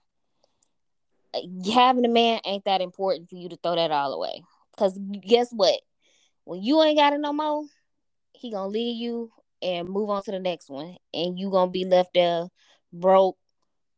Uh, 1.31 1.41
having 1.71 2.05
a 2.05 2.09
man 2.09 2.39
ain't 2.43 2.65
that 2.65 2.81
important 2.81 3.29
for 3.29 3.35
you 3.35 3.49
to 3.49 3.57
throw 3.61 3.75
that 3.75 3.91
all 3.91 4.13
away. 4.13 4.41
Cause 4.77 4.97
guess 5.21 5.51
what? 5.51 5.79
When 6.43 6.63
you 6.63 6.81
ain't 6.81 6.97
got 6.97 7.13
it 7.13 7.19
no 7.19 7.33
more, 7.33 7.65
he 8.33 8.49
gonna 8.49 8.67
leave 8.67 8.99
you 8.99 9.31
and 9.61 9.87
move 9.87 10.09
on 10.09 10.23
to 10.23 10.31
the 10.31 10.39
next 10.39 10.71
one, 10.71 10.97
and 11.13 11.37
you 11.37 11.51
gonna 11.51 11.69
be 11.69 11.85
left 11.85 12.15
there 12.15 12.47
broke, 12.91 13.37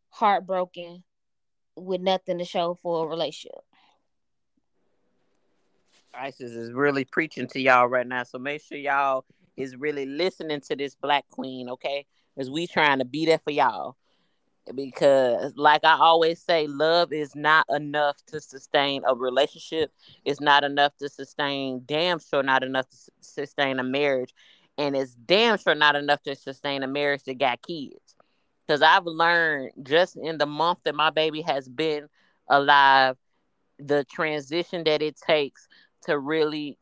heartbroken, 0.10 1.06
with 1.78 2.02
nothing 2.02 2.40
to 2.40 2.44
show 2.44 2.76
for 2.76 3.06
a 3.06 3.08
relationship. 3.08 3.62
Isis 6.14 6.52
is 6.52 6.72
really 6.72 7.06
preaching 7.06 7.48
to 7.48 7.60
y'all 7.60 7.88
right 7.88 8.08
now, 8.08 8.24
so 8.24 8.38
make 8.38 8.62
sure 8.62 8.78
y'all 8.78 9.26
is 9.58 9.76
really 9.76 10.06
listening 10.06 10.62
to 10.62 10.76
this 10.76 10.96
black 10.96 11.26
queen, 11.30 11.70
okay? 11.70 12.06
As 12.38 12.50
we 12.50 12.68
trying 12.68 13.00
to 13.00 13.06
be 13.06 13.26
there 13.26 13.40
for 13.40 13.52
y'all. 13.52 13.96
Because 14.74 15.58
like 15.58 15.84
i 15.84 15.98
always 15.98 16.42
say 16.42 16.68
love 16.68 17.12
is 17.12 17.36
not 17.36 17.66
enough 17.70 18.16
to 18.28 18.40
sustain 18.40 19.04
a 19.06 19.14
relationship. 19.14 19.92
It's 20.24 20.40
not 20.40 20.64
enough 20.64 20.96
to 21.00 21.10
sustain 21.10 21.84
damn 21.86 22.18
sure 22.20 22.44
not 22.44 22.64
enough 22.64 22.88
to 22.90 22.98
sustain 23.20 23.80
a 23.80 23.84
marriage. 23.84 24.34
And 24.78 24.96
it's 24.96 25.16
damn 25.16 25.58
sure 25.58 25.76
not 25.76 25.98
enough 25.98 26.24
to 26.24 26.36
sustain 26.36 26.82
a 26.82 26.88
marriage 26.88 27.24
that 27.24 27.40
got 27.40 27.62
kids. 27.62 28.16
Because 28.66 28.82
i've 28.82 29.06
learned 29.06 29.72
just 29.84 30.16
in 30.16 30.38
the 30.38 30.46
month 30.46 30.80
that 30.86 30.96
my 30.96 31.10
baby 31.10 31.42
has 31.42 31.68
been 31.68 32.08
alive 32.50 33.18
the 33.80 34.06
transition 34.06 34.86
that 34.86 35.02
it 35.02 35.18
takes 35.18 35.68
to 36.06 36.18
really 36.18 36.78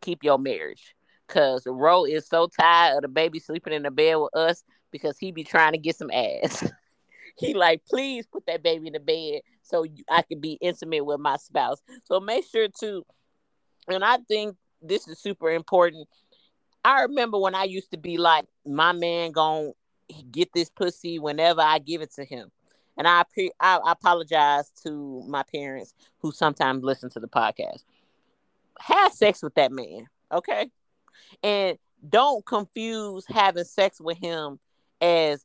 keep 0.00 0.22
your 0.22 0.38
marriage 0.38 0.94
because 1.26 1.62
Ro 1.66 2.04
is 2.04 2.26
so 2.26 2.48
tired 2.48 2.96
of 2.96 3.02
the 3.02 3.08
baby 3.08 3.38
sleeping 3.38 3.72
in 3.72 3.82
the 3.82 3.90
bed 3.90 4.16
with 4.16 4.34
us 4.34 4.64
because 4.90 5.18
he 5.18 5.30
be 5.30 5.44
trying 5.44 5.72
to 5.72 5.78
get 5.78 5.96
some 5.96 6.10
ass 6.10 6.64
he 7.40 7.54
like, 7.54 7.84
please 7.86 8.26
put 8.26 8.46
that 8.46 8.62
baby 8.62 8.88
in 8.88 8.92
the 8.92 9.00
bed 9.00 9.40
so 9.62 9.84
I 10.08 10.22
can 10.22 10.40
be 10.40 10.58
intimate 10.60 11.04
with 11.04 11.20
my 11.20 11.36
spouse. 11.36 11.80
So 12.04 12.20
make 12.20 12.44
sure 12.46 12.68
to, 12.80 13.04
and 13.88 14.04
I 14.04 14.18
think 14.28 14.56
this 14.82 15.08
is 15.08 15.18
super 15.18 15.50
important. 15.50 16.08
I 16.84 17.02
remember 17.02 17.38
when 17.38 17.54
I 17.54 17.64
used 17.64 17.90
to 17.92 17.98
be 17.98 18.18
like, 18.18 18.46
my 18.66 18.92
man 18.92 19.32
gonna 19.32 19.70
get 20.30 20.52
this 20.52 20.70
pussy 20.70 21.18
whenever 21.18 21.60
I 21.60 21.78
give 21.78 22.02
it 22.02 22.12
to 22.14 22.24
him. 22.24 22.50
And 22.96 23.06
I, 23.08 23.24
I, 23.60 23.78
I 23.78 23.92
apologize 23.92 24.70
to 24.82 25.22
my 25.26 25.42
parents 25.42 25.94
who 26.18 26.32
sometimes 26.32 26.84
listen 26.84 27.08
to 27.10 27.20
the 27.20 27.28
podcast. 27.28 27.84
Have 28.80 29.12
sex 29.12 29.42
with 29.42 29.54
that 29.54 29.72
man, 29.72 30.06
okay? 30.32 30.70
And 31.42 31.78
don't 32.08 32.44
confuse 32.44 33.24
having 33.28 33.64
sex 33.64 34.00
with 34.00 34.18
him 34.18 34.58
as 35.00 35.44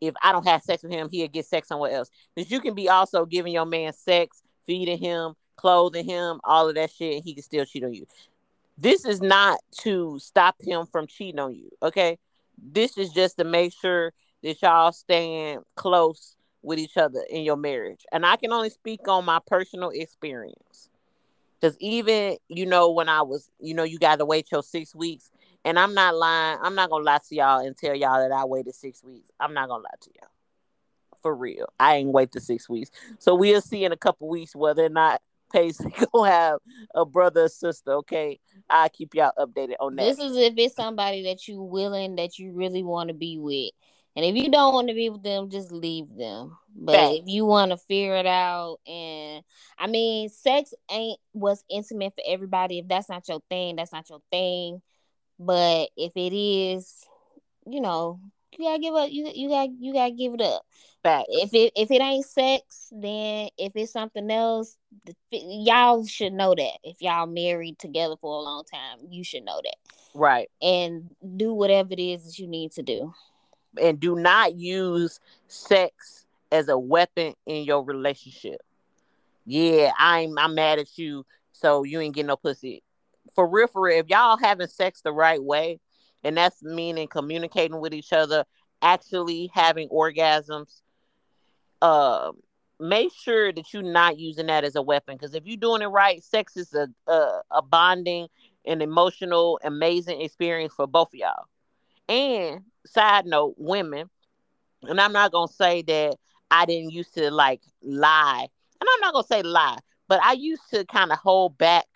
if 0.00 0.14
I 0.22 0.32
don't 0.32 0.46
have 0.46 0.62
sex 0.62 0.82
with 0.82 0.92
him, 0.92 1.08
he'll 1.10 1.28
get 1.28 1.46
sex 1.46 1.68
somewhere 1.68 1.92
else. 1.92 2.10
Because 2.34 2.50
you 2.50 2.60
can 2.60 2.74
be 2.74 2.88
also 2.88 3.24
giving 3.26 3.52
your 3.52 3.66
man 3.66 3.92
sex, 3.92 4.42
feeding 4.66 4.98
him, 4.98 5.34
clothing 5.56 6.04
him, 6.04 6.40
all 6.44 6.68
of 6.68 6.74
that 6.74 6.90
shit, 6.90 7.16
and 7.16 7.24
he 7.24 7.34
can 7.34 7.42
still 7.42 7.64
cheat 7.64 7.84
on 7.84 7.94
you. 7.94 8.06
This 8.76 9.04
is 9.04 9.20
not 9.20 9.60
to 9.80 10.18
stop 10.18 10.56
him 10.60 10.86
from 10.86 11.06
cheating 11.06 11.40
on 11.40 11.54
you. 11.54 11.70
Okay. 11.82 12.18
This 12.58 12.98
is 12.98 13.10
just 13.10 13.38
to 13.38 13.44
make 13.44 13.72
sure 13.72 14.12
that 14.42 14.60
y'all 14.62 14.92
staying 14.92 15.60
close 15.74 16.36
with 16.62 16.78
each 16.78 16.96
other 16.96 17.24
in 17.30 17.42
your 17.42 17.56
marriage. 17.56 18.04
And 18.12 18.24
I 18.24 18.36
can 18.36 18.52
only 18.52 18.70
speak 18.70 19.06
on 19.08 19.24
my 19.24 19.38
personal 19.46 19.90
experience. 19.90 20.88
Because 21.60 21.76
even, 21.80 22.36
you 22.48 22.66
know, 22.66 22.90
when 22.90 23.08
I 23.08 23.22
was, 23.22 23.50
you 23.60 23.74
know, 23.74 23.84
you 23.84 23.98
got 23.98 24.16
to 24.16 24.24
wait 24.24 24.50
your 24.52 24.62
six 24.62 24.94
weeks. 24.94 25.30
And 25.64 25.78
I'm 25.78 25.94
not 25.94 26.14
lying. 26.14 26.58
I'm 26.62 26.74
not 26.74 26.90
going 26.90 27.02
to 27.02 27.06
lie 27.06 27.20
to 27.28 27.34
y'all 27.34 27.64
and 27.64 27.76
tell 27.76 27.94
y'all 27.94 28.20
that 28.20 28.34
I 28.34 28.44
waited 28.44 28.74
six 28.74 29.02
weeks. 29.02 29.30
I'm 29.40 29.54
not 29.54 29.68
going 29.68 29.80
to 29.80 29.84
lie 29.84 29.98
to 30.02 30.10
y'all. 30.20 30.30
For 31.22 31.34
real. 31.34 31.72
I 31.80 31.96
ain't 31.96 32.10
wait 32.10 32.32
the 32.32 32.40
six 32.40 32.68
weeks. 32.68 32.90
So 33.18 33.34
we'll 33.34 33.62
see 33.62 33.84
in 33.84 33.92
a 33.92 33.96
couple 33.96 34.28
weeks 34.28 34.54
whether 34.54 34.84
or 34.84 34.90
not 34.90 35.22
Paisley 35.54 35.94
gonna 36.12 36.30
have 36.30 36.58
a 36.94 37.04
brother 37.04 37.44
or 37.44 37.48
sister. 37.48 37.92
Okay, 37.92 38.40
I'll 38.68 38.88
keep 38.88 39.14
y'all 39.14 39.32
updated 39.38 39.74
on 39.80 39.96
that. 39.96 40.02
This 40.02 40.18
is 40.18 40.36
if 40.36 40.54
it's 40.56 40.74
somebody 40.74 41.22
that 41.24 41.46
you 41.46 41.62
willing 41.62 42.16
that 42.16 42.38
you 42.38 42.52
really 42.52 42.82
want 42.82 43.08
to 43.08 43.14
be 43.14 43.38
with. 43.38 43.70
And 44.16 44.24
if 44.24 44.36
you 44.36 44.48
don't 44.48 44.74
want 44.74 44.88
to 44.88 44.94
be 44.94 45.10
with 45.10 45.22
them, 45.22 45.50
just 45.50 45.72
leave 45.72 46.14
them. 46.16 46.56
But 46.76 47.14
if 47.14 47.24
you 47.26 47.46
want 47.46 47.72
to 47.72 47.76
figure 47.76 48.16
it 48.16 48.26
out, 48.26 48.78
and 48.86 49.42
I 49.78 49.86
mean, 49.88 50.28
sex 50.28 50.72
ain't 50.90 51.18
what's 51.32 51.64
intimate 51.68 52.14
for 52.14 52.22
everybody. 52.26 52.78
If 52.78 52.88
that's 52.88 53.08
not 53.08 53.28
your 53.28 53.42
thing, 53.50 53.76
that's 53.76 53.92
not 53.92 54.08
your 54.08 54.20
thing. 54.30 54.82
But 55.38 55.90
if 55.96 56.12
it 56.14 56.32
is, 56.32 57.04
you 57.66 57.80
know, 57.80 58.20
you 58.56 58.66
gotta 58.66 58.78
give 58.78 58.94
up. 58.94 59.10
You 59.10 59.30
you 59.34 59.48
got 59.48 59.68
you 59.80 59.92
gotta 59.92 60.12
give 60.12 60.34
it 60.34 60.40
up. 60.40 60.64
Fact. 61.02 61.26
If 61.28 61.52
it 61.52 61.72
if 61.74 61.90
it 61.90 62.00
ain't 62.00 62.24
sex, 62.24 62.88
then 62.92 63.48
if 63.58 63.72
it's 63.74 63.92
something 63.92 64.30
else, 64.30 64.76
y'all 65.30 66.06
should 66.06 66.32
know 66.32 66.54
that. 66.54 66.78
If 66.84 67.02
y'all 67.02 67.26
married 67.26 67.78
together 67.80 68.14
for 68.20 68.38
a 68.38 68.42
long 68.42 68.64
time, 68.64 69.06
you 69.10 69.24
should 69.24 69.44
know 69.44 69.60
that. 69.62 69.76
Right. 70.14 70.48
And 70.62 71.10
do 71.36 71.52
whatever 71.52 71.92
it 71.92 72.00
is 72.00 72.24
that 72.24 72.38
you 72.38 72.46
need 72.46 72.72
to 72.72 72.82
do 72.82 73.12
and 73.80 74.00
do 74.00 74.16
not 74.16 74.54
use 74.56 75.20
sex 75.48 76.26
as 76.52 76.68
a 76.68 76.78
weapon 76.78 77.34
in 77.46 77.64
your 77.64 77.84
relationship. 77.84 78.60
Yeah, 79.46 79.92
I'm 79.98 80.38
I'm 80.38 80.54
mad 80.54 80.78
at 80.78 80.96
you, 80.96 81.26
so 81.52 81.82
you 81.82 82.00
ain't 82.00 82.14
getting 82.14 82.28
no 82.28 82.36
pussy. 82.36 82.82
For 83.34 83.46
real, 83.46 83.66
for 83.66 83.82
real, 83.82 83.98
if 83.98 84.08
y'all 84.08 84.36
having 84.36 84.68
sex 84.68 85.00
the 85.00 85.12
right 85.12 85.42
way, 85.42 85.80
and 86.22 86.36
that's 86.36 86.62
meaning 86.62 87.08
communicating 87.08 87.80
with 87.80 87.92
each 87.92 88.12
other, 88.12 88.44
actually 88.80 89.50
having 89.52 89.88
orgasms, 89.88 90.80
uh, 91.82 92.32
make 92.80 93.12
sure 93.12 93.52
that 93.52 93.72
you're 93.72 93.82
not 93.82 94.18
using 94.18 94.46
that 94.46 94.64
as 94.64 94.76
a 94.76 94.82
weapon. 94.82 95.16
Because 95.16 95.34
if 95.34 95.46
you're 95.46 95.56
doing 95.56 95.82
it 95.82 95.86
right, 95.86 96.22
sex 96.22 96.56
is 96.56 96.72
a, 96.74 96.88
a 97.06 97.40
a 97.50 97.62
bonding 97.62 98.28
and 98.64 98.82
emotional, 98.82 99.60
amazing 99.62 100.20
experience 100.20 100.72
for 100.72 100.86
both 100.86 101.08
of 101.08 101.14
y'all. 101.14 101.44
And 102.08 102.62
side 102.86 103.26
note, 103.26 103.54
women, 103.56 104.08
and 104.82 105.00
I'm 105.00 105.12
not 105.12 105.32
gonna 105.32 105.48
say 105.48 105.82
that 105.82 106.16
I 106.50 106.66
didn't 106.66 106.90
used 106.90 107.14
to 107.14 107.30
like 107.30 107.62
lie, 107.82 108.46
and 108.80 108.88
I'm 108.88 109.00
not 109.00 109.14
gonna 109.14 109.26
say 109.26 109.42
lie, 109.42 109.78
but 110.08 110.20
I 110.22 110.32
used 110.32 110.68
to 110.70 110.84
kind 110.84 111.12
of 111.12 111.18
hold 111.18 111.58
back 111.58 111.86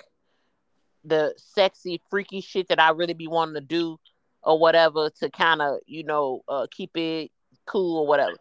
the 1.05 1.35
sexy, 1.37 2.01
freaky 2.11 2.40
shit 2.40 2.68
that 2.68 2.81
I 2.81 2.90
really 2.90 3.14
be 3.14 3.29
wanting 3.29 3.55
to 3.55 3.61
do 3.61 3.98
or 4.42 4.59
whatever 4.59 5.11
to 5.20 5.31
kind 5.31 5.62
of, 5.62 5.79
you 5.87 6.05
know, 6.05 6.42
uh, 6.48 6.66
keep 6.70 6.96
it 6.96 7.31
cool 7.66 8.01
or 8.01 8.07
whatever. 8.07 8.37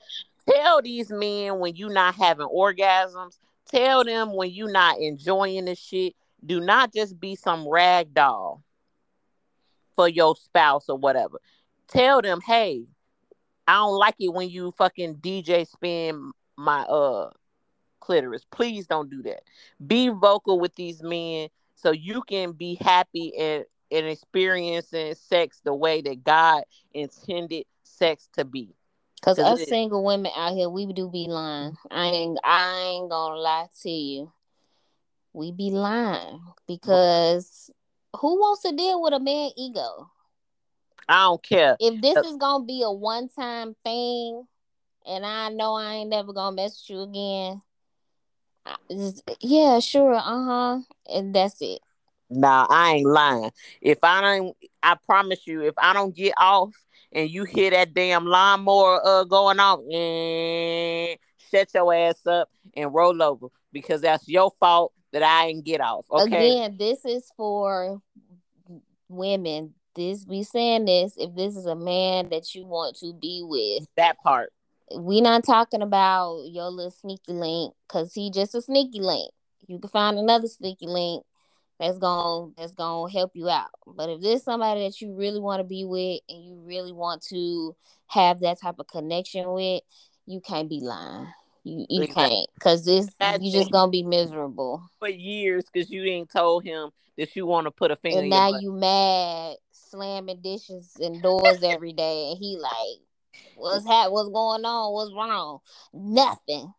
Tell 0.50 0.82
these 0.82 1.10
men 1.10 1.60
when 1.60 1.76
you 1.76 1.90
not 1.90 2.16
having 2.16 2.48
orgasms. 2.48 3.38
Tell 3.70 4.04
them 4.04 4.34
when 4.34 4.52
you 4.52 4.68
not 4.68 5.00
enjoying 5.00 5.66
the 5.66 5.76
shit. 5.76 6.16
Do 6.46 6.62
not 6.62 6.94
just 6.94 7.20
be 7.20 7.36
some 7.36 7.68
rag 7.68 8.14
doll 8.14 8.64
for 9.96 10.08
your 10.08 10.36
spouse 10.36 10.88
or 10.88 10.98
whatever 10.98 11.40
tell 11.88 12.22
them, 12.22 12.42
hey, 12.42 12.86
I 13.68 13.76
don't 13.76 13.98
like 13.98 14.16
it 14.20 14.34
when 14.34 14.50
you 14.50 14.72
fucking 14.78 15.16
DJ 15.16 15.68
spin 15.68 16.32
my 16.58 16.82
uh 16.84 17.30
clitoris. 18.00 18.46
Please 18.52 18.88
don't 18.88 19.10
do 19.10 19.22
that. 19.24 19.42
Be 19.86 20.10
vocal 20.10 20.60
with 20.60 20.76
these 20.76 21.04
men 21.04 21.50
so 21.76 21.92
you 21.92 22.22
can 22.24 22.54
be 22.54 22.76
happy 22.76 23.34
and, 23.38 23.66
and 23.92 24.08
experiencing 24.08 25.14
sex 25.16 25.62
the 25.64 25.74
way 25.74 26.02
that 26.02 26.24
God 26.24 26.64
intended 26.94 27.66
sex 27.84 28.30
to 28.34 28.46
be. 28.46 28.74
Cause 29.22 29.40
us 29.40 29.68
single 29.68 30.06
women 30.06 30.32
out 30.36 30.54
here, 30.54 30.70
we 30.70 30.86
do 30.94 31.10
be 31.10 31.28
lying. 31.28 31.76
I 31.92 32.06
ain't 32.06 32.40
I 32.44 32.94
ain't 32.94 33.10
gonna 33.10 33.36
lie 33.36 33.68
to 33.82 33.90
you. 33.90 34.32
We 35.34 35.52
be 35.52 35.72
lying 35.72 36.42
because 36.68 37.70
who 38.16 38.40
wants 38.40 38.62
to 38.62 38.76
deal 38.76 39.02
with 39.02 39.14
a 39.14 39.20
man 39.20 39.50
ego? 39.58 40.10
I 41.08 41.24
don't 41.24 41.42
care. 41.44 41.78
If 41.80 42.02
this 42.02 42.18
uh, 42.18 42.22
is 42.22 42.38
gonna 42.38 42.66
be 42.66 42.82
a 42.84 42.92
one 42.92 43.30
time 43.30 43.76
thing, 43.84 44.46
and 45.06 45.26
I 45.26 45.50
know 45.50 45.74
I 45.76 45.96
ain't 45.96 46.10
never 46.10 46.34
gonna 46.34 46.56
mess 46.56 46.84
with 46.90 46.98
you 46.98 47.04
again, 47.04 47.62
just, 48.92 49.24
yeah, 49.40 49.80
sure, 49.80 50.14
uh 50.14 50.22
huh, 50.22 50.80
and 51.12 51.34
that's 51.34 51.62
it. 51.62 51.80
Nah, 52.30 52.68
I 52.70 52.96
ain't 52.96 53.08
lying. 53.08 53.52
If 53.82 54.00
I 54.04 54.22
don't, 54.22 54.58
I 54.84 54.96
promise 55.06 55.48
you, 55.48 55.62
if 55.62 55.76
I 55.78 55.94
don't 55.94 56.16
get 56.16 56.34
off 56.38 56.74
and 57.14 57.30
you 57.30 57.46
hear 57.46 57.72
that 57.72 57.94
damn 57.94 58.26
lawnmower 58.26 59.00
uh 59.06 59.24
going 59.24 59.60
off, 59.60 59.80
and 59.92 61.18
shut 61.50 61.74
your 61.74 61.94
ass 61.94 62.26
up 62.28 62.50
and 62.76 62.94
roll 62.94 63.22
over 63.24 63.48
because 63.72 64.02
that's 64.02 64.28
your 64.28 64.52
fault 64.60 64.94
that 65.14 65.24
I 65.24 65.48
didn't 65.48 65.66
get 65.66 65.80
off. 65.80 66.06
Okay. 66.12 66.50
Again, 66.50 66.76
this 66.78 67.06
is 67.06 67.32
for 67.38 68.02
women 69.08 69.74
this 69.98 70.26
we 70.26 70.44
saying 70.44 70.86
this 70.86 71.16
if 71.18 71.36
this 71.36 71.58
is 71.58 71.66
a 71.66 71.76
man 71.76 72.30
that 72.30 72.56
you 72.56 72.66
want 72.66 72.96
to 72.98 73.14
be 73.14 73.42
with. 73.44 73.86
That 73.98 74.18
part. 74.20 74.54
We 74.98 75.20
not 75.20 75.44
talking 75.44 75.82
about 75.82 76.44
your 76.46 76.70
little 76.70 76.92
sneaky 76.92 77.34
link 77.34 77.74
because 77.86 78.14
he 78.14 78.32
just 78.32 78.56
a 78.56 78.62
sneaky 78.62 79.02
link. 79.02 79.32
You 79.68 79.80
can 79.80 79.90
find 79.90 80.18
another 80.18 80.48
sneaky 80.48 80.88
link 80.88 81.26
that's 81.80 81.98
gonna 81.98 82.52
that's 82.58 82.74
gonna 82.74 83.12
help 83.12 83.32
you 83.34 83.50
out. 83.50 83.70
But 83.86 84.10
if 84.10 84.22
there's 84.22 84.44
somebody 84.44 84.86
that 84.86 85.02
you 85.02 85.14
really 85.14 85.40
want 85.40 85.60
to 85.60 85.66
be 85.66 85.84
with 85.84 86.22
and 86.30 86.44
you 86.44 86.62
really 86.64 86.94
want 86.94 87.22
to 87.30 87.76
have 88.08 88.40
that 88.40 88.62
type 88.62 88.80
of 88.80 88.88
connection 88.88 89.52
with, 89.52 89.84
you 90.26 90.40
can't 90.40 90.70
be 90.70 90.80
lying. 90.80 91.28
You 91.64 91.86
you 91.90 92.04
exactly. 92.04 92.30
can't 92.30 92.50
because 92.54 92.86
this 92.86 93.10
you 93.42 93.52
just 93.52 93.72
gonna 93.72 93.92
be 93.92 94.04
miserable 94.04 94.84
for 95.00 95.10
years 95.10 95.66
because 95.72 95.92
you 95.92 96.04
ain't 96.06 96.32
told 96.32 96.64
him 96.64 96.92
that 97.18 97.36
you 97.36 97.46
want 97.46 97.66
to 97.66 97.72
put 97.72 97.92
a 97.92 97.96
finger. 97.96 98.20
And 98.20 98.30
now 98.30 98.58
you 98.60 98.72
mad 98.72 99.58
slamming 99.90 100.42
dishes 100.42 100.96
and 101.00 101.22
doors 101.22 101.64
every 101.64 101.94
day, 101.94 102.30
and 102.32 102.38
he 102.40 102.58
like, 102.58 103.02
"What's 103.56 103.86
hat? 103.86 104.12
What's 104.12 104.30
going 104.30 104.66
on? 104.66 104.94
What's 104.94 105.14
wrong? 105.14 105.60
Nothing." 105.94 106.74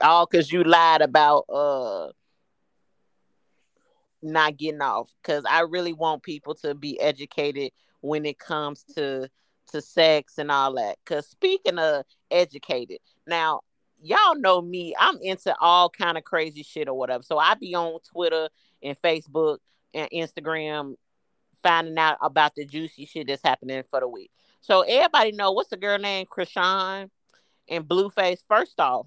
All 0.00 0.26
because 0.26 0.50
you 0.50 0.64
lied 0.64 1.02
about 1.02 1.44
uh 1.48 2.10
not 4.22 4.56
getting 4.56 4.82
off. 4.82 5.12
Because 5.22 5.44
I 5.48 5.60
really 5.60 5.92
want 5.92 6.22
people 6.22 6.54
to 6.56 6.74
be 6.74 7.00
educated 7.00 7.72
when 8.00 8.24
it 8.24 8.38
comes 8.38 8.84
to 8.96 9.28
to 9.72 9.80
sex 9.80 10.38
and 10.38 10.50
all 10.50 10.74
that. 10.74 10.96
Because 11.04 11.28
speaking 11.28 11.78
of 11.78 12.04
educated, 12.30 12.98
now 13.26 13.60
y'all 14.02 14.36
know 14.36 14.60
me. 14.60 14.94
I'm 14.98 15.18
into 15.22 15.54
all 15.60 15.88
kind 15.90 16.18
of 16.18 16.24
crazy 16.24 16.62
shit 16.62 16.88
or 16.88 16.94
whatever. 16.94 17.22
So 17.22 17.38
I 17.38 17.54
be 17.54 17.74
on 17.74 18.00
Twitter 18.00 18.48
and 18.82 19.00
Facebook 19.00 19.58
and 19.94 20.08
Instagram 20.10 20.94
finding 21.62 21.98
out 21.98 22.18
about 22.22 22.54
the 22.54 22.64
juicy 22.64 23.06
shit 23.06 23.26
that's 23.26 23.42
happening 23.42 23.82
for 23.90 24.00
the 24.00 24.08
week. 24.08 24.30
So 24.60 24.82
everybody 24.82 25.32
know 25.32 25.52
what's 25.52 25.70
the 25.70 25.76
girl 25.76 25.98
name, 25.98 26.26
Chrisean 26.26 27.10
and 27.68 27.84
Blueface. 27.84 28.40
First 28.48 28.78
off, 28.78 29.06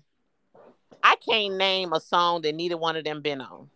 I 1.02 1.16
can't 1.16 1.56
name 1.56 1.94
a 1.94 2.00
song 2.00 2.42
that 2.42 2.56
neither 2.56 2.78
one 2.78 2.96
of 2.96 3.04
them 3.04 3.22
been 3.22 3.42
on. 3.42 3.70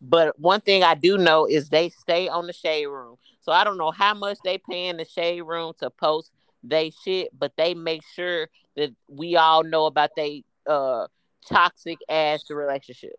But 0.00 0.38
one 0.38 0.60
thing 0.60 0.82
I 0.82 0.94
do 0.94 1.16
know 1.16 1.46
is 1.46 1.68
they 1.68 1.88
stay 1.88 2.28
on 2.28 2.46
the 2.46 2.52
shade 2.52 2.86
room. 2.86 3.16
So 3.40 3.52
I 3.52 3.64
don't 3.64 3.78
know 3.78 3.90
how 3.90 4.14
much 4.14 4.38
they 4.44 4.58
paying 4.58 4.98
the 4.98 5.04
shade 5.04 5.42
room 5.42 5.72
to 5.80 5.90
post 5.90 6.32
they 6.62 6.90
shit, 7.04 7.30
but 7.38 7.52
they 7.56 7.74
make 7.74 8.02
sure 8.14 8.48
that 8.76 8.90
we 9.08 9.36
all 9.36 9.62
know 9.62 9.86
about 9.86 10.10
they 10.16 10.44
uh 10.66 11.06
toxic 11.48 11.98
ass 12.08 12.50
relationship. 12.50 13.14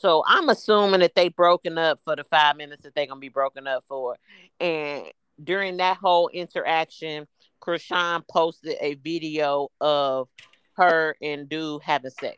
So 0.00 0.22
I'm 0.28 0.48
assuming 0.48 1.00
that 1.00 1.16
they 1.16 1.28
broken 1.28 1.76
up 1.76 1.98
for 2.04 2.14
the 2.14 2.22
five 2.22 2.56
minutes 2.56 2.82
that 2.82 2.94
they're 2.94 3.06
gonna 3.06 3.18
be 3.18 3.30
broken 3.30 3.66
up 3.66 3.82
for. 3.88 4.16
And 4.60 5.06
during 5.42 5.78
that 5.78 5.96
whole 5.96 6.28
interaction, 6.28 7.26
Chrisean 7.60 8.22
posted 8.30 8.76
a 8.80 8.94
video 8.94 9.70
of 9.80 10.28
her 10.74 11.16
and 11.20 11.48
dude 11.48 11.82
having 11.82 12.12
sex. 12.12 12.36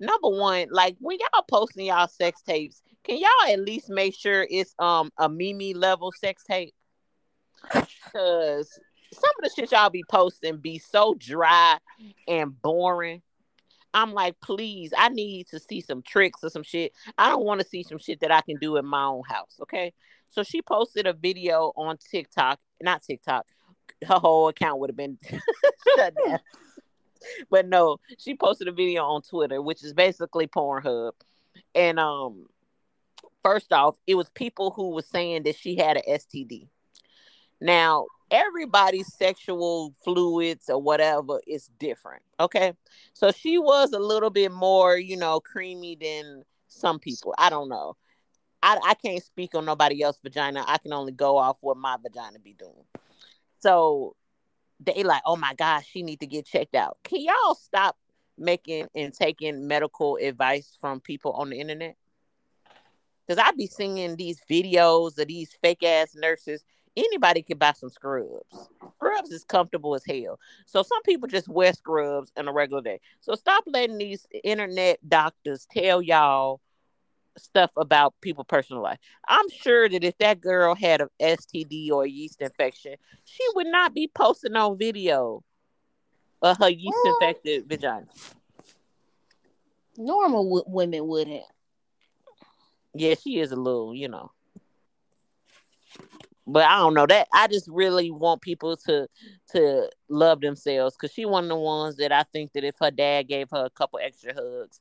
Number 0.00 0.28
one, 0.28 0.66
like 0.72 0.96
when 0.98 1.18
y'all 1.20 1.44
posting 1.48 1.86
y'all 1.86 2.08
sex 2.08 2.42
tapes, 2.42 2.82
can 3.04 3.18
y'all 3.18 3.52
at 3.52 3.60
least 3.60 3.88
make 3.88 4.16
sure 4.16 4.44
it's 4.50 4.74
um 4.80 5.12
a 5.16 5.28
Mimi 5.28 5.74
level 5.74 6.10
sex 6.10 6.42
tape? 6.42 6.74
Cause 7.70 8.68
some 9.12 9.30
of 9.38 9.44
the 9.44 9.50
shit 9.54 9.70
y'all 9.70 9.90
be 9.90 10.02
posting 10.10 10.56
be 10.56 10.80
so 10.80 11.14
dry 11.14 11.78
and 12.26 12.60
boring. 12.60 13.22
I'm 13.96 14.12
like, 14.12 14.38
please, 14.42 14.92
I 14.94 15.08
need 15.08 15.48
to 15.48 15.58
see 15.58 15.80
some 15.80 16.02
tricks 16.02 16.44
or 16.44 16.50
some 16.50 16.62
shit. 16.62 16.92
I 17.16 17.30
don't 17.30 17.46
want 17.46 17.62
to 17.62 17.66
see 17.66 17.82
some 17.82 17.96
shit 17.96 18.20
that 18.20 18.30
I 18.30 18.42
can 18.42 18.58
do 18.60 18.76
in 18.76 18.84
my 18.84 19.04
own 19.04 19.22
house. 19.26 19.56
Okay. 19.62 19.94
So 20.28 20.42
she 20.42 20.60
posted 20.60 21.06
a 21.06 21.14
video 21.14 21.72
on 21.76 21.96
TikTok, 22.10 22.60
not 22.82 23.02
TikTok. 23.02 23.46
Her 24.06 24.18
whole 24.18 24.48
account 24.48 24.80
would 24.80 24.90
have 24.90 24.98
been 24.98 25.18
shut 25.96 26.14
down. 26.26 26.40
But 27.50 27.66
no, 27.66 27.96
she 28.18 28.36
posted 28.36 28.68
a 28.68 28.72
video 28.72 29.02
on 29.02 29.22
Twitter, 29.22 29.60
which 29.60 29.82
is 29.82 29.92
basically 29.92 30.46
Pornhub. 30.46 31.12
And 31.74 31.98
um, 31.98 32.46
first 33.42 33.72
off, 33.72 33.96
it 34.06 34.14
was 34.14 34.28
people 34.28 34.70
who 34.70 34.90
were 34.90 35.02
saying 35.02 35.42
that 35.44 35.56
she 35.56 35.74
had 35.74 35.96
an 35.96 36.04
STD. 36.08 36.68
Now, 37.60 38.06
everybody's 38.30 39.12
sexual 39.14 39.94
fluids 40.02 40.68
or 40.68 40.80
whatever 40.80 41.40
is 41.46 41.70
different. 41.78 42.22
Okay. 42.40 42.72
So 43.12 43.30
she 43.30 43.58
was 43.58 43.92
a 43.92 43.98
little 43.98 44.30
bit 44.30 44.52
more, 44.52 44.96
you 44.96 45.16
know, 45.16 45.40
creamy 45.40 45.96
than 46.00 46.44
some 46.68 46.98
people. 46.98 47.34
I 47.38 47.50
don't 47.50 47.68
know. 47.68 47.96
I, 48.62 48.78
I 48.84 48.94
can't 48.94 49.22
speak 49.22 49.54
on 49.54 49.64
nobody 49.64 50.02
else's 50.02 50.22
vagina. 50.22 50.64
I 50.66 50.78
can 50.78 50.92
only 50.92 51.12
go 51.12 51.36
off 51.36 51.58
what 51.60 51.76
my 51.76 51.96
vagina 52.02 52.38
be 52.38 52.54
doing. 52.54 52.84
So 53.60 54.16
they 54.80 55.04
like, 55.04 55.22
oh 55.24 55.36
my 55.36 55.54
gosh, 55.54 55.86
she 55.90 56.02
need 56.02 56.20
to 56.20 56.26
get 56.26 56.46
checked 56.46 56.74
out. 56.74 56.98
Can 57.04 57.20
y'all 57.20 57.54
stop 57.54 57.96
making 58.38 58.88
and 58.94 59.12
taking 59.14 59.66
medical 59.66 60.16
advice 60.16 60.76
from 60.80 61.00
people 61.00 61.32
on 61.32 61.50
the 61.50 61.60
internet? 61.60 61.96
Because 63.26 63.42
I 63.44 63.52
be 63.52 63.66
seeing 63.66 64.16
these 64.16 64.40
videos 64.48 65.18
of 65.18 65.26
these 65.26 65.50
fake 65.62 65.82
ass 65.82 66.14
nurses 66.14 66.64
anybody 66.96 67.42
can 67.42 67.58
buy 67.58 67.72
some 67.72 67.90
scrubs. 67.90 68.68
Scrubs 68.96 69.30
is 69.30 69.44
comfortable 69.44 69.94
as 69.94 70.04
hell. 70.04 70.38
So 70.66 70.82
some 70.82 71.02
people 71.02 71.28
just 71.28 71.48
wear 71.48 71.72
scrubs 71.72 72.32
on 72.36 72.48
a 72.48 72.52
regular 72.52 72.82
day. 72.82 73.00
So 73.20 73.34
stop 73.34 73.64
letting 73.66 73.98
these 73.98 74.26
internet 74.44 74.98
doctors 75.08 75.66
tell 75.70 76.00
y'all 76.00 76.60
stuff 77.36 77.70
about 77.76 78.14
people' 78.22 78.44
personal 78.44 78.82
life. 78.82 78.98
I'm 79.28 79.48
sure 79.50 79.88
that 79.88 80.04
if 80.04 80.16
that 80.18 80.40
girl 80.40 80.74
had 80.74 81.02
a 81.02 81.08
STD 81.20 81.90
or 81.90 82.04
a 82.04 82.08
yeast 82.08 82.40
infection, 82.40 82.96
she 83.24 83.44
would 83.54 83.66
not 83.66 83.94
be 83.94 84.08
posting 84.08 84.56
on 84.56 84.78
video 84.78 85.44
of 86.42 86.56
her 86.58 86.70
yeast 86.70 86.96
infected 87.04 87.68
vagina. 87.68 88.06
Normal 89.98 90.44
w- 90.44 90.64
women 90.66 91.06
wouldn't. 91.06 91.44
Yeah, 92.94 93.14
she 93.22 93.38
is 93.38 93.52
a 93.52 93.56
little, 93.56 93.94
you 93.94 94.08
know 94.08 94.30
but 96.46 96.64
I 96.64 96.78
don't 96.78 96.94
know 96.94 97.06
that. 97.06 97.28
I 97.32 97.48
just 97.48 97.68
really 97.68 98.10
want 98.10 98.40
people 98.40 98.76
to 98.78 99.08
to 99.52 99.90
love 100.08 100.40
themselves 100.40 100.96
because 100.96 101.12
she 101.12 101.24
one 101.24 101.44
of 101.44 101.48
the 101.50 101.56
ones 101.56 101.96
that 101.96 102.12
I 102.12 102.22
think 102.22 102.52
that 102.52 102.64
if 102.64 102.76
her 102.80 102.90
dad 102.90 103.24
gave 103.24 103.50
her 103.50 103.64
a 103.64 103.70
couple 103.70 103.98
extra 104.02 104.32
hugs 104.34 104.80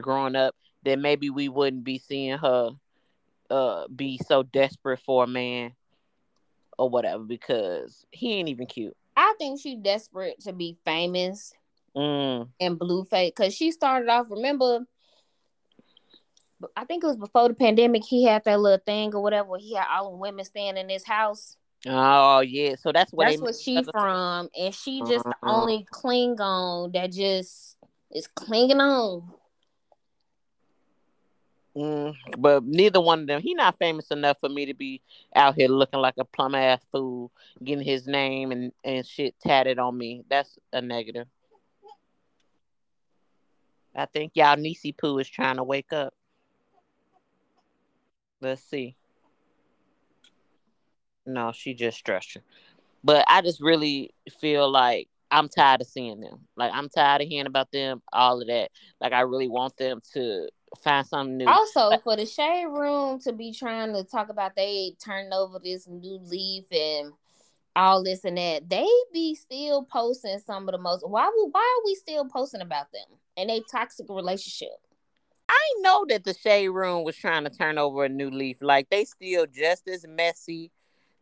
growing 0.00 0.36
up, 0.36 0.54
then 0.82 1.02
maybe 1.02 1.30
we 1.30 1.48
wouldn't 1.48 1.84
be 1.84 1.98
seeing 1.98 2.38
her 2.38 2.70
uh 3.50 3.86
be 3.94 4.18
so 4.26 4.42
desperate 4.42 5.00
for 5.00 5.24
a 5.24 5.26
man 5.28 5.72
or 6.78 6.88
whatever 6.88 7.22
because 7.22 8.06
he 8.10 8.34
ain't 8.34 8.48
even 8.48 8.66
cute. 8.66 8.96
I 9.16 9.34
think 9.38 9.60
she 9.60 9.76
desperate 9.76 10.40
to 10.40 10.52
be 10.52 10.76
famous 10.84 11.52
mm. 11.94 12.48
and 12.58 12.78
Blueface 12.78 13.28
because 13.28 13.54
she 13.54 13.70
started 13.70 14.08
off. 14.08 14.26
Remember 14.30 14.86
I 16.76 16.84
think 16.84 17.04
it 17.04 17.06
was 17.06 17.16
before 17.16 17.48
the 17.48 17.54
pandemic. 17.54 18.04
He 18.04 18.24
had 18.24 18.44
that 18.44 18.60
little 18.60 18.82
thing 18.84 19.14
or 19.14 19.22
whatever. 19.22 19.56
He 19.58 19.74
had 19.74 19.86
all 19.90 20.12
the 20.12 20.16
women 20.16 20.44
staying 20.44 20.76
in 20.76 20.88
his 20.88 21.04
house. 21.04 21.56
Oh 21.86 22.40
yeah, 22.40 22.76
so 22.76 22.92
that's 22.92 23.12
what 23.12 23.28
that's 23.28 23.40
what 23.40 23.54
she 23.54 23.82
from, 23.82 24.48
and 24.58 24.74
she 24.74 25.00
just 25.00 25.26
uh-huh. 25.26 25.32
the 25.42 25.48
only 25.48 25.86
Klingon 25.92 26.92
that 26.94 27.12
just 27.12 27.76
is 28.10 28.26
clinging 28.26 28.80
on. 28.80 29.30
Mm, 31.76 32.14
but 32.38 32.64
neither 32.64 33.00
one 33.00 33.22
of 33.22 33.26
them. 33.26 33.42
He 33.42 33.52
not 33.52 33.78
famous 33.78 34.10
enough 34.10 34.38
for 34.40 34.48
me 34.48 34.66
to 34.66 34.74
be 34.74 35.02
out 35.34 35.56
here 35.56 35.68
looking 35.68 36.00
like 36.00 36.14
a 36.18 36.24
plum 36.24 36.54
ass 36.54 36.80
fool, 36.90 37.32
getting 37.62 37.84
his 37.84 38.06
name 38.06 38.52
and 38.52 38.72
and 38.84 39.04
shit 39.04 39.34
tatted 39.40 39.78
on 39.78 39.98
me. 39.98 40.22
That's 40.30 40.58
a 40.72 40.80
negative. 40.80 41.26
I 43.94 44.06
think 44.06 44.32
y'all 44.34 44.56
Nisi 44.56 44.92
Poo 44.92 45.18
is 45.18 45.28
trying 45.28 45.56
to 45.56 45.64
wake 45.64 45.92
up. 45.92 46.14
Let's 48.44 48.62
see. 48.62 48.94
No, 51.24 51.50
she 51.52 51.72
just 51.72 51.96
stressed 51.96 52.34
you. 52.34 52.42
But 53.02 53.24
I 53.26 53.40
just 53.40 53.62
really 53.62 54.14
feel 54.38 54.70
like 54.70 55.08
I'm 55.30 55.48
tired 55.48 55.80
of 55.80 55.86
seeing 55.86 56.20
them. 56.20 56.40
Like 56.54 56.70
I'm 56.74 56.90
tired 56.90 57.22
of 57.22 57.28
hearing 57.28 57.46
about 57.46 57.72
them, 57.72 58.02
all 58.12 58.42
of 58.42 58.46
that. 58.48 58.70
Like 59.00 59.14
I 59.14 59.22
really 59.22 59.48
want 59.48 59.78
them 59.78 60.00
to 60.12 60.48
find 60.82 61.06
something 61.06 61.38
new. 61.38 61.46
Also, 61.46 61.98
for 62.04 62.16
the 62.16 62.26
shade 62.26 62.66
room 62.66 63.18
to 63.20 63.32
be 63.32 63.50
trying 63.50 63.94
to 63.94 64.04
talk 64.04 64.28
about 64.28 64.56
they 64.56 64.94
turn 65.02 65.32
over 65.32 65.58
this 65.58 65.88
new 65.88 66.18
leaf 66.22 66.64
and 66.70 67.12
all 67.74 68.04
this 68.04 68.26
and 68.26 68.36
that, 68.36 68.68
they 68.68 68.86
be 69.12 69.34
still 69.34 69.84
posting 69.84 70.38
some 70.38 70.68
of 70.68 70.72
the 70.72 70.78
most. 70.78 71.08
Why? 71.08 71.30
Why 71.50 71.78
are 71.78 71.84
we 71.86 71.94
still 71.94 72.26
posting 72.26 72.60
about 72.60 72.92
them 72.92 73.18
and 73.38 73.50
a 73.50 73.62
toxic 73.72 74.06
relationship? 74.10 74.68
I 75.54 75.74
know 75.80 76.04
that 76.08 76.24
the 76.24 76.34
shade 76.34 76.68
room 76.68 77.04
was 77.04 77.16
trying 77.16 77.44
to 77.44 77.50
turn 77.50 77.78
over 77.78 78.04
a 78.04 78.08
new 78.08 78.30
leaf. 78.30 78.58
Like 78.60 78.88
they 78.90 79.04
still 79.04 79.46
just 79.46 79.88
as 79.88 80.04
messy. 80.08 80.70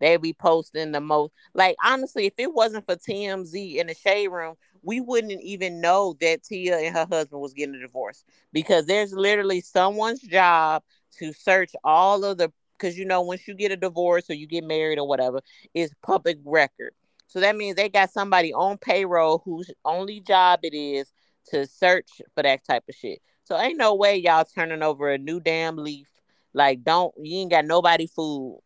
They 0.01 0.17
be 0.17 0.33
posting 0.33 0.91
the 0.93 1.01
most. 1.01 1.33
Like 1.55 1.77
honestly, 1.85 2.27
if 2.27 2.35
it 2.39 2.53
wasn't 2.53 2.87
for 2.87 2.97
TMZ 2.97 3.77
in 3.77 3.87
the 3.87 3.95
shade 3.95 4.29
room, 4.29 4.55
we 4.83 5.01
wouldn't 5.01 5.43
even 5.43 5.81
know 5.81 6.17
that 6.21 6.43
Tia 6.43 6.79
and 6.79 6.97
her 6.97 7.07
husband 7.11 7.41
was 7.41 7.53
getting 7.53 7.75
a 7.75 7.81
divorce 7.81 8.25
because 8.53 8.87
there's 8.87 9.13
literally 9.13 9.61
someone's 9.61 10.23
job 10.23 10.83
to 11.19 11.33
search 11.33 11.73
all 11.85 12.25
of 12.25 12.39
the. 12.39 12.51
Because 12.79 12.99
you 12.99 13.05
know, 13.05 13.21
once 13.21 13.47
you 13.47 13.55
get 13.55 13.71
a 13.71 13.77
divorce 13.77 14.29
or 14.29 14.35
you 14.35 14.49
get 14.49 14.65
married 14.65 14.99
or 14.99 15.07
whatever, 15.07 15.41
it's 15.73 15.95
public 16.03 16.39
record. 16.45 16.95
So 17.29 17.39
that 17.41 17.57
means 17.57 17.77
they 17.77 17.89
got 17.89 18.11
somebody 18.11 18.53
on 18.53 18.79
payroll 18.79 19.43
whose 19.45 19.71
only 19.85 20.21
job 20.21 20.61
it 20.65 20.75
is 20.75 21.13
to 21.51 21.67
search 21.67 22.21
for 22.35 22.43
that 22.43 22.65
type 22.65 22.85
of 22.89 22.95
shit. 22.95 23.21
So 23.45 23.59
ain't 23.59 23.79
no 23.79 23.95
way 23.95 24.17
y'all 24.17 24.45
turning 24.45 24.83
over 24.83 25.11
a 25.11 25.19
new 25.19 25.41
damn 25.41 25.77
leaf. 25.77 26.09
Like, 26.55 26.85
don't 26.85 27.15
you 27.21 27.41
ain't 27.41 27.51
got 27.51 27.65
nobody 27.65 28.07
food. 28.07 28.61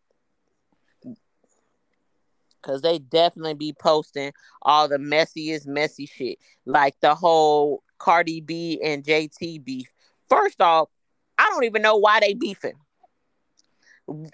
Cause 2.63 2.83
they 2.83 2.99
definitely 2.99 3.55
be 3.55 3.73
posting 3.73 4.33
all 4.63 4.89
the 4.89 4.99
messiest 4.99 5.69
messy 5.69 6.05
shit. 6.05 6.39
Like 6.65 6.97
the 7.01 7.15
whole 7.15 7.85
Cardi 7.99 8.41
B 8.41 8.81
and 8.83 9.05
JT 9.05 9.65
beef. 9.65 9.89
First 10.29 10.61
off, 10.61 10.89
I 11.39 11.49
don't 11.51 11.63
even 11.65 11.83
know 11.83 11.97
why 11.97 12.19
they 12.19 12.35
beefing. 12.35 12.75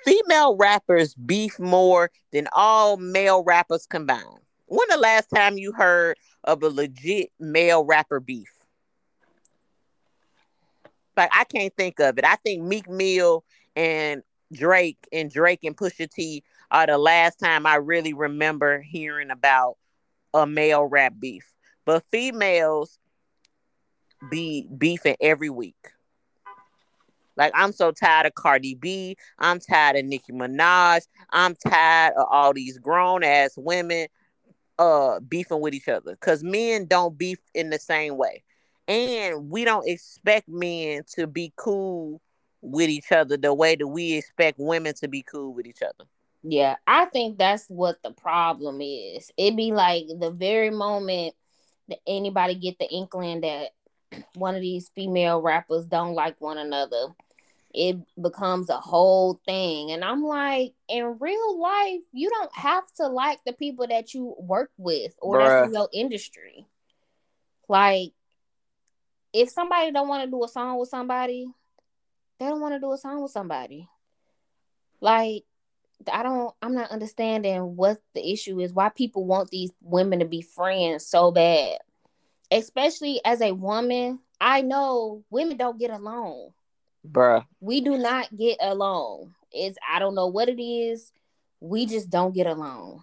Female 0.04 0.56
rappers 0.56 1.14
beef 1.14 1.58
more 1.58 2.10
than 2.32 2.48
all 2.54 2.96
male 2.96 3.44
rappers 3.44 3.86
combined. 3.86 4.40
When 4.66 4.88
the 4.88 4.96
last 4.96 5.28
time 5.28 5.58
you 5.58 5.72
heard 5.72 6.16
of 6.44 6.62
a 6.62 6.68
legit 6.68 7.30
male 7.38 7.84
rapper 7.84 8.20
beef? 8.20 8.48
Like 11.16 11.30
I 11.32 11.44
can't 11.44 11.74
think 11.76 12.00
of 12.00 12.18
it. 12.18 12.24
I 12.24 12.36
think 12.36 12.62
Meek 12.62 12.88
Mill 12.88 13.44
and 13.76 14.22
Drake 14.52 14.98
and 15.12 15.30
Drake 15.30 15.60
and 15.64 15.76
Pusha 15.76 16.10
T 16.10 16.42
are 16.70 16.86
the 16.86 16.98
last 16.98 17.38
time 17.38 17.66
I 17.66 17.76
really 17.76 18.12
remember 18.12 18.80
hearing 18.80 19.30
about 19.30 19.76
a 20.34 20.46
male 20.46 20.84
rap 20.84 21.14
beef. 21.18 21.52
But 21.84 22.04
females 22.10 22.98
be 24.30 24.68
beefing 24.76 25.16
every 25.20 25.50
week. 25.50 25.76
Like 27.36 27.52
I'm 27.54 27.72
so 27.72 27.92
tired 27.92 28.26
of 28.26 28.34
Cardi 28.34 28.74
B. 28.74 29.16
I'm 29.38 29.58
tired 29.58 29.96
of 29.96 30.04
Nicki 30.04 30.32
Minaj. 30.32 31.06
I'm 31.30 31.54
tired 31.54 32.14
of 32.16 32.26
all 32.30 32.52
these 32.52 32.78
grown 32.78 33.24
ass 33.24 33.54
women 33.56 34.08
uh 34.78 35.20
beefing 35.20 35.60
with 35.60 35.74
each 35.74 35.88
other. 35.88 36.16
Cause 36.16 36.42
men 36.42 36.86
don't 36.86 37.16
beef 37.16 37.38
in 37.54 37.70
the 37.70 37.78
same 37.78 38.16
way 38.16 38.42
and 38.88 39.50
we 39.50 39.64
don't 39.64 39.88
expect 39.88 40.48
men 40.48 41.02
to 41.14 41.26
be 41.26 41.52
cool 41.56 42.20
with 42.60 42.88
each 42.88 43.10
other 43.10 43.36
the 43.36 43.52
way 43.52 43.76
that 43.76 43.86
we 43.86 44.14
expect 44.14 44.58
women 44.58 44.94
to 44.94 45.08
be 45.08 45.22
cool 45.22 45.52
with 45.52 45.66
each 45.66 45.82
other. 45.82 46.08
Yeah, 46.42 46.76
I 46.86 47.06
think 47.06 47.38
that's 47.38 47.66
what 47.68 48.02
the 48.02 48.10
problem 48.10 48.80
is. 48.80 49.30
It'd 49.36 49.56
be 49.56 49.72
like 49.72 50.06
the 50.18 50.30
very 50.30 50.70
moment 50.70 51.34
that 51.88 51.98
anybody 52.06 52.54
get 52.54 52.78
the 52.78 52.88
inkling 52.90 53.42
that 53.42 53.70
one 54.34 54.54
of 54.54 54.60
these 54.60 54.90
female 54.94 55.40
rappers 55.40 55.86
don't 55.86 56.14
like 56.14 56.40
one 56.40 56.58
another, 56.58 57.08
it 57.74 57.96
becomes 58.20 58.68
a 58.68 58.76
whole 58.76 59.40
thing. 59.46 59.92
And 59.92 60.04
I'm 60.04 60.24
like, 60.24 60.74
in 60.88 61.16
real 61.20 61.60
life, 61.60 62.00
you 62.12 62.28
don't 62.28 62.54
have 62.54 62.84
to 62.96 63.06
like 63.06 63.38
the 63.44 63.52
people 63.52 63.86
that 63.88 64.12
you 64.12 64.34
work 64.38 64.70
with 64.76 65.14
or 65.18 65.38
Bruh. 65.38 65.48
that's 65.48 65.68
in 65.68 65.74
your 65.74 65.88
industry. 65.92 66.66
Like 67.68 68.12
if 69.32 69.50
somebody 69.50 69.90
don't 69.92 70.08
want 70.08 70.24
to 70.24 70.30
do 70.30 70.44
a 70.44 70.48
song 70.48 70.78
with 70.78 70.88
somebody, 70.88 71.46
they 72.38 72.46
don't 72.46 72.60
want 72.60 72.74
to 72.74 72.80
do 72.80 72.92
a 72.92 72.98
song 72.98 73.22
with 73.22 73.30
somebody. 73.30 73.88
Like 75.00 75.44
I 76.12 76.22
don't 76.22 76.54
I'm 76.60 76.74
not 76.74 76.90
understanding 76.90 77.76
what 77.76 77.98
the 78.14 78.32
issue 78.32 78.60
is. 78.60 78.72
Why 78.72 78.88
people 78.88 79.24
want 79.24 79.50
these 79.50 79.70
women 79.80 80.18
to 80.20 80.24
be 80.24 80.42
friends 80.42 81.06
so 81.06 81.30
bad. 81.30 81.78
Especially 82.50 83.20
as 83.24 83.40
a 83.40 83.52
woman, 83.52 84.18
I 84.40 84.62
know 84.62 85.24
women 85.30 85.56
don't 85.56 85.78
get 85.78 85.90
along. 85.90 86.50
Bruh. 87.08 87.44
We 87.60 87.80
do 87.80 87.96
not 87.96 88.34
get 88.36 88.58
along. 88.60 89.34
It's 89.50 89.78
I 89.88 89.98
don't 89.98 90.14
know 90.14 90.26
what 90.28 90.48
it 90.48 90.62
is. 90.62 91.12
We 91.60 91.86
just 91.86 92.10
don't 92.10 92.34
get 92.34 92.46
along. 92.46 93.02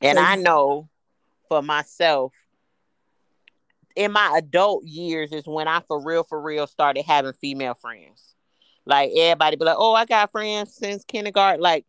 And 0.00 0.18
I 0.18 0.36
know 0.36 0.88
for 1.48 1.62
myself, 1.62 2.32
in 3.96 4.12
my 4.12 4.34
adult 4.38 4.84
years 4.84 5.32
is 5.32 5.46
when 5.46 5.66
I 5.66 5.80
for 5.80 6.00
real, 6.00 6.22
for 6.22 6.40
real 6.40 6.66
started 6.66 7.04
having 7.04 7.32
female 7.32 7.74
friends. 7.74 8.34
Like 8.84 9.10
everybody 9.16 9.56
be 9.56 9.64
like, 9.64 9.76
oh, 9.78 9.94
I 9.94 10.04
got 10.04 10.30
friends 10.30 10.74
since 10.74 11.04
kindergarten. 11.04 11.60
Like 11.60 11.84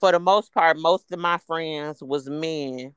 for 0.00 0.12
the 0.12 0.18
most 0.20 0.52
part, 0.52 0.78
most 0.78 1.10
of 1.12 1.18
my 1.18 1.38
friends 1.38 2.02
was 2.02 2.28
men. 2.28 2.94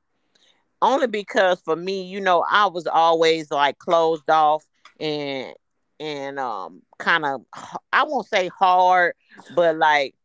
Only 0.82 1.08
because 1.08 1.62
for 1.62 1.76
me, 1.76 2.04
you 2.04 2.20
know, 2.20 2.44
I 2.50 2.66
was 2.68 2.86
always 2.88 3.50
like 3.52 3.78
closed 3.78 4.30
off 4.30 4.66
and 5.00 5.54
and 6.00 6.40
um 6.40 6.82
kind 7.00 7.26
of 7.26 7.42
I 7.94 8.04
won't 8.04 8.28
say 8.28 8.50
hard, 8.50 9.14
but 9.56 9.78
like 9.78 10.16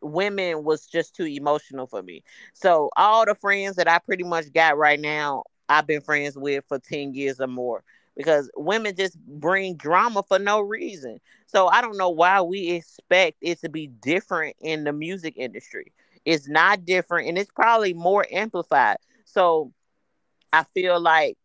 women 0.00 0.64
was 0.64 0.86
just 0.86 1.14
too 1.14 1.26
emotional 1.26 1.86
for 1.86 2.02
me. 2.02 2.22
So 2.54 2.90
all 2.96 3.26
the 3.26 3.34
friends 3.34 3.76
that 3.76 3.88
I 3.88 3.98
pretty 3.98 4.24
much 4.24 4.52
got 4.52 4.78
right 4.78 4.98
now, 4.98 5.44
I've 5.70 5.88
been 5.88 6.02
friends 6.02 6.38
with 6.38 6.66
for 6.66 6.80
10 6.80 7.14
years 7.14 7.40
or 7.40 7.48
more 7.48 7.84
because 8.16 8.50
women 8.56 8.96
just 8.96 9.18
bring 9.26 9.76
drama 9.76 10.22
for 10.24 10.38
no 10.38 10.60
reason. 10.60 11.20
So 11.46 11.68
I 11.68 11.82
don't 11.82 11.98
know 11.98 12.10
why 12.10 12.42
we 12.42 12.70
expect 12.72 13.38
it 13.42 13.60
to 13.62 13.70
be 13.70 13.88
different 13.88 14.56
in 14.60 14.84
the 14.84 14.92
music 14.92 15.34
industry. 15.38 15.92
It's 16.26 16.48
not 16.48 16.86
different 16.86 17.28
and 17.28 17.38
it's 17.38 17.52
probably 17.52 17.94
more 17.94 18.26
amplified. 18.32 18.98
So 19.24 19.72
I 20.52 20.64
feel 20.64 21.00
like 21.00 21.38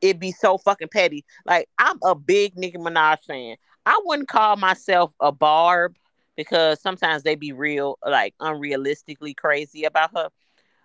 it'd 0.00 0.20
be 0.20 0.32
so 0.32 0.58
fucking 0.58 0.88
petty. 0.88 1.24
Like 1.46 1.68
I'm 1.78 1.98
a 2.04 2.14
big 2.14 2.56
Nicki 2.56 2.78
Minaj 2.78 3.20
fan. 3.24 3.56
I 3.86 4.00
wouldn't 4.04 4.28
call 4.28 4.56
myself 4.56 5.12
a 5.20 5.32
barb 5.32 5.96
because 6.36 6.80
sometimes 6.80 7.22
they 7.22 7.34
be 7.36 7.52
real 7.52 7.98
like 8.06 8.34
unrealistically 8.40 9.36
crazy 9.36 9.84
about 9.84 10.10
her. 10.16 10.28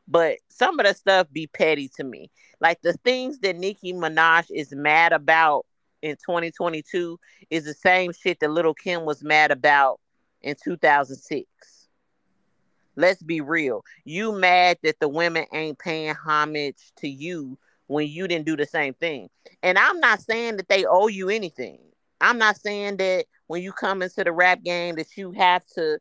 But 0.08 0.38
some 0.50 0.80
of 0.80 0.86
the 0.86 0.94
stuff 0.94 1.28
be 1.32 1.48
petty 1.48 1.90
to 1.98 2.04
me. 2.04 2.30
Like 2.60 2.82
the 2.82 2.94
things 2.94 3.40
that 3.40 3.58
Nicki 3.58 3.94
Minaj 3.94 4.48
is 4.52 4.74
mad 4.74 5.14
about 5.14 5.66
in 6.02 6.16
2022 6.16 7.20
is 7.50 7.66
the 7.66 7.74
same 7.74 8.12
shit 8.12 8.40
that 8.40 8.52
Little 8.52 8.74
Kim 8.74 9.06
was 9.06 9.24
mad 9.24 9.52
about 9.52 10.00
in 10.42 10.56
2006 10.62 11.48
let's 12.96 13.22
be 13.22 13.42
real. 13.42 13.84
You 14.06 14.32
mad 14.32 14.78
that 14.84 15.00
the 15.00 15.10
women 15.10 15.46
ain't 15.54 15.80
paying 15.80 16.14
homage 16.14 16.92
to 16.98 17.08
you 17.08 17.58
when 17.88 18.08
you 18.08 18.28
didn't 18.28 18.46
do 18.46 18.56
the 18.56 18.66
same 18.66 18.94
thing. 18.94 19.30
And 19.64 19.78
I'm 19.78 20.00
not 20.00 20.22
saying 20.22 20.58
that 20.58 20.70
they 20.70 20.86
owe 20.86 21.08
you 21.08 21.30
anything. 21.30 21.80
I'm 22.20 22.38
not 22.38 22.58
saying 22.58 22.98
that 22.98 23.26
when 23.48 23.62
you 23.62 23.72
come 23.72 24.02
into 24.02 24.24
the 24.24 24.32
rap 24.32 24.64
game 24.64 24.96
that 24.96 25.18
you 25.18 25.32
have 25.32 25.66
to 25.76 26.00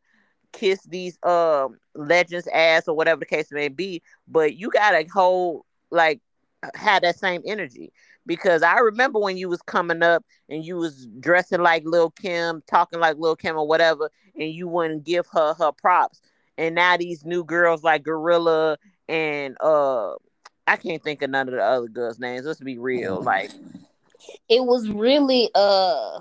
kiss 0.53 0.81
these 0.83 1.17
um 1.23 1.77
legends 1.95 2.47
ass 2.53 2.87
or 2.87 2.95
whatever 2.95 3.19
the 3.19 3.25
case 3.25 3.51
may 3.51 3.67
be, 3.67 4.01
but 4.27 4.55
you 4.55 4.69
gotta 4.69 5.05
hold 5.13 5.65
like 5.91 6.19
have 6.75 7.01
that 7.01 7.17
same 7.17 7.41
energy. 7.45 7.91
Because 8.27 8.61
I 8.61 8.77
remember 8.77 9.19
when 9.19 9.35
you 9.35 9.49
was 9.49 9.63
coming 9.63 10.03
up 10.03 10.23
and 10.47 10.63
you 10.63 10.75
was 10.75 11.07
dressing 11.19 11.61
like 11.61 11.83
Lil 11.85 12.11
Kim, 12.11 12.61
talking 12.67 12.99
like 12.99 13.17
Lil 13.17 13.35
Kim 13.35 13.57
or 13.57 13.67
whatever, 13.67 14.11
and 14.35 14.51
you 14.51 14.67
wouldn't 14.67 15.03
give 15.03 15.25
her 15.33 15.55
her 15.55 15.71
props 15.71 16.21
and 16.57 16.75
now 16.75 16.95
these 16.97 17.25
new 17.25 17.43
girls 17.43 17.83
like 17.83 18.03
Glorilla 18.03 18.77
and 19.09 19.57
uh 19.61 20.13
I 20.67 20.77
can't 20.77 21.03
think 21.03 21.21
of 21.21 21.31
none 21.31 21.49
of 21.49 21.55
the 21.55 21.61
other 21.61 21.87
girls' 21.87 22.19
names. 22.19 22.45
Let's 22.45 22.59
be 22.59 22.77
real. 22.77 23.19
Mm. 23.19 23.25
Like 23.25 23.51
it 24.47 24.63
was 24.63 24.89
really 24.89 25.49
uh 25.55 26.19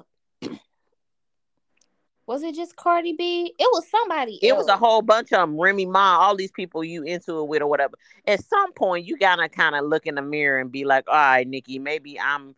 was 2.31 2.45
it 2.45 2.55
just 2.55 2.77
Cardi 2.77 3.13
B? 3.13 3.53
It 3.59 3.69
was 3.73 3.91
somebody. 3.91 4.39
It 4.41 4.51
else. 4.51 4.59
was 4.59 4.69
a 4.69 4.77
whole 4.77 5.03
bunch 5.03 5.33
of 5.33 5.41
them. 5.41 5.61
Remy 5.61 5.87
Ma, 5.87 6.19
all 6.21 6.37
these 6.37 6.53
people 6.53 6.85
you 6.85 7.03
into 7.03 7.41
it 7.41 7.49
with 7.49 7.61
or 7.61 7.67
whatever. 7.67 7.95
At 8.25 8.45
some 8.45 8.73
point, 8.73 9.05
you 9.05 9.19
gotta 9.19 9.49
kind 9.49 9.75
of 9.75 9.85
look 9.85 10.07
in 10.07 10.15
the 10.15 10.23
mirror 10.23 10.61
and 10.61 10.71
be 10.71 10.85
like, 10.85 11.09
"All 11.09 11.15
right, 11.15 11.45
Nicki, 11.45 11.81
maybe 11.81 12.21
I'm 12.21 12.55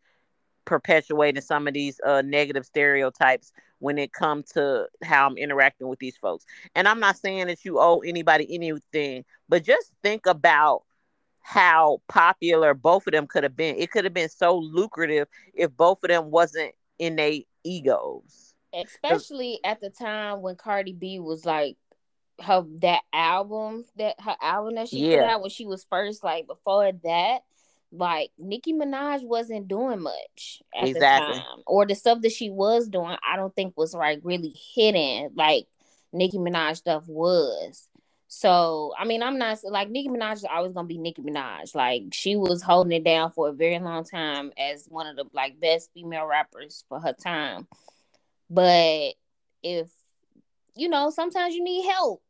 perpetuating 0.67 1.41
some 1.41 1.67
of 1.67 1.73
these 1.73 1.99
uh, 2.05 2.21
negative 2.21 2.67
stereotypes 2.67 3.51
when 3.79 3.97
it 3.97 4.13
comes 4.13 4.53
to 4.53 4.89
how 5.03 5.27
I'm 5.27 5.39
interacting 5.39 5.89
with 5.89 6.01
these 6.01 6.19
folks. 6.19 6.45
And 6.75 6.87
I'm 6.87 7.01
not 7.01 7.17
saying 7.17 7.47
that 7.47 7.65
you 7.65 7.81
owe 7.81 8.01
anybody 8.01 8.47
anything, 8.55 9.25
but 9.49 9.65
just 9.65 9.91
think 10.03 10.27
about 10.27 10.83
how 11.41 12.03
popular 12.09 12.75
both 12.75 13.07
of 13.07 13.13
them 13.13 13.27
could 13.27 13.43
have 13.43 13.57
been. 13.57 13.77
It 13.77 13.91
could 13.91 14.05
have 14.05 14.13
been 14.13 14.29
so 14.29 14.59
lucrative 14.59 15.29
if 15.55 15.75
both 15.75 16.05
of 16.05 16.09
them 16.09 16.31
wasn't 16.31 16.75
in 16.99 17.17
their 17.17 17.39
egos. 17.65 18.52
Especially 18.75 19.61
at 19.65 19.81
the 19.81 19.91
time 19.91 20.43
when 20.43 20.57
Cardi 20.57 20.93
B 20.93 21.19
was 21.21 21.45
like 21.45 21.77
her 22.41 22.65
that 22.81 23.03
album 23.13 23.85
that 23.97 24.17
her 24.21 24.37
album 24.41 24.75
that 24.75 24.89
she 24.89 25.11
yeah. 25.11 25.21
put 25.21 25.27
out 25.27 25.41
when 25.43 25.51
she 25.51 25.67
was 25.67 25.87
first 25.91 26.25
like 26.25 26.47
before 26.47 26.91
that 27.05 27.41
like 27.93 28.31
Nicki 28.39 28.73
Minaj 28.73 29.23
wasn't 29.23 29.69
doing 29.69 30.01
much 30.01 30.63
at 30.75 30.89
exactly. 30.89 31.35
the 31.35 31.41
time, 31.41 31.63
or 31.67 31.87
the 31.87 31.95
stuff 31.95 32.23
that 32.23 32.33
she 32.33 32.49
was 32.49 32.89
doing, 32.89 33.17
I 33.29 33.37
don't 33.37 33.55
think 33.55 33.77
was 33.77 33.95
like 33.95 34.21
really 34.23 34.55
hidden 34.75 35.31
like 35.35 35.67
Nicki 36.13 36.39
Minaj 36.39 36.77
stuff 36.77 37.07
was. 37.07 37.89
So 38.29 38.95
I 38.99 39.05
mean, 39.05 39.23
I'm 39.23 39.39
not 39.39 39.59
like 39.65 39.91
Nicki 39.91 40.09
Minaj 40.09 40.37
is 40.37 40.47
always 40.51 40.73
gonna 40.73 40.89
be 40.89 40.97
Nicki 40.97 41.21
Minaj. 41.21 41.75
Like 41.75 42.05
she 42.13 42.35
was 42.35 42.63
holding 42.63 42.93
it 42.93 43.05
down 43.05 43.31
for 43.31 43.51
a 43.51 43.53
very 43.53 43.79
long 43.79 44.05
time 44.05 44.53
as 44.57 44.87
one 44.89 45.07
of 45.07 45.17
the 45.17 45.27
like 45.35 45.61
best 45.61 45.91
female 45.93 46.25
rappers 46.25 46.87
for 46.89 46.99
her 46.99 47.13
time. 47.13 47.69
But 48.53 49.15
if 49.63 49.91
you 50.77 50.89
know, 50.89 51.11
sometimes 51.11 51.55
you 51.55 51.65
need 51.65 51.87
help 51.89 52.23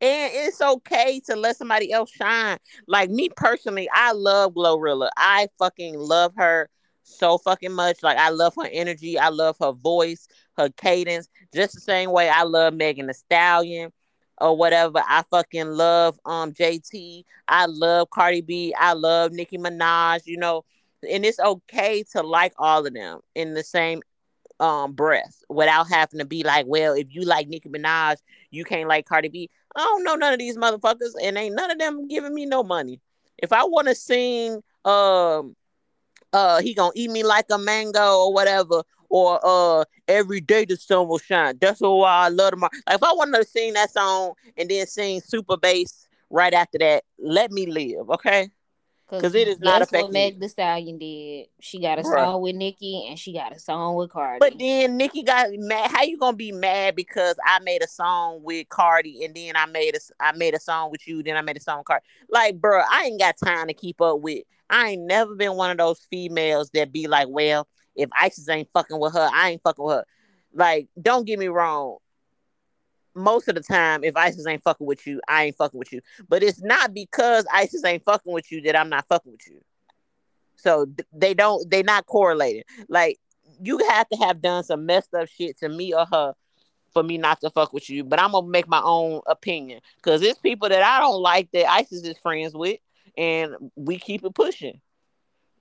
and 0.00 0.32
it's 0.34 0.60
okay 0.60 1.20
to 1.26 1.36
let 1.36 1.56
somebody 1.56 1.92
else 1.92 2.10
shine. 2.10 2.58
Like 2.86 3.10
me 3.10 3.30
personally, 3.36 3.88
I 3.92 4.12
love 4.12 4.54
Glorilla. 4.54 5.10
I 5.16 5.48
fucking 5.58 5.98
love 5.98 6.32
her 6.36 6.68
so 7.02 7.38
fucking 7.38 7.72
much. 7.72 8.02
Like 8.02 8.18
I 8.18 8.30
love 8.30 8.54
her 8.56 8.68
energy. 8.70 9.18
I 9.18 9.28
love 9.30 9.56
her 9.60 9.72
voice, 9.72 10.28
her 10.56 10.68
cadence. 10.70 11.28
Just 11.54 11.74
the 11.74 11.80
same 11.80 12.10
way 12.12 12.28
I 12.28 12.42
love 12.42 12.74
Megan 12.74 13.06
Thee 13.06 13.12
Stallion 13.12 13.92
or 14.40 14.56
whatever. 14.56 15.02
I 15.06 15.24
fucking 15.30 15.68
love 15.68 16.18
um 16.24 16.52
JT. 16.52 17.24
I 17.48 17.66
love 17.66 18.10
Cardi 18.10 18.42
B. 18.42 18.74
I 18.78 18.92
love 18.92 19.32
Nicki 19.32 19.58
Minaj. 19.58 20.26
You 20.26 20.38
know, 20.38 20.64
and 21.10 21.24
it's 21.24 21.40
okay 21.40 22.04
to 22.12 22.22
like 22.22 22.52
all 22.58 22.86
of 22.86 22.94
them 22.94 23.20
in 23.34 23.54
the 23.54 23.64
same 23.64 24.00
um 24.60 24.92
breath 24.92 25.42
without 25.48 25.88
having 25.88 26.18
to 26.18 26.24
be 26.24 26.42
like, 26.42 26.66
well, 26.66 26.94
if 26.94 27.14
you 27.14 27.22
like 27.22 27.48
Nicki 27.48 27.68
Minaj, 27.68 28.16
you 28.50 28.64
can't 28.64 28.88
like 28.88 29.06
Cardi 29.06 29.28
B. 29.28 29.50
I 29.76 29.80
don't 29.80 30.04
know 30.04 30.16
none 30.16 30.32
of 30.32 30.38
these 30.38 30.56
motherfuckers, 30.56 31.12
and 31.22 31.36
ain't 31.36 31.54
none 31.54 31.70
of 31.70 31.78
them 31.78 32.08
giving 32.08 32.34
me 32.34 32.46
no 32.46 32.62
money. 32.62 33.00
If 33.38 33.52
I 33.52 33.64
want 33.64 33.88
to 33.88 33.94
sing, 33.94 34.62
um, 34.84 35.54
uh, 36.32 36.60
he 36.60 36.74
gonna 36.74 36.92
eat 36.94 37.10
me 37.10 37.22
like 37.22 37.46
a 37.50 37.58
mango 37.58 38.24
or 38.24 38.32
whatever, 38.32 38.82
or 39.08 39.40
uh, 39.42 39.84
every 40.06 40.40
day 40.40 40.64
the 40.64 40.76
sun 40.76 41.08
will 41.08 41.18
shine. 41.18 41.56
That's 41.60 41.80
why 41.80 42.26
I 42.26 42.28
love 42.28 42.50
them. 42.50 42.60
Like 42.60 42.72
if 42.88 43.02
I 43.02 43.12
want 43.12 43.34
to 43.34 43.44
sing 43.44 43.74
that 43.74 43.90
song 43.90 44.32
and 44.56 44.68
then 44.68 44.86
sing 44.86 45.20
super 45.20 45.56
bass 45.56 46.08
right 46.30 46.52
after 46.52 46.78
that, 46.78 47.04
let 47.18 47.50
me 47.50 47.66
live, 47.66 48.10
okay? 48.10 48.50
Because 49.10 49.34
it 49.34 49.48
is 49.48 49.58
not 49.58 49.80
affecting. 49.80 50.04
what 50.04 50.12
Meg 50.12 50.40
Thee 50.40 50.48
Stallion 50.48 50.98
did. 50.98 51.46
She 51.60 51.80
got 51.80 51.98
a 51.98 52.02
Bruh. 52.02 52.24
song 52.24 52.42
with 52.42 52.54
Nicki 52.54 53.06
and 53.08 53.18
she 53.18 53.32
got 53.32 53.54
a 53.54 53.58
song 53.58 53.94
with 53.96 54.10
Cardi. 54.10 54.38
But 54.38 54.58
then 54.58 54.96
Nicki 54.96 55.22
got 55.22 55.48
mad. 55.52 55.90
How 55.90 56.02
you 56.02 56.18
gonna 56.18 56.36
be 56.36 56.52
mad 56.52 56.94
because 56.94 57.36
I 57.44 57.58
made 57.60 57.82
a 57.82 57.88
song 57.88 58.42
with 58.42 58.68
Cardi 58.68 59.24
and 59.24 59.34
then 59.34 59.56
I 59.56 59.66
made 59.66 59.96
a 59.96 59.98
I 60.20 60.32
made 60.32 60.54
a 60.54 60.60
song 60.60 60.90
with 60.90 61.08
you, 61.08 61.22
then 61.22 61.36
I 61.36 61.40
made 61.40 61.56
a 61.56 61.60
song 61.60 61.78
with 61.78 61.86
Cardi. 61.86 62.04
Like, 62.28 62.60
bro, 62.60 62.82
I 62.90 63.04
ain't 63.04 63.20
got 63.20 63.36
time 63.42 63.68
to 63.68 63.74
keep 63.74 64.00
up 64.00 64.20
with. 64.20 64.44
I 64.68 64.90
ain't 64.90 65.06
never 65.06 65.34
been 65.34 65.54
one 65.54 65.70
of 65.70 65.78
those 65.78 66.06
females 66.10 66.70
that 66.74 66.92
be 66.92 67.06
like, 67.06 67.28
well, 67.30 67.66
if 67.96 68.10
Isis 68.20 68.48
ain't 68.48 68.68
fucking 68.74 69.00
with 69.00 69.14
her, 69.14 69.30
I 69.32 69.50
ain't 69.50 69.62
fucking 69.62 69.84
with 69.84 69.96
her. 69.96 70.04
Like, 70.52 70.88
don't 71.00 71.26
get 71.26 71.38
me 71.38 71.48
wrong 71.48 71.96
most 73.18 73.48
of 73.48 73.54
the 73.54 73.62
time, 73.62 74.04
if 74.04 74.16
ISIS 74.16 74.46
ain't 74.46 74.62
fucking 74.62 74.86
with 74.86 75.06
you, 75.06 75.20
I 75.28 75.44
ain't 75.44 75.56
fucking 75.56 75.78
with 75.78 75.92
you. 75.92 76.00
But 76.28 76.42
it's 76.42 76.62
not 76.62 76.94
because 76.94 77.46
ISIS 77.52 77.84
ain't 77.84 78.04
fucking 78.04 78.32
with 78.32 78.50
you 78.50 78.62
that 78.62 78.76
I'm 78.76 78.88
not 78.88 79.06
fucking 79.08 79.32
with 79.32 79.46
you. 79.46 79.60
So 80.56 80.86
they 81.12 81.34
don't, 81.34 81.70
they 81.70 81.82
not 81.82 82.06
correlated. 82.06 82.64
Like 82.88 83.18
you 83.62 83.78
have 83.88 84.08
to 84.08 84.16
have 84.16 84.40
done 84.40 84.64
some 84.64 84.86
messed 84.86 85.14
up 85.14 85.28
shit 85.28 85.58
to 85.58 85.68
me 85.68 85.94
or 85.94 86.06
her 86.06 86.34
for 86.92 87.02
me 87.02 87.18
not 87.18 87.40
to 87.40 87.50
fuck 87.50 87.72
with 87.72 87.88
you. 87.90 88.04
But 88.04 88.20
I'm 88.20 88.32
gonna 88.32 88.46
make 88.46 88.68
my 88.68 88.80
own 88.82 89.20
opinion 89.26 89.80
because 89.96 90.22
it's 90.22 90.38
people 90.38 90.68
that 90.68 90.82
I 90.82 91.00
don't 91.00 91.20
like 91.22 91.50
that 91.52 91.70
ISIS 91.70 92.02
is 92.02 92.18
friends 92.18 92.54
with, 92.54 92.78
and 93.16 93.54
we 93.76 93.98
keep 93.98 94.24
it 94.24 94.34
pushing. 94.34 94.80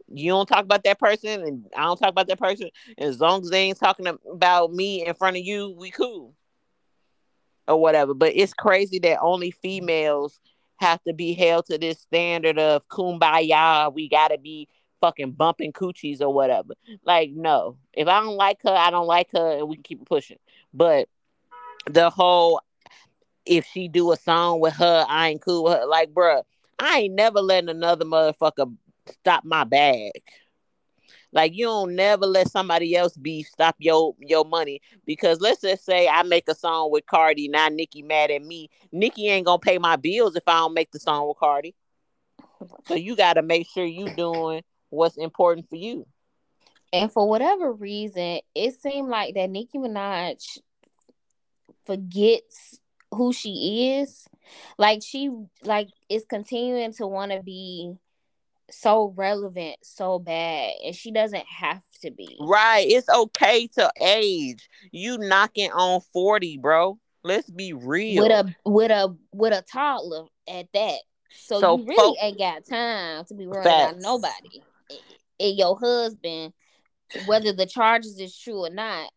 You 0.10 0.32
don't 0.32 0.48
talk 0.48 0.64
about 0.64 0.84
that 0.86 1.00
person, 1.00 1.42
and 1.42 1.66
I 1.76 1.84
don't 1.84 1.98
talk 1.98 2.10
about 2.10 2.28
that 2.28 2.40
person. 2.40 2.70
And 2.98 3.10
as 3.10 3.20
long 3.20 3.42
as 3.42 3.50
they 3.50 3.64
ain't 3.64 3.80
talking 3.80 4.08
about 4.08 4.72
me 4.72 5.06
in 5.06 5.14
front 5.14 5.38
of 5.38 5.44
you, 5.44 5.76
we 5.78 5.92
cool. 5.92 6.34
Or 7.68 7.80
whatever. 7.80 8.14
But 8.14 8.34
it's 8.36 8.54
crazy 8.54 9.00
that 9.00 9.20
only 9.22 9.52
females 9.52 10.40
have 10.78 11.02
to 11.04 11.14
be 11.14 11.34
held 11.34 11.66
to 11.68 11.78
this 11.78 12.00
standard 12.00 12.60
of 12.60 12.88
kumbaya. 12.90 13.94
We 13.94 14.10
gotta 14.10 14.38
be 14.38 14.68
fucking 15.02 15.32
bumping 15.32 15.74
coochies 15.74 16.22
or 16.22 16.34
whatever. 16.34 16.74
Like, 17.04 17.32
no. 17.32 17.78
If 17.94 18.08
I 18.08 18.22
don't 18.22 18.36
like 18.36 18.62
her, 18.64 18.74
I 18.74 18.90
don't 18.90 19.08
like 19.08 19.30
her, 19.34 19.58
and 19.58 19.68
we 19.68 19.76
can 19.76 19.84
keep 19.84 20.06
pushing. 20.06 20.38
But 20.74 21.08
the 21.90 22.10
whole 22.10 22.62
if 23.48 23.66
she 23.66 23.88
do 23.88 24.12
a 24.12 24.18
song 24.18 24.60
with 24.60 24.74
her, 24.74 25.06
I 25.08 25.30
ain't 25.30 25.42
cool 25.42 25.64
with 25.64 25.74
her. 25.74 25.86
Like, 25.86 26.14
bruh, 26.14 26.44
I 26.80 27.00
ain't 27.00 27.16
never 27.16 27.40
letting 27.40 27.70
another 27.70 28.06
motherfucker 28.06 28.76
stop 29.10 29.46
my 29.46 29.64
bag. 29.64 30.12
Like 31.34 31.54
you 31.56 31.66
don't 31.66 31.96
never 31.96 32.26
let 32.26 32.50
somebody 32.50 32.96
else 32.96 33.16
be 33.18 33.44
stop 33.44 33.76
your 33.80 34.16
your 34.20 34.46
money 34.46 34.82
because 35.06 35.42
let's 35.42 35.62
just 35.62 35.86
say 35.86 36.08
I 36.08 36.24
make 36.24 36.48
a 36.48 36.56
song 36.56 36.92
with 36.92 37.06
Cardi, 37.06 37.48
now 37.48 37.68
Nicki 37.68 38.02
mad 38.02 38.32
at 38.32 38.42
me. 38.42 38.70
Nicki 38.92 39.28
ain't 39.28 39.46
gonna 39.46 39.60
pay 39.60 39.78
my 39.78 39.98
bills 39.98 40.36
if 40.36 40.44
I 40.48 40.60
don't 40.60 40.74
make 40.74 40.92
the 40.92 41.00
song 41.00 41.28
with 41.28 41.38
Cardi. 41.38 41.76
So 42.88 42.96
you 42.96 43.16
gotta 43.16 43.42
make 43.42 43.68
sure 43.70 43.86
you 43.86 44.10
doing 44.16 44.64
what's 44.90 45.18
important 45.18 45.70
for 45.70 45.76
you. 45.76 46.06
And 46.94 47.12
for 47.12 47.28
whatever 47.28 47.74
reason, 47.74 48.40
it 48.56 48.82
seemed 48.82 49.10
like 49.10 49.36
that 49.36 49.50
Nicki 49.50 49.78
Minaj 49.78 50.60
forgets 51.86 52.80
who 53.12 53.34
she 53.34 53.98
is. 54.00 54.28
Like 54.78 55.02
she 55.04 55.30
like 55.64 55.90
is 56.10 56.26
continuing 56.30 56.94
to 56.94 57.08
want 57.08 57.34
to 57.34 57.44
be 57.44 57.94
so 58.70 59.14
relevant 59.16 59.78
so 59.82 60.20
bad 60.20 60.74
and 60.86 60.96
she 60.96 61.12
doesn't 61.12 61.46
have 61.48 61.82
to 62.02 62.12
be. 62.12 62.38
Right. 62.40 62.86
It's 62.88 63.10
okay 63.10 63.68
to 63.76 63.92
age. 64.02 64.68
You 64.92 65.18
knocking 65.18 65.72
on 65.72 66.02
40, 66.14 66.58
bro. 66.58 67.00
Let's 67.24 67.50
be 67.50 67.74
real. 67.74 68.24
With 68.24 68.32
a 68.32 68.56
with 68.66 68.92
a 68.92 69.16
with 69.34 69.54
a 69.54 69.62
toddler 69.62 70.26
at 70.48 70.68
that. 70.74 71.00
So, 71.30 71.60
so 71.60 71.78
you 71.78 71.86
really 71.86 72.18
ain't 72.22 72.38
got 72.38 72.66
time 72.66 73.26
to 73.26 73.34
be 73.34 73.48
worrying 73.48 73.64
facts. 73.64 73.92
about 73.92 74.02
nobody. 74.02 74.62
And 75.40 75.58
your 75.58 75.78
husband, 75.78 76.54
whether 77.26 77.54
the 77.54 77.66
charges 77.66 78.20
is 78.20 78.38
true 78.38 78.66
or 78.66 78.70
not, 78.70 79.12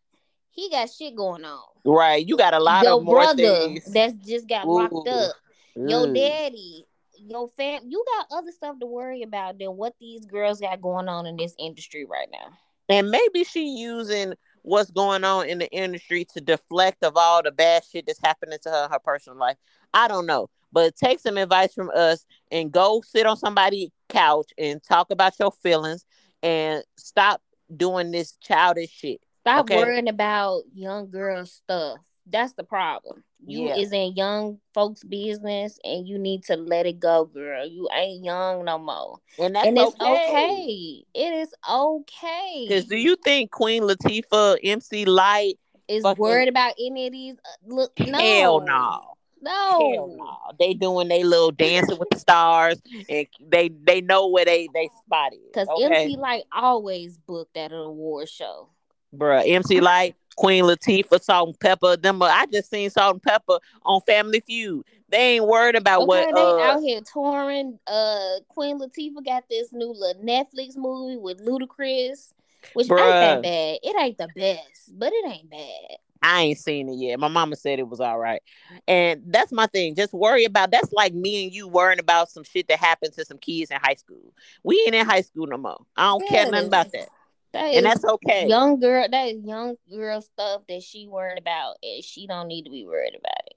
he 0.49 0.69
got 0.69 0.89
shit 0.89 1.15
going 1.15 1.45
on. 1.45 1.63
Right. 1.85 2.25
You 2.25 2.37
got 2.37 2.53
a 2.53 2.59
lot 2.59 2.83
your 2.83 2.99
of 2.99 3.05
brother 3.05 3.35
things. 3.35 3.85
that's 3.85 4.13
just 4.15 4.47
got 4.47 4.65
Ooh. 4.65 4.73
locked 4.73 5.07
up. 5.07 5.35
Your 5.75 6.07
mm. 6.07 6.15
daddy, 6.15 6.85
your 7.27 7.49
fam, 7.49 7.83
you 7.87 8.03
got 8.17 8.37
other 8.37 8.51
stuff 8.51 8.79
to 8.79 8.85
worry 8.85 9.23
about 9.23 9.59
than 9.59 9.77
what 9.77 9.93
these 9.99 10.25
girls 10.25 10.59
got 10.59 10.81
going 10.81 11.07
on 11.07 11.25
in 11.25 11.37
this 11.37 11.55
industry 11.59 12.05
right 12.05 12.27
now. 12.31 12.57
And 12.89 13.09
maybe 13.09 13.43
she 13.43 13.77
using 13.77 14.33
what's 14.63 14.91
going 14.91 15.23
on 15.23 15.47
in 15.47 15.59
the 15.59 15.71
industry 15.71 16.25
to 16.33 16.41
deflect 16.41 17.03
of 17.03 17.13
all 17.15 17.41
the 17.41 17.51
bad 17.51 17.83
shit 17.89 18.05
that's 18.05 18.19
happening 18.23 18.59
to 18.63 18.69
her 18.69 18.85
in 18.85 18.91
her 18.91 18.99
personal 18.99 19.39
life. 19.39 19.57
I 19.93 20.07
don't 20.07 20.25
know. 20.25 20.49
But 20.73 20.95
take 20.95 21.19
some 21.19 21.37
advice 21.37 21.73
from 21.73 21.91
us 21.95 22.25
and 22.51 22.71
go 22.71 23.01
sit 23.05 23.25
on 23.25 23.37
somebody's 23.37 23.89
couch 24.09 24.51
and 24.57 24.81
talk 24.83 25.11
about 25.11 25.37
your 25.39 25.51
feelings 25.51 26.05
and 26.43 26.83
stop 26.97 27.41
doing 27.75 28.11
this 28.11 28.37
childish 28.41 28.91
shit. 28.91 29.21
Stop 29.41 29.61
okay? 29.61 29.77
worrying 29.77 30.07
about 30.07 30.63
young 30.73 31.09
girl 31.09 31.45
stuff. 31.45 31.97
That's 32.31 32.53
the 32.53 32.63
problem. 32.63 33.23
You 33.45 33.67
yeah. 33.67 33.75
is 33.75 33.91
in 33.91 34.15
young 34.15 34.59
folks' 34.73 35.03
business 35.03 35.79
and 35.83 36.07
you 36.07 36.17
need 36.17 36.43
to 36.45 36.55
let 36.55 36.85
it 36.85 36.99
go, 36.99 37.25
girl. 37.25 37.67
You 37.67 37.89
ain't 37.93 38.23
young 38.23 38.65
no 38.65 38.77
more. 38.77 39.17
And 39.39 39.55
that's 39.55 39.67
and 39.67 39.77
it's 39.77 39.95
okay. 39.99 40.27
okay. 40.29 41.05
It 41.13 41.33
is 41.33 41.53
okay. 41.69 42.65
Because 42.67 42.85
do 42.85 42.95
you 42.95 43.15
think 43.15 43.51
Queen 43.51 43.83
Latifah, 43.83 44.57
MC 44.63 45.05
Lyte, 45.05 45.59
is 45.87 46.03
fucking... 46.03 46.21
worried 46.21 46.49
about 46.49 46.73
any 46.79 47.07
of 47.07 47.13
these? 47.13 47.35
Uh, 47.35 47.75
look, 47.75 47.99
no. 47.99 48.19
Hell 48.19 48.61
no. 48.61 49.01
No. 49.41 49.91
Hell 49.93 50.15
no. 50.17 50.37
They 50.59 50.73
doing 50.75 51.07
they 51.07 51.23
little 51.23 51.51
dancing 51.51 51.97
with 51.97 52.09
the 52.11 52.19
stars 52.19 52.79
and 53.09 53.27
they 53.49 53.69
they 53.69 54.01
know 54.01 54.27
where 54.27 54.45
they 54.45 54.69
they 54.73 54.89
spot 55.03 55.33
is. 55.33 55.39
Because 55.51 55.67
okay? 55.67 56.03
MC 56.03 56.17
Lyte 56.17 56.43
always 56.51 57.17
booked 57.17 57.57
at 57.57 57.71
an 57.71 57.79
award 57.79 58.29
show. 58.29 58.69
Bruh, 59.13 59.43
MC 59.45 59.81
Lyte, 59.81 60.15
Queen 60.41 60.63
Latifah, 60.63 61.21
Salt-N-Pepa. 61.21 62.01
Them, 62.01 62.19
uh, 62.19 62.25
I 62.25 62.47
just 62.47 62.71
seen 62.71 62.89
Salt-N-Pepa 62.89 63.59
on 63.83 64.01
Family 64.07 64.39
Feud. 64.39 64.83
They 65.07 65.35
ain't 65.35 65.45
worried 65.45 65.75
about 65.75 66.01
okay, 66.01 66.07
what. 66.07 66.35
They 66.35 66.41
uh, 66.41 66.57
out 66.57 66.81
here 66.81 67.01
touring. 67.13 67.77
Uh, 67.85 68.39
Queen 68.49 68.79
Latifah 68.79 69.23
got 69.23 69.43
this 69.51 69.71
new 69.71 69.93
little 69.93 70.23
Netflix 70.23 70.75
movie 70.75 71.17
with 71.17 71.45
Ludacris, 71.45 72.33
which 72.73 72.87
Bruh. 72.87 73.01
ain't 73.01 73.43
that 73.43 73.43
bad. 73.43 73.77
It 73.83 73.95
ain't 74.01 74.17
the 74.17 74.29
best, 74.35 74.97
but 74.97 75.13
it 75.13 75.31
ain't 75.31 75.51
bad. 75.51 75.97
I 76.23 76.41
ain't 76.41 76.57
seen 76.57 76.89
it 76.89 76.95
yet. 76.95 77.19
My 77.19 77.27
mama 77.27 77.55
said 77.55 77.77
it 77.77 77.87
was 77.87 77.99
all 77.99 78.17
right. 78.17 78.41
And 78.87 79.21
that's 79.27 79.51
my 79.51 79.67
thing. 79.67 79.93
Just 79.93 80.11
worry 80.11 80.45
about 80.45 80.71
that's 80.71 80.91
like 80.91 81.13
me 81.13 81.43
and 81.43 81.53
you 81.53 81.67
worrying 81.67 81.99
about 81.99 82.31
some 82.31 82.43
shit 82.43 82.67
that 82.67 82.79
happened 82.79 83.13
to 83.13 83.25
some 83.25 83.37
kids 83.37 83.69
in 83.69 83.77
high 83.79 83.95
school. 83.95 84.33
We 84.63 84.81
ain't 84.87 84.95
in 84.95 85.05
high 85.05 85.21
school 85.21 85.45
no 85.45 85.57
more. 85.57 85.81
I 85.95 86.05
don't 86.05 86.23
yeah, 86.23 86.43
care 86.43 86.51
nothing 86.51 86.67
about 86.67 86.91
that. 86.93 87.09
That 87.53 87.73
and 87.73 87.85
that's 87.85 88.05
okay. 88.05 88.47
Young 88.47 88.79
girl, 88.79 89.05
that 89.09 89.27
is 89.27 89.43
young 89.43 89.75
girl 89.89 90.21
stuff 90.21 90.61
that 90.69 90.81
she 90.83 91.07
worried 91.07 91.37
about, 91.37 91.75
and 91.83 92.03
she 92.03 92.27
don't 92.27 92.47
need 92.47 92.63
to 92.63 92.71
be 92.71 92.85
worried 92.85 93.15
about 93.15 93.47
it. 93.47 93.55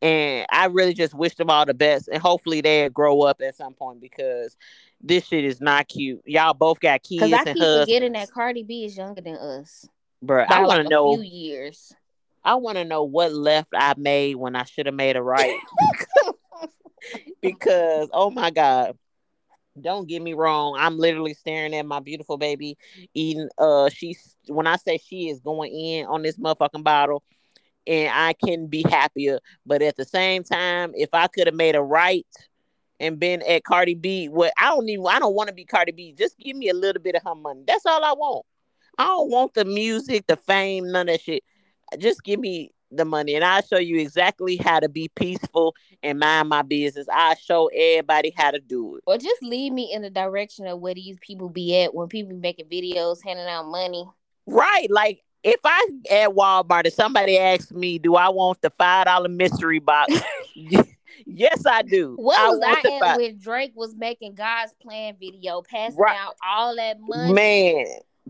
And 0.00 0.46
I 0.50 0.66
really 0.66 0.94
just 0.94 1.14
wish 1.14 1.34
them 1.34 1.50
all 1.50 1.64
the 1.64 1.74
best, 1.74 2.08
and 2.08 2.20
hopefully 2.20 2.60
they 2.60 2.88
grow 2.88 3.22
up 3.22 3.40
at 3.40 3.56
some 3.56 3.74
point 3.74 4.00
because 4.00 4.56
this 5.00 5.26
shit 5.26 5.44
is 5.44 5.60
not 5.60 5.86
cute. 5.88 6.20
Y'all 6.26 6.54
both 6.54 6.80
got 6.80 7.02
kids. 7.02 7.22
Because 7.22 7.32
I 7.32 7.52
keep 7.52 7.62
husbands. 7.62 7.86
forgetting 7.86 8.12
that 8.14 8.30
Cardi 8.32 8.64
B 8.64 8.84
is 8.84 8.96
younger 8.96 9.20
than 9.20 9.36
us, 9.36 9.88
bro. 10.20 10.44
I 10.48 10.62
want 10.62 10.78
to 10.78 10.82
like 10.82 10.90
know 10.90 11.14
few 11.14 11.22
years. 11.22 11.92
I 12.44 12.56
want 12.56 12.78
to 12.78 12.84
know 12.84 13.04
what 13.04 13.32
left 13.32 13.70
I 13.74 13.94
made 13.96 14.34
when 14.36 14.56
I 14.56 14.64
should 14.64 14.86
have 14.86 14.94
made 14.94 15.16
a 15.16 15.22
right. 15.22 15.54
because 17.40 18.08
oh 18.12 18.30
my 18.30 18.50
god 18.50 18.97
don't 19.82 20.08
get 20.08 20.22
me 20.22 20.34
wrong 20.34 20.76
i'm 20.78 20.98
literally 20.98 21.34
staring 21.34 21.74
at 21.74 21.86
my 21.86 22.00
beautiful 22.00 22.36
baby 22.36 22.76
eating 23.14 23.48
uh 23.58 23.88
she's 23.88 24.36
when 24.48 24.66
i 24.66 24.76
say 24.76 24.98
she 24.98 25.28
is 25.28 25.40
going 25.40 25.72
in 25.72 26.06
on 26.06 26.22
this 26.22 26.36
motherfucking 26.38 26.84
bottle 26.84 27.22
and 27.86 28.12
i 28.14 28.32
can 28.34 28.66
be 28.66 28.82
happier. 28.82 29.40
But 29.66 29.82
at 29.82 29.96
the 29.96 30.04
same 30.04 30.44
time 30.44 30.92
if 30.94 31.08
i 31.12 31.26
could 31.26 31.46
have 31.46 31.56
made 31.56 31.74
a 31.74 31.82
right 31.82 32.26
and 33.00 33.18
been 33.18 33.42
at 33.42 33.64
cardi 33.64 33.94
b 33.94 34.28
what 34.28 34.52
i 34.58 34.66
don't 34.66 34.88
even 34.88 35.06
i 35.06 35.18
don't 35.18 35.34
want 35.34 35.48
to 35.48 35.54
be 35.54 35.64
cardi 35.64 35.92
b 35.92 36.14
just 36.16 36.38
give 36.38 36.56
me 36.56 36.68
a 36.68 36.74
little 36.74 37.02
bit 37.02 37.14
of 37.14 37.22
her 37.24 37.34
money. 37.34 37.62
That's 37.66 37.86
all 37.86 38.04
i 38.04 38.12
want. 38.12 38.44
I 38.98 39.04
don't 39.04 39.30
want 39.30 39.54
the 39.54 39.64
music 39.64 40.26
the 40.26 40.36
fame 40.36 40.90
none 40.90 41.08
of 41.08 41.14
that 41.14 41.20
shit. 41.22 41.44
Just 41.98 42.22
give 42.22 42.40
me 42.40 42.72
the 42.90 43.04
money 43.04 43.34
and 43.34 43.44
I'll 43.44 43.62
show 43.62 43.78
you 43.78 43.98
exactly 43.98 44.56
how 44.56 44.80
to 44.80 44.88
be 44.88 45.08
peaceful 45.14 45.74
and 46.02 46.18
mind 46.18 46.48
my 46.48 46.62
business. 46.62 47.06
I'll 47.12 47.36
show 47.36 47.68
everybody 47.68 48.32
how 48.36 48.50
to 48.50 48.60
do 48.60 48.96
it. 48.96 49.02
Or 49.06 49.18
just 49.18 49.42
lead 49.42 49.72
me 49.72 49.92
in 49.92 50.02
the 50.02 50.10
direction 50.10 50.66
of 50.66 50.80
where 50.80 50.94
these 50.94 51.18
people 51.20 51.48
be 51.48 51.82
at 51.82 51.94
when 51.94 52.08
people 52.08 52.36
making 52.36 52.66
videos 52.66 53.18
handing 53.24 53.46
out 53.46 53.66
money. 53.66 54.04
Right. 54.46 54.90
Like 54.90 55.22
if 55.44 55.60
I 55.64 55.88
at 56.10 56.30
Walmart 56.30 56.84
and 56.84 56.92
somebody 56.92 57.38
asks 57.38 57.72
me, 57.72 57.98
do 57.98 58.16
I 58.16 58.28
want 58.28 58.60
the 58.62 58.70
five 58.78 59.06
dollar 59.06 59.28
mystery 59.28 59.78
box? 59.78 60.14
yes, 61.26 61.64
I 61.66 61.82
do. 61.82 62.14
What 62.16 62.38
I 62.38 62.48
was 62.48 62.60
I 62.64 63.10
at 63.10 63.16
when 63.18 63.38
Drake 63.38 63.72
was 63.74 63.94
making 63.94 64.34
God's 64.34 64.72
plan 64.80 65.14
video, 65.20 65.62
passing 65.62 65.98
right. 65.98 66.16
out 66.18 66.34
all 66.46 66.76
that 66.76 66.98
money? 67.00 67.32
Man, 67.32 67.86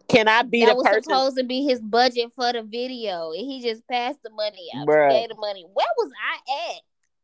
can 0.09 0.28
I 0.28 0.42
be 0.42 0.64
that 0.64 0.72
the 0.72 0.76
was 0.76 0.84
person? 0.84 1.03
supposed 1.05 1.36
to 1.38 1.44
be 1.44 1.64
his 1.64 1.80
budget 1.80 2.32
for 2.34 2.53
the 2.53 2.62
video, 2.62 3.32
and 3.32 3.40
he 3.40 3.62
just 3.62 3.86
passed 3.88 4.18
the 4.22 4.30
money 4.30 4.68
out. 4.76 4.86
Bruh. 4.86 5.11
Gave 5.11 5.30
the 5.30 5.36
money. 5.36 5.64
Where 5.72 5.86
was 5.96 6.11
I 6.12 6.74
at? 6.74 6.82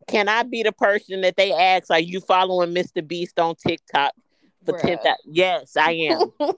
Can 0.09 0.29
I 0.29 0.43
be 0.43 0.63
the 0.63 0.73
person 0.73 1.23
that 1.23 1.37
they 1.37 1.53
ask? 1.53 1.91
Are 1.91 2.01
you 2.01 2.21
following 2.21 2.75
Mr. 2.75 3.07
Beast 3.07 3.39
on 3.39 3.55
TikTok 3.57 4.13
for 4.65 4.79
ten 4.79 4.99
thousand? 4.99 5.17
Yes, 5.27 5.77
I 5.77 5.93
am. 5.93 6.33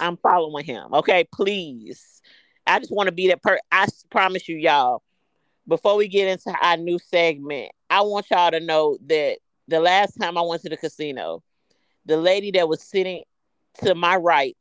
I'm 0.00 0.16
following 0.16 0.64
him. 0.64 0.92
Okay, 0.94 1.28
please. 1.32 2.22
I 2.66 2.78
just 2.78 2.92
want 2.92 3.06
to 3.08 3.12
be 3.12 3.28
that 3.28 3.42
per. 3.42 3.58
I 3.70 3.86
promise 4.10 4.48
you, 4.48 4.56
y'all. 4.56 5.02
Before 5.66 5.96
we 5.96 6.08
get 6.08 6.28
into 6.28 6.56
our 6.62 6.76
new 6.76 6.98
segment, 6.98 7.72
I 7.90 8.00
want 8.00 8.30
y'all 8.30 8.50
to 8.50 8.60
know 8.60 8.98
that 9.06 9.38
the 9.68 9.80
last 9.80 10.14
time 10.14 10.38
I 10.38 10.42
went 10.42 10.62
to 10.62 10.70
the 10.70 10.78
casino, 10.78 11.42
the 12.06 12.16
lady 12.16 12.50
that 12.52 12.68
was 12.68 12.82
sitting 12.82 13.22
to 13.84 13.94
my 13.94 14.16
right 14.16 14.56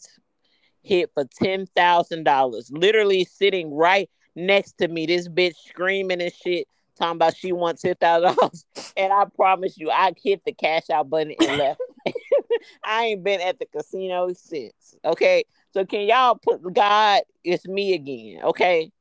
hit 0.88 1.12
for 1.14 1.26
ten 1.26 1.68
thousand 1.76 2.24
dollars. 2.24 2.72
Literally 2.72 3.26
sitting 3.26 3.74
right 3.74 4.10
next 4.36 4.78
to 4.80 4.88
me. 4.88 5.06
This 5.06 5.28
bitch 5.28 5.56
screaming 5.68 6.22
and 6.22 6.34
shit, 6.34 6.68
talking 6.98 7.18
about 7.18 7.36
she 7.36 7.52
wants 7.52 7.82
ten 7.82 7.96
thousand 7.96 8.36
dollars. 8.36 8.66
And 8.98 9.14
I 9.14 9.26
promise 9.26 9.78
you, 9.78 9.92
I 9.92 10.12
hit 10.18 10.44
the 10.44 10.54
cash 10.54 10.90
out 10.90 11.08
button 11.08 11.36
and 11.40 11.58
left. 11.60 11.80
I 12.84 13.06
ain't 13.06 13.24
been 13.24 13.42
at 13.42 13.60
the 13.60 13.66
casino 13.66 14.30
since. 14.34 14.96
Okay. 15.06 15.44
So 15.72 15.86
can 15.86 16.02
y'all 16.02 16.36
put 16.36 16.74
God, 16.74 17.22
it's 17.44 17.68
me 17.68 17.94
again. 17.94 18.42
Okay. 18.44 18.92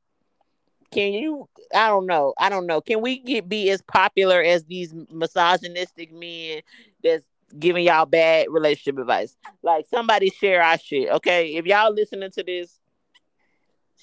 Can 0.91 1.13
you 1.13 1.49
I 1.73 1.87
don't 1.87 2.05
know. 2.05 2.33
I 2.37 2.49
don't 2.49 2.65
know. 2.65 2.79
Can 2.79 3.01
we 3.01 3.19
get 3.19 3.49
be 3.49 3.69
as 3.71 3.81
popular 3.81 4.41
as 4.41 4.63
these 4.65 4.93
misogynistic 5.11 6.13
men 6.13 6.61
that's 7.03 7.25
giving 7.57 7.85
y'all 7.85 8.05
bad 8.05 8.47
relationship 8.49 8.99
advice. 8.99 9.35
Like 9.63 9.85
somebody 9.89 10.29
share 10.29 10.61
our 10.61 10.77
shit, 10.77 11.09
okay? 11.09 11.55
If 11.55 11.65
y'all 11.65 11.93
listening 11.93 12.31
to 12.31 12.43
this, 12.43 12.79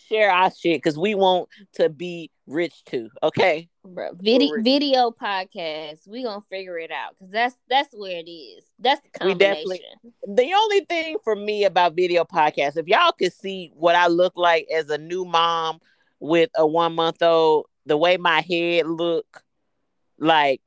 share 0.09 0.30
our 0.30 0.51
shit 0.51 0.78
because 0.78 0.99
we 0.99 1.14
want 1.14 1.49
to 1.74 1.88
be 1.88 2.30
rich 2.47 2.84
too. 2.84 3.09
Okay. 3.22 3.68
Bro, 3.84 4.12
video 4.14 4.62
video 4.62 5.11
podcast. 5.11 6.07
We 6.09 6.22
gonna 6.22 6.40
figure 6.42 6.78
it 6.78 6.90
out 6.90 7.14
because 7.14 7.30
that's 7.30 7.55
that's 7.68 7.92
where 7.92 8.18
it 8.18 8.30
is. 8.30 8.64
That's 8.78 9.01
the 9.03 9.18
combination. 9.18 9.64
We 9.68 9.78
definitely. 9.78 9.80
The 10.26 10.55
only 10.55 10.80
thing 10.86 11.16
for 11.22 11.36
me 11.36 11.64
about 11.64 11.95
video 11.95 12.24
podcast, 12.24 12.76
if 12.76 12.86
y'all 12.86 13.12
could 13.12 13.32
see 13.32 13.72
what 13.74 13.95
I 13.95 14.07
look 14.07 14.34
like 14.36 14.66
as 14.74 14.88
a 14.90 14.99
new 14.99 15.24
mom 15.24 15.80
with 16.18 16.51
a 16.57 16.66
one 16.66 16.95
month 16.95 17.22
old, 17.22 17.66
the 17.86 17.97
way 17.97 18.16
my 18.16 18.40
head 18.40 18.86
look, 18.86 19.42
like 20.18 20.62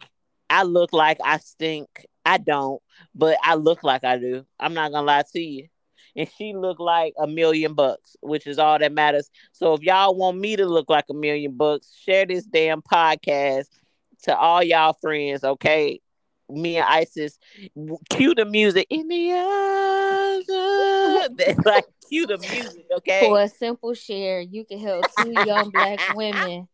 I 0.50 0.64
look 0.64 0.94
like 0.94 1.18
I 1.24 1.38
stink. 1.38 2.06
I 2.28 2.38
don't, 2.38 2.82
but 3.16 3.38
I 3.42 3.56
look 3.56 3.84
like 3.84 4.04
I 4.04 4.18
do. 4.18 4.46
I'm 4.60 4.74
not 4.74 4.92
gonna 4.92 5.08
lie 5.08 5.24
to 5.34 5.40
you 5.40 5.70
and 6.18 6.28
she 6.36 6.54
looked 6.54 6.82
like 6.82 7.14
a 7.18 7.28
million 7.28 7.76
bucks, 7.76 8.18
which 8.22 8.48
is 8.48 8.58
all 8.58 8.80
that 8.80 8.92
matters. 8.92 9.30
So 9.52 9.76
if 9.76 9.84
y'all 9.84 10.16
want 10.16 10.40
me 10.40 10.56
to 10.56 10.66
look 10.66 10.90
like 10.90 11.06
a 11.10 11.14
million 11.14 11.56
bucks, 11.56 11.96
share 12.04 12.26
this 12.26 12.44
damn 12.44 12.82
podcast 12.82 13.68
to 14.24 14.36
all 14.36 14.64
y'all 14.64 14.94
friends, 14.94 15.44
okay? 15.44 16.02
Me 16.50 16.78
and 16.78 16.88
Isis, 16.90 17.38
cue 18.10 18.34
the 18.34 18.46
music 18.46 18.88
in 18.90 19.08
the 19.08 19.34
eyes. 21.46 21.58
like 21.66 21.86
cue 22.10 22.26
the 22.26 22.40
music, 22.40 22.88
okay? 22.98 23.28
For 23.28 23.42
a 23.42 23.48
simple 23.48 23.94
share, 23.94 24.42
you 24.42 24.66
can 24.66 24.80
help 24.80 25.06
two 25.20 25.34
young 25.46 25.70
black 25.70 26.00
women 26.16 26.68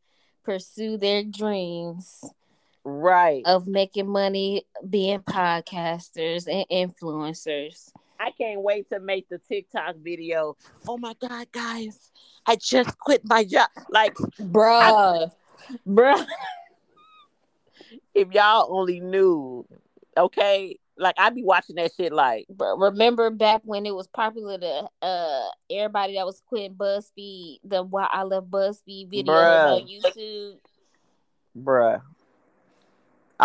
pursue 0.43 0.95
their 0.97 1.23
dreams 1.23 2.23
right 2.85 3.43
of 3.45 3.65
making 3.67 4.07
money 4.07 4.65
being 4.89 5.19
podcasters 5.19 6.47
and 6.47 6.65
influencers 6.69 7.91
I 8.23 8.31
can't 8.31 8.61
wait 8.61 8.89
to 8.89 9.01
make 9.01 9.27
the 9.27 9.37
TikTok 9.37 9.97
video. 9.97 10.55
Oh 10.87 10.97
my 10.97 11.13
god, 11.19 11.51
guys, 11.51 12.11
I 12.45 12.55
just 12.55 12.97
quit 12.97 13.21
my 13.25 13.43
job. 13.43 13.67
Like, 13.89 14.15
bruh, 14.39 15.29
I, 15.29 15.77
bruh. 15.85 16.25
If 18.13 18.31
y'all 18.31 18.67
only 18.69 19.01
knew, 19.01 19.67
okay, 20.15 20.77
like 20.97 21.15
I'd 21.17 21.35
be 21.35 21.43
watching 21.43 21.75
that 21.75 21.91
shit. 21.95 22.13
Like, 22.13 22.45
but 22.49 22.77
remember 22.77 23.29
back 23.29 23.61
when 23.65 23.85
it 23.85 23.93
was 23.93 24.07
popular 24.07 24.57
to 24.57 24.87
uh 25.01 25.47
everybody 25.69 26.15
that 26.15 26.25
was 26.25 26.41
quitting 26.47 26.75
BuzzFeed, 26.75 27.57
the 27.65 27.83
why 27.83 28.07
I 28.09 28.23
love 28.23 28.45
BuzzFeed 28.45 29.11
videos 29.11 29.25
Bruh. 29.25 29.81
on 29.81 29.87
YouTube. 29.87 30.53
Bruh. 31.57 32.01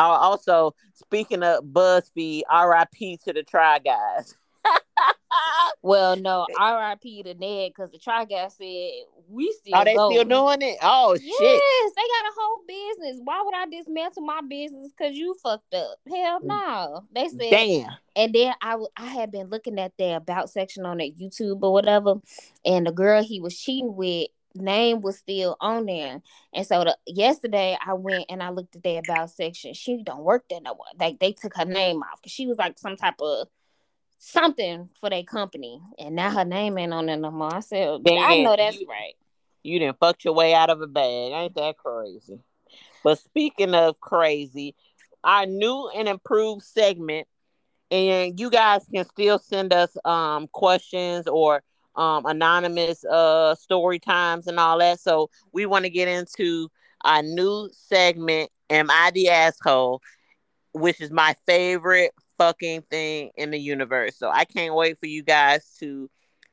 Also, 0.02 0.74
speaking 0.94 1.42
of 1.42 1.64
BuzzFeed, 1.64 2.42
RIP 2.50 3.20
to 3.24 3.32
the 3.32 3.42
Try 3.42 3.78
Guys 3.78 4.34
well, 5.82 6.16
no, 6.16 6.46
R.I.P. 6.58 7.22
to 7.24 7.34
Ned 7.34 7.72
because 7.74 7.90
the 7.90 7.98
Try 7.98 8.24
Guy 8.24 8.48
said 8.48 8.90
we 9.28 9.52
still. 9.52 9.74
Are 9.74 9.84
they 9.84 9.94
going. 9.94 10.16
still 10.16 10.24
doing 10.24 10.62
it? 10.62 10.78
Oh 10.82 11.12
yes, 11.12 11.22
shit! 11.22 11.62
Yes, 11.62 11.92
they 11.96 12.02
got 12.02 12.30
a 12.30 12.34
whole 12.36 12.62
business. 12.66 13.20
Why 13.22 13.42
would 13.44 13.54
I 13.54 13.66
dismantle 13.66 14.22
my 14.22 14.40
business 14.48 14.90
because 14.96 15.16
you 15.16 15.34
fucked 15.42 15.74
up? 15.74 15.98
Hell 16.08 16.40
mm. 16.40 16.46
no. 16.46 17.04
They 17.14 17.28
said 17.28 17.50
damn. 17.50 17.90
And 18.16 18.34
then 18.34 18.52
I, 18.60 18.70
w- 18.72 18.88
I 18.96 19.06
had 19.06 19.30
been 19.30 19.48
looking 19.48 19.78
at 19.78 19.92
their 19.96 20.16
about 20.16 20.50
section 20.50 20.84
on 20.84 20.98
that 20.98 21.16
YouTube 21.16 21.62
or 21.62 21.72
whatever, 21.72 22.14
and 22.64 22.86
the 22.86 22.92
girl 22.92 23.22
he 23.22 23.40
was 23.40 23.56
cheating 23.58 23.94
with 23.94 24.28
name 24.58 25.00
was 25.00 25.18
still 25.18 25.56
on 25.60 25.86
there. 25.86 26.20
And 26.52 26.66
so 26.66 26.84
the, 26.84 26.96
yesterday 27.06 27.76
I 27.84 27.94
went 27.94 28.26
and 28.28 28.42
I 28.42 28.50
looked 28.50 28.76
at 28.76 28.82
the 28.82 28.96
about 28.96 29.30
section. 29.30 29.74
She 29.74 30.02
don't 30.02 30.22
work 30.24 30.44
there 30.48 30.60
no 30.60 30.74
more. 30.74 30.86
Like 30.98 31.18
they 31.18 31.32
took 31.32 31.56
her 31.56 31.64
name 31.64 32.02
off 32.02 32.20
because 32.20 32.32
she 32.32 32.46
was 32.46 32.58
like 32.58 32.78
some 32.78 32.96
type 32.96 33.20
of 33.20 33.48
something 34.18 34.88
for 35.00 35.08
their 35.08 35.22
company, 35.22 35.80
and 35.98 36.14
now 36.14 36.30
her 36.30 36.44
name 36.44 36.76
ain't 36.76 36.92
on 36.92 37.06
there 37.06 37.16
no 37.16 37.30
more. 37.30 37.54
I 37.54 37.60
said, 37.60 38.02
Damn, 38.04 38.30
I 38.30 38.42
know 38.42 38.56
that's 38.56 38.80
you, 38.80 38.86
right. 38.86 39.14
You 39.62 39.78
didn't 39.78 39.98
fuck 39.98 40.22
your 40.24 40.34
way 40.34 40.54
out 40.54 40.70
of 40.70 40.82
a 40.82 40.86
bag. 40.86 41.32
Ain't 41.32 41.54
that 41.54 41.76
crazy? 41.78 42.40
But 43.02 43.18
speaking 43.18 43.74
of 43.74 44.00
crazy, 44.00 44.74
our 45.24 45.46
new 45.46 45.88
and 45.94 46.08
improved 46.08 46.64
segment, 46.64 47.26
and 47.90 48.38
you 48.38 48.50
guys 48.50 48.84
can 48.92 49.04
still 49.04 49.38
send 49.38 49.72
us 49.72 49.96
um 50.04 50.48
questions 50.48 51.26
or 51.26 51.62
um 51.98 52.24
anonymous 52.26 53.04
uh 53.04 53.54
story 53.54 53.98
times 53.98 54.46
and 54.46 54.58
all 54.58 54.78
that. 54.78 55.00
So 55.00 55.30
we 55.52 55.66
want 55.66 55.84
to 55.84 55.90
get 55.90 56.08
into 56.08 56.70
our 57.04 57.22
new 57.22 57.68
segment, 57.72 58.50
Am 58.70 58.90
I 58.90 59.10
the 59.12 59.28
Asshole? 59.28 60.00
Which 60.72 61.00
is 61.00 61.10
my 61.10 61.34
favorite 61.46 62.12
fucking 62.36 62.82
thing 62.82 63.30
in 63.36 63.50
the 63.50 63.58
universe. 63.58 64.16
So 64.16 64.30
I 64.30 64.44
can't 64.44 64.74
wait 64.74 64.98
for 65.00 65.06
you 65.06 65.22
guys 65.22 65.74
to 65.80 66.08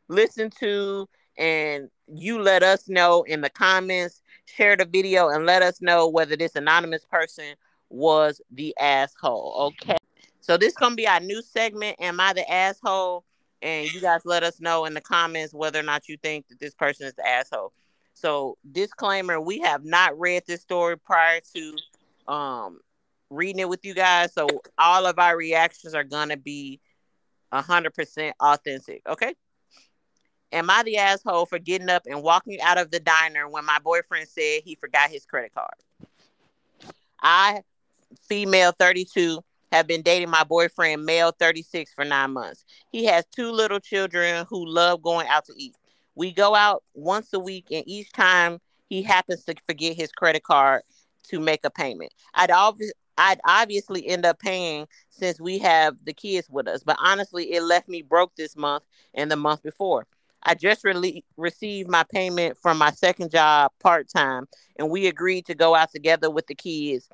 listen 0.07 0.49
to 0.59 1.07
and 1.37 1.89
you 2.07 2.41
let 2.41 2.63
us 2.63 2.87
know 2.87 3.23
in 3.23 3.41
the 3.41 3.49
comments, 3.49 4.21
share 4.45 4.75
the 4.75 4.85
video 4.85 5.29
and 5.29 5.45
let 5.45 5.61
us 5.61 5.81
know 5.81 6.07
whether 6.07 6.35
this 6.35 6.55
anonymous 6.55 7.05
person 7.05 7.55
was 7.89 8.41
the 8.51 8.75
asshole. 8.79 9.73
Okay. 9.81 9.97
So 10.39 10.57
this 10.57 10.69
is 10.69 10.77
gonna 10.77 10.95
be 10.95 11.07
our 11.07 11.19
new 11.19 11.41
segment. 11.41 11.97
Am 11.99 12.19
I 12.19 12.33
the 12.33 12.49
asshole? 12.51 13.25
And 13.61 13.91
you 13.91 14.01
guys 14.01 14.21
let 14.25 14.43
us 14.43 14.59
know 14.59 14.85
in 14.85 14.93
the 14.93 15.01
comments 15.01 15.53
whether 15.53 15.79
or 15.79 15.83
not 15.83 16.07
you 16.07 16.17
think 16.17 16.47
that 16.49 16.59
this 16.59 16.75
person 16.75 17.07
is 17.07 17.13
the 17.15 17.27
asshole. 17.27 17.73
So 18.13 18.57
disclaimer, 18.71 19.39
we 19.39 19.59
have 19.59 19.83
not 19.83 20.17
read 20.19 20.43
this 20.47 20.61
story 20.61 20.97
prior 20.97 21.41
to 21.55 22.31
um 22.31 22.79
reading 23.29 23.59
it 23.59 23.69
with 23.69 23.83
you 23.83 23.93
guys. 23.93 24.33
So 24.33 24.47
all 24.77 25.05
of 25.05 25.19
our 25.19 25.35
reactions 25.35 25.93
are 25.93 26.03
gonna 26.03 26.37
be 26.37 26.79
hundred 27.53 27.93
percent 27.93 28.35
authentic. 28.39 29.01
Okay. 29.07 29.33
Am 30.51 30.69
I 30.69 30.83
the 30.83 30.97
asshole 30.97 31.45
for 31.45 31.59
getting 31.59 31.89
up 31.89 32.03
and 32.05 32.21
walking 32.21 32.61
out 32.61 32.77
of 32.77 32.91
the 32.91 32.99
diner 32.99 33.49
when 33.49 33.65
my 33.65 33.79
boyfriend 33.79 34.27
said 34.27 34.61
he 34.63 34.75
forgot 34.75 35.09
his 35.09 35.25
credit 35.25 35.53
card? 35.53 35.73
I, 37.21 37.63
female 38.29 38.71
32, 38.71 39.43
have 39.75 39.87
been 39.87 40.01
dating 40.01 40.29
my 40.29 40.43
boyfriend, 40.43 41.05
male 41.05 41.31
36, 41.31 41.93
for 41.93 42.05
nine 42.05 42.31
months. 42.31 42.65
He 42.91 43.05
has 43.05 43.25
two 43.27 43.51
little 43.51 43.79
children 43.79 44.45
who 44.49 44.65
love 44.65 45.01
going 45.01 45.27
out 45.27 45.45
to 45.45 45.53
eat. 45.57 45.75
We 46.15 46.31
go 46.31 46.55
out 46.55 46.83
once 46.93 47.33
a 47.33 47.39
week, 47.39 47.67
and 47.71 47.83
each 47.85 48.11
time 48.11 48.59
he 48.87 49.01
happens 49.01 49.43
to 49.45 49.55
forget 49.65 49.95
his 49.95 50.11
credit 50.11 50.43
card 50.43 50.83
to 51.29 51.39
make 51.39 51.65
a 51.65 51.69
payment. 51.69 52.13
I'd 52.33 52.51
always 52.51 52.93
I'd 53.17 53.39
obviously 53.45 54.07
end 54.07 54.25
up 54.25 54.39
paying 54.39 54.87
since 55.09 55.39
we 55.39 55.57
have 55.59 55.95
the 56.03 56.13
kids 56.13 56.49
with 56.49 56.67
us. 56.67 56.83
But 56.83 56.97
honestly, 56.99 57.53
it 57.53 57.63
left 57.63 57.87
me 57.87 58.01
broke 58.01 58.35
this 58.35 58.57
month 58.57 58.83
and 59.13 59.31
the 59.31 59.37
month 59.37 59.63
before. 59.63 60.05
I 60.43 60.53
just 60.53 60.85
received 61.37 61.89
my 61.89 62.03
payment 62.03 62.57
from 62.61 62.77
my 62.77 62.91
second 62.91 63.31
job 63.31 63.71
part 63.79 64.07
time, 64.09 64.47
and 64.77 64.89
we 64.91 65.07
agreed 65.07 65.45
to 65.47 65.55
go 65.55 65.73
out 65.73 65.91
together 65.91 66.29
with 66.29 66.45
the 66.47 66.55
kids. 66.55 67.09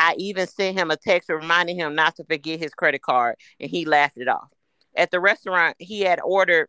I 0.00 0.14
even 0.16 0.46
sent 0.46 0.78
him 0.78 0.90
a 0.90 0.96
text 0.96 1.28
reminding 1.28 1.76
him 1.76 1.94
not 1.94 2.16
to 2.16 2.24
forget 2.24 2.58
his 2.58 2.72
credit 2.72 3.02
card, 3.02 3.36
and 3.60 3.70
he 3.70 3.84
laughed 3.84 4.16
it 4.16 4.28
off. 4.28 4.48
At 4.96 5.10
the 5.10 5.20
restaurant, 5.20 5.76
he 5.78 6.00
had 6.00 6.20
ordered 6.24 6.68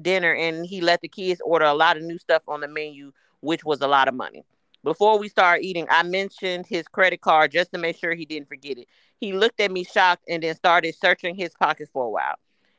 dinner 0.00 0.34
and 0.34 0.66
he 0.66 0.80
let 0.80 1.00
the 1.00 1.08
kids 1.08 1.40
order 1.44 1.64
a 1.64 1.74
lot 1.74 1.96
of 1.96 2.02
new 2.02 2.18
stuff 2.18 2.42
on 2.46 2.60
the 2.60 2.68
menu, 2.68 3.12
which 3.40 3.64
was 3.64 3.80
a 3.80 3.88
lot 3.88 4.06
of 4.06 4.14
money. 4.14 4.44
Before 4.84 5.18
we 5.18 5.28
started 5.28 5.64
eating, 5.64 5.86
I 5.90 6.02
mentioned 6.02 6.66
his 6.66 6.86
credit 6.88 7.20
card 7.22 7.52
just 7.52 7.72
to 7.72 7.78
make 7.78 7.96
sure 7.96 8.14
he 8.14 8.26
didn't 8.26 8.48
forget 8.48 8.78
it. 8.78 8.88
He 9.18 9.32
looked 9.32 9.60
at 9.60 9.70
me 9.70 9.84
shocked 9.84 10.24
and 10.28 10.42
then 10.42 10.54
started 10.54 10.94
searching 10.94 11.34
his 11.34 11.52
pockets 11.58 11.90
for 11.92 12.04
a 12.04 12.10
while. 12.10 12.34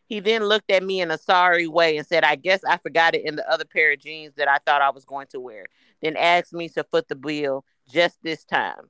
He 0.05 0.19
then 0.19 0.43
looked 0.43 0.69
at 0.69 0.83
me 0.83 1.01
in 1.01 1.09
a 1.09 1.17
sorry 1.17 1.67
way 1.67 1.97
and 1.97 2.05
said, 2.05 2.23
I 2.23 2.35
guess 2.35 2.63
I 2.63 2.77
forgot 2.77 3.15
it 3.15 3.25
in 3.25 3.37
the 3.37 3.49
other 3.49 3.65
pair 3.65 3.93
of 3.93 3.99
jeans 3.99 4.35
that 4.35 4.49
I 4.49 4.57
thought 4.65 4.81
I 4.81 4.91
was 4.91 5.05
going 5.05 5.27
to 5.27 5.39
wear. 5.39 5.65
Then 6.01 6.15
asked 6.17 6.53
me 6.53 6.69
to 6.69 6.83
foot 6.83 7.07
the 7.07 7.15
bill 7.15 7.65
just 7.91 8.21
this 8.21 8.43
time. 8.43 8.89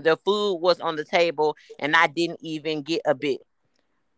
The 0.00 0.16
food 0.16 0.56
was 0.56 0.80
on 0.80 0.96
the 0.96 1.04
table 1.04 1.56
and 1.78 1.96
I 1.96 2.06
didn't 2.06 2.40
even 2.42 2.82
get 2.82 3.02
a 3.04 3.14
bit. 3.14 3.40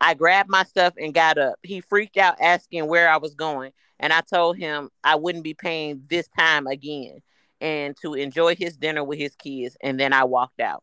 I 0.00 0.14
grabbed 0.14 0.48
my 0.48 0.64
stuff 0.64 0.94
and 0.98 1.12
got 1.12 1.38
up. 1.38 1.56
He 1.62 1.80
freaked 1.80 2.16
out 2.16 2.40
asking 2.40 2.86
where 2.88 3.10
I 3.10 3.18
was 3.18 3.34
going, 3.34 3.72
and 3.98 4.14
I 4.14 4.22
told 4.22 4.56
him 4.56 4.88
I 5.04 5.16
wouldn't 5.16 5.44
be 5.44 5.52
paying 5.52 6.02
this 6.08 6.26
time 6.38 6.66
again 6.66 7.20
and 7.60 7.94
to 8.00 8.14
enjoy 8.14 8.56
his 8.56 8.78
dinner 8.78 9.04
with 9.04 9.18
his 9.18 9.36
kids. 9.36 9.76
And 9.82 10.00
then 10.00 10.14
I 10.14 10.24
walked 10.24 10.60
out. 10.60 10.82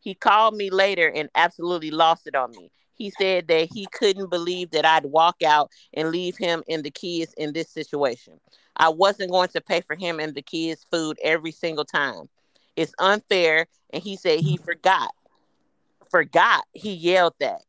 He 0.00 0.14
called 0.14 0.56
me 0.56 0.70
later 0.70 1.10
and 1.14 1.28
absolutely 1.36 1.92
lost 1.92 2.26
it 2.26 2.34
on 2.34 2.50
me. 2.52 2.70
He 2.94 3.10
said 3.10 3.46
that 3.48 3.68
he 3.72 3.86
couldn't 3.92 4.30
believe 4.30 4.70
that 4.70 4.84
I'd 4.84 5.04
walk 5.04 5.42
out 5.44 5.70
and 5.94 6.10
leave 6.10 6.36
him 6.36 6.64
and 6.68 6.82
the 6.82 6.90
kids 6.90 7.34
in 7.36 7.52
this 7.52 7.70
situation. 7.70 8.40
I 8.76 8.88
wasn't 8.88 9.30
going 9.30 9.48
to 9.48 9.60
pay 9.60 9.80
for 9.80 9.94
him 9.94 10.18
and 10.18 10.34
the 10.34 10.42
kids' 10.42 10.86
food 10.90 11.18
every 11.22 11.52
single 11.52 11.84
time. 11.84 12.28
It's 12.76 12.94
unfair. 12.98 13.66
And 13.90 14.02
he 14.02 14.16
said 14.16 14.40
he 14.40 14.58
forgot. 14.58 15.10
Forgot. 16.10 16.64
He 16.72 16.92
yelled 16.92 17.34
that 17.40 17.62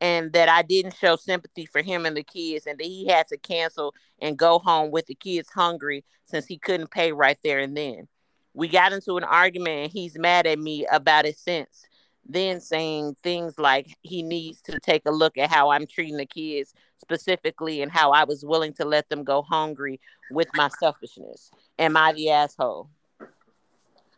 and 0.00 0.32
that 0.32 0.48
I 0.48 0.62
didn't 0.62 0.96
show 0.96 1.14
sympathy 1.14 1.64
for 1.64 1.80
him 1.80 2.06
and 2.06 2.16
the 2.16 2.24
kids, 2.24 2.66
and 2.66 2.76
that 2.78 2.84
he 2.84 3.06
had 3.06 3.28
to 3.28 3.36
cancel 3.36 3.94
and 4.20 4.36
go 4.36 4.58
home 4.58 4.90
with 4.90 5.06
the 5.06 5.14
kids 5.14 5.48
hungry 5.54 6.04
since 6.24 6.44
he 6.44 6.58
couldn't 6.58 6.90
pay 6.90 7.12
right 7.12 7.38
there 7.44 7.60
and 7.60 7.76
then. 7.76 8.08
We 8.52 8.68
got 8.68 8.92
into 8.92 9.16
an 9.16 9.24
argument, 9.24 9.84
and 9.84 9.92
he's 9.92 10.18
mad 10.18 10.46
at 10.46 10.58
me 10.58 10.86
about 10.90 11.24
it 11.24 11.38
since. 11.38 11.86
then 12.24 12.60
saying 12.60 13.16
things 13.22 13.58
like 13.58 13.96
he 14.02 14.22
needs 14.22 14.60
to 14.62 14.78
take 14.80 15.02
a 15.06 15.10
look 15.10 15.36
at 15.38 15.50
how 15.50 15.70
I'm 15.70 15.86
treating 15.86 16.16
the 16.16 16.26
kids 16.26 16.74
specifically 16.98 17.82
and 17.82 17.90
how 17.90 18.12
I 18.12 18.24
was 18.24 18.44
willing 18.44 18.72
to 18.74 18.84
let 18.84 19.08
them 19.08 19.24
go 19.24 19.42
hungry 19.42 20.00
with 20.30 20.48
my 20.54 20.68
selfishness. 20.80 21.50
Am 21.78 21.96
I 21.96 22.12
the 22.12 22.30
asshole? 22.30 22.88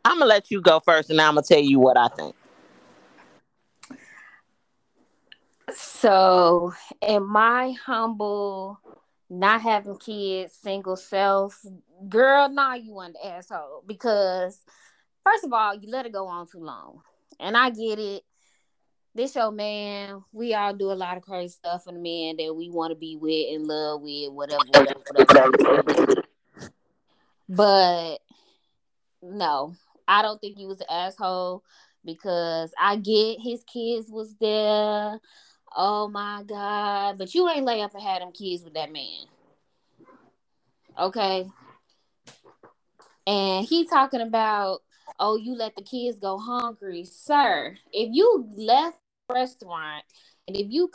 I'm 0.04 0.18
gonna 0.18 0.26
let 0.26 0.50
you 0.50 0.60
go 0.60 0.80
first, 0.80 1.10
and 1.10 1.20
I'm 1.20 1.34
gonna 1.34 1.46
tell 1.46 1.60
you 1.60 1.78
what 1.78 1.96
I 1.96 2.08
think. 2.08 2.34
So, 5.74 6.74
in 7.00 7.26
my 7.26 7.72
humble, 7.72 8.78
not 9.30 9.62
having 9.62 9.96
kids, 9.96 10.54
single 10.54 10.96
self, 10.96 11.58
girl, 12.08 12.48
nah, 12.50 12.74
you 12.74 12.92
want 12.92 13.14
the 13.14 13.26
asshole 13.26 13.82
because 13.86 14.60
first 15.22 15.44
of 15.44 15.52
all, 15.52 15.74
you 15.74 15.88
let 15.90 16.06
it 16.06 16.12
go 16.12 16.26
on 16.26 16.46
too 16.46 16.60
long, 16.60 17.00
and 17.40 17.56
I 17.56 17.70
get 17.70 17.98
it. 17.98 18.22
This 19.14 19.36
your 19.36 19.52
man. 19.52 20.22
We 20.32 20.54
all 20.54 20.74
do 20.74 20.90
a 20.90 20.94
lot 20.94 21.16
of 21.16 21.22
crazy 21.22 21.52
stuff 21.52 21.84
for 21.84 21.92
the 21.92 21.98
men 21.98 22.36
that 22.36 22.52
we 22.54 22.68
want 22.68 22.90
to 22.90 22.96
be 22.96 23.16
with, 23.16 23.54
and 23.54 23.66
love 23.66 24.02
with, 24.02 24.32
whatever, 24.32 24.64
whatever, 24.66 25.00
whatever. 25.06 26.22
But 27.46 28.20
no, 29.22 29.74
I 30.06 30.22
don't 30.22 30.40
think 30.40 30.56
he 30.56 30.66
was 30.66 30.80
an 30.80 30.86
asshole 30.90 31.62
because 32.04 32.72
I 32.78 32.96
get 32.96 33.40
his 33.40 33.64
kids 33.64 34.10
was 34.10 34.34
there. 34.40 35.18
Oh 35.76 36.08
my 36.08 36.42
god! 36.46 37.18
But 37.18 37.34
you 37.34 37.48
ain't 37.48 37.64
lay 37.64 37.80
up 37.82 37.94
and 37.94 38.02
had 38.02 38.22
them 38.22 38.32
kids 38.32 38.62
with 38.62 38.74
that 38.74 38.92
man. 38.92 39.26
Okay. 40.98 41.46
And 43.26 43.66
he 43.66 43.86
talking 43.86 44.20
about, 44.20 44.82
oh, 45.18 45.36
you 45.36 45.54
let 45.56 45.74
the 45.76 45.82
kids 45.82 46.18
go 46.20 46.38
hungry, 46.38 47.04
sir. 47.04 47.76
If 47.92 48.10
you 48.12 48.46
left 48.54 48.98
restaurant 49.30 50.04
and 50.46 50.56
if 50.56 50.66
you 50.70 50.90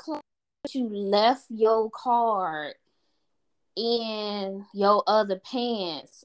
you 0.71 0.89
left 0.89 1.45
your 1.49 1.89
card 1.89 2.75
in 3.75 4.65
your 4.73 5.03
other 5.07 5.39
pants, 5.39 6.23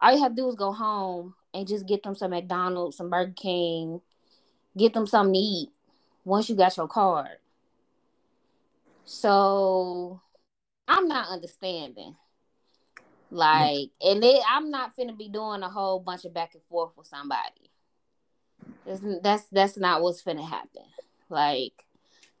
all 0.00 0.12
you 0.12 0.22
have 0.22 0.32
to 0.32 0.42
do 0.42 0.48
is 0.48 0.54
go 0.56 0.72
home 0.72 1.34
and 1.54 1.68
just 1.68 1.86
get 1.86 2.02
them 2.02 2.14
some 2.14 2.32
McDonald's, 2.32 2.96
some 2.96 3.08
Burger 3.08 3.32
King, 3.34 4.00
get 4.76 4.92
them 4.92 5.06
something 5.06 5.34
to 5.34 5.38
eat 5.38 5.68
once 6.24 6.48
you 6.48 6.56
got 6.56 6.76
your 6.76 6.88
card. 6.88 7.38
So 9.04 10.20
I'm 10.88 11.08
not 11.08 11.28
understanding. 11.28 12.16
Like, 13.30 13.90
and 14.00 14.22
it, 14.22 14.42
I'm 14.48 14.70
not 14.70 14.96
finna 14.96 15.16
be 15.16 15.28
doing 15.28 15.62
a 15.62 15.68
whole 15.68 16.00
bunch 16.00 16.24
of 16.24 16.34
back 16.34 16.54
and 16.54 16.62
forth 16.64 16.92
with 16.96 17.06
somebody. 17.06 17.70
That's 18.86 19.00
that's, 19.22 19.46
that's 19.46 19.76
not 19.76 20.02
what's 20.02 20.22
finna 20.22 20.46
happen. 20.46 20.82
Like, 21.28 21.84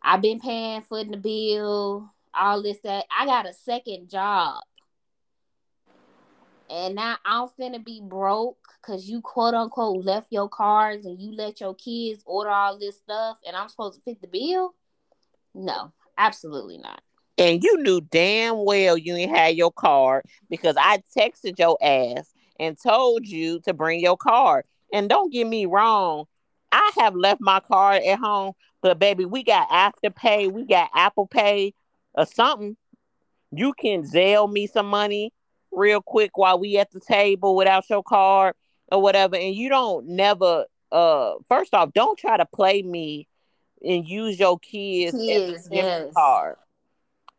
I've 0.02 0.22
been 0.22 0.40
paying 0.40 0.82
footing 0.82 1.12
the 1.12 1.16
bill, 1.16 2.10
all 2.34 2.62
this 2.62 2.78
that. 2.84 3.06
I 3.16 3.26
got 3.26 3.48
a 3.48 3.52
second 3.52 4.10
job. 4.10 4.62
And 6.70 6.94
now 6.94 7.16
I'm 7.24 7.48
finna 7.48 7.84
be 7.84 8.00
broke 8.02 8.56
because 8.80 9.08
you 9.08 9.20
quote 9.20 9.54
unquote 9.54 10.04
left 10.04 10.28
your 10.30 10.48
cards 10.48 11.04
and 11.06 11.20
you 11.20 11.32
let 11.34 11.60
your 11.60 11.74
kids 11.74 12.22
order 12.26 12.50
all 12.50 12.78
this 12.78 12.96
stuff 12.96 13.38
and 13.46 13.54
I'm 13.54 13.68
supposed 13.68 13.96
to 13.96 14.02
fit 14.02 14.20
the 14.20 14.28
bill? 14.28 14.74
No, 15.54 15.92
absolutely 16.16 16.78
not. 16.78 17.00
And 17.36 17.62
you 17.62 17.82
knew 17.82 18.00
damn 18.00 18.64
well 18.64 18.96
you 18.96 19.14
ain't 19.16 19.36
had 19.36 19.56
your 19.56 19.72
card 19.72 20.24
because 20.48 20.76
I 20.78 21.02
texted 21.16 21.58
your 21.58 21.76
ass 21.82 22.32
and 22.58 22.78
told 22.80 23.26
you 23.26 23.60
to 23.60 23.74
bring 23.74 24.00
your 24.00 24.16
card. 24.16 24.64
And 24.92 25.08
don't 25.08 25.32
get 25.32 25.46
me 25.46 25.66
wrong, 25.66 26.26
I 26.70 26.92
have 26.98 27.14
left 27.14 27.40
my 27.40 27.60
card 27.60 28.02
at 28.04 28.18
home, 28.18 28.52
but 28.80 28.98
baby, 28.98 29.24
we 29.24 29.42
got 29.42 29.68
Afterpay, 29.68 30.50
we 30.50 30.64
got 30.64 30.90
Apple 30.94 31.26
Pay 31.26 31.74
or 32.14 32.26
something. 32.26 32.76
You 33.50 33.72
can 33.72 34.02
Zelle 34.02 34.50
me 34.50 34.66
some 34.66 34.86
money 34.86 35.32
real 35.74 36.00
quick 36.00 36.36
while 36.36 36.58
we 36.58 36.78
at 36.78 36.90
the 36.90 37.00
table 37.00 37.56
without 37.56 37.88
your 37.88 38.02
card 38.02 38.54
or 38.90 39.00
whatever. 39.00 39.36
And 39.36 39.54
you 39.54 39.68
don't 39.68 40.06
never 40.08 40.66
uh 40.92 41.34
first 41.48 41.74
off, 41.74 41.92
don't 41.92 42.18
try 42.18 42.36
to 42.36 42.46
play 42.46 42.82
me 42.82 43.28
and 43.84 44.06
use 44.06 44.38
your 44.38 44.58
kids 44.58 45.14
a 45.14 45.74
yes. 45.74 46.12
card 46.14 46.56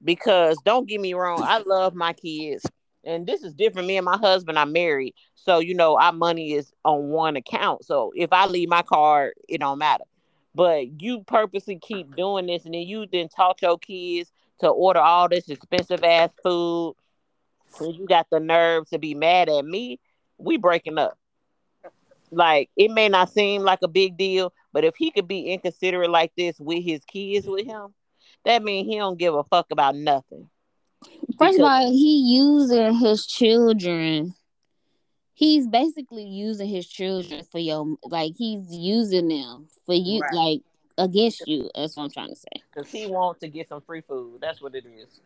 because 0.03 0.57
don't 0.63 0.87
get 0.87 1.01
me 1.01 1.13
wrong, 1.13 1.41
I 1.41 1.59
love 1.65 1.95
my 1.95 2.13
kids. 2.13 2.65
And 3.03 3.27
this 3.27 3.43
is 3.43 3.53
different. 3.53 3.87
Me 3.87 3.97
and 3.97 4.05
my 4.05 4.17
husband 4.17 4.57
are 4.57 4.65
married. 4.65 5.13
So, 5.35 5.59
you 5.59 5.75
know, 5.75 5.97
our 5.99 6.11
money 6.11 6.53
is 6.53 6.73
on 6.83 7.09
one 7.09 7.35
account. 7.35 7.85
So 7.85 8.11
if 8.15 8.33
I 8.33 8.47
leave 8.47 8.67
my 8.67 8.81
card, 8.81 9.33
it 9.47 9.59
don't 9.59 9.77
matter. 9.77 10.05
But 10.55 11.01
you 11.01 11.23
purposely 11.23 11.77
keep 11.79 12.15
doing 12.15 12.47
this 12.47 12.65
and 12.65 12.73
then 12.73 12.81
you 12.81 13.05
then 13.11 13.29
taught 13.29 13.61
your 13.61 13.77
kids 13.77 14.31
to 14.59 14.69
order 14.69 14.99
all 14.99 15.29
this 15.29 15.49
expensive 15.49 16.03
ass 16.03 16.31
food. 16.41 16.95
And 17.79 17.95
you 17.95 18.05
got 18.05 18.27
the 18.29 18.39
nerve 18.39 18.89
to 18.89 18.99
be 18.99 19.13
mad 19.13 19.49
at 19.49 19.65
me. 19.65 19.99
We 20.37 20.57
breaking 20.57 20.97
up. 20.97 21.17
Like 22.31 22.69
it 22.75 22.91
may 22.91 23.09
not 23.09 23.31
seem 23.31 23.61
like 23.61 23.79
a 23.83 23.87
big 23.87 24.17
deal, 24.17 24.53
but 24.73 24.83
if 24.83 24.95
he 24.95 25.11
could 25.11 25.27
be 25.27 25.51
inconsiderate 25.51 26.09
like 26.09 26.31
this 26.35 26.59
with 26.59 26.83
his 26.83 27.03
kids 27.05 27.47
with 27.47 27.65
him, 27.65 27.93
that 28.43 28.63
means 28.63 28.87
he 28.87 28.97
don't 28.97 29.17
give 29.17 29.35
a 29.35 29.43
fuck 29.43 29.67
about 29.71 29.95
nothing. 29.95 30.49
First 31.03 31.19
because- 31.37 31.55
of 31.57 31.63
all, 31.63 31.91
he 31.91 32.35
using 32.35 32.93
his 32.95 33.25
children. 33.25 34.33
He's 35.33 35.67
basically 35.67 36.23
using 36.23 36.69
his 36.69 36.87
children 36.87 37.43
for 37.51 37.59
your 37.59 37.97
like 38.03 38.33
he's 38.37 38.71
using 38.71 39.27
them 39.27 39.67
for 39.85 39.93
you 39.93 40.21
right. 40.21 40.33
like 40.33 40.61
against 40.97 41.45
you. 41.45 41.69
That's 41.75 41.97
what 41.97 42.03
I'm 42.03 42.11
trying 42.11 42.29
to 42.29 42.35
say. 42.35 42.63
Because 42.73 42.89
he 42.89 43.07
wants 43.07 43.41
to 43.41 43.49
get 43.49 43.67
some 43.67 43.81
free 43.81 43.99
food. 43.99 44.39
That's 44.39 44.61
what 44.61 44.75
it 44.75 44.85
is. 44.85 45.19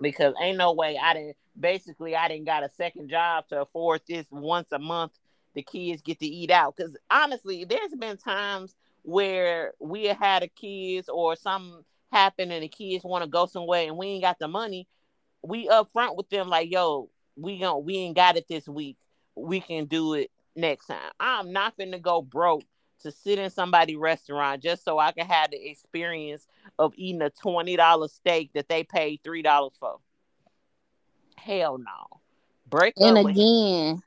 Because 0.00 0.34
ain't 0.40 0.58
no 0.58 0.72
way 0.72 0.98
I 1.02 1.14
didn't 1.14 1.36
basically 1.58 2.14
I 2.14 2.28
didn't 2.28 2.46
got 2.46 2.62
a 2.62 2.70
second 2.70 3.10
job 3.10 3.48
to 3.48 3.62
afford 3.62 4.02
this 4.08 4.26
once 4.30 4.70
a 4.72 4.78
month 4.78 5.12
the 5.54 5.62
kids 5.62 6.02
get 6.02 6.20
to 6.20 6.26
eat 6.26 6.50
out. 6.50 6.76
Because 6.76 6.96
honestly, 7.10 7.64
there's 7.64 7.94
been 7.98 8.16
times 8.16 8.74
where 9.02 9.72
we 9.80 10.04
had 10.04 10.42
a 10.42 10.48
kids 10.48 11.08
or 11.08 11.34
some 11.34 11.84
happen 12.12 12.50
and 12.50 12.62
the 12.62 12.68
kids 12.68 13.04
want 13.04 13.24
to 13.24 13.30
go 13.30 13.46
somewhere 13.46 13.86
and 13.86 13.96
we 13.96 14.06
ain't 14.06 14.22
got 14.22 14.38
the 14.38 14.48
money, 14.48 14.86
we 15.42 15.68
upfront 15.68 16.16
with 16.16 16.28
them 16.30 16.48
like, 16.48 16.70
yo, 16.70 17.10
we 17.36 17.58
don't 17.58 17.84
we 17.84 17.96
ain't 17.96 18.16
got 18.16 18.36
it 18.36 18.46
this 18.48 18.68
week. 18.68 18.96
We 19.34 19.60
can 19.60 19.86
do 19.86 20.14
it 20.14 20.30
next 20.56 20.86
time. 20.86 21.10
I'm 21.20 21.52
not 21.52 21.76
gonna 21.78 21.98
go 21.98 22.22
broke 22.22 22.64
to 23.02 23.10
sit 23.10 23.38
in 23.38 23.50
somebody's 23.50 23.96
restaurant 23.96 24.62
just 24.62 24.84
so 24.84 24.98
I 24.98 25.12
can 25.12 25.26
have 25.26 25.50
the 25.50 25.68
experience 25.70 26.46
of 26.78 26.92
eating 26.96 27.22
a 27.22 27.30
twenty 27.30 27.76
dollar 27.76 28.08
steak 28.08 28.52
that 28.54 28.68
they 28.68 28.84
paid 28.84 29.20
three 29.22 29.42
dollars 29.42 29.72
for. 29.78 29.98
Hell 31.36 31.78
no. 31.78 32.20
Break 32.68 32.94
and 32.98 33.16
again, 33.18 34.02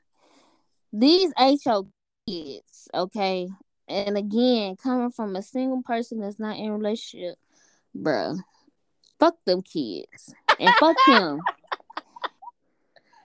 these 0.92 1.32
HO 1.36 1.88
kids, 2.28 2.88
okay? 2.94 3.48
And 3.88 4.16
again, 4.16 4.76
coming 4.76 5.10
from 5.10 5.34
a 5.34 5.42
single 5.42 5.82
person 5.82 6.20
that's 6.20 6.38
not 6.38 6.56
in 6.56 6.68
a 6.68 6.76
relationship, 6.76 7.36
bruh, 7.96 8.38
fuck 9.18 9.36
them 9.44 9.62
kids 9.62 10.34
and 10.60 10.74
fuck 10.76 10.96
him. 11.06 11.40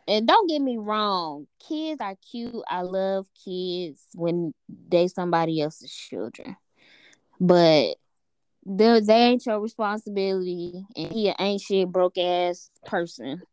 And 0.08 0.26
don't 0.26 0.48
get 0.48 0.62
me 0.62 0.78
wrong, 0.78 1.48
kids 1.68 2.00
are 2.00 2.16
cute. 2.32 2.64
I 2.70 2.82
love 2.82 3.28
kids 3.44 4.02
when 4.14 4.54
they 4.88 5.08
somebody 5.10 5.62
else's 5.62 5.94
children, 5.94 6.56
but 7.42 7.96
they 8.66 9.00
they 9.02 9.14
ain't 9.14 9.46
your 9.46 9.60
responsibility, 9.60 10.86
and 10.96 11.12
he 11.12 11.34
ain't 11.38 11.62
shit 11.62 11.92
broke 11.92 12.18
ass 12.18 12.70
person. 12.86 13.42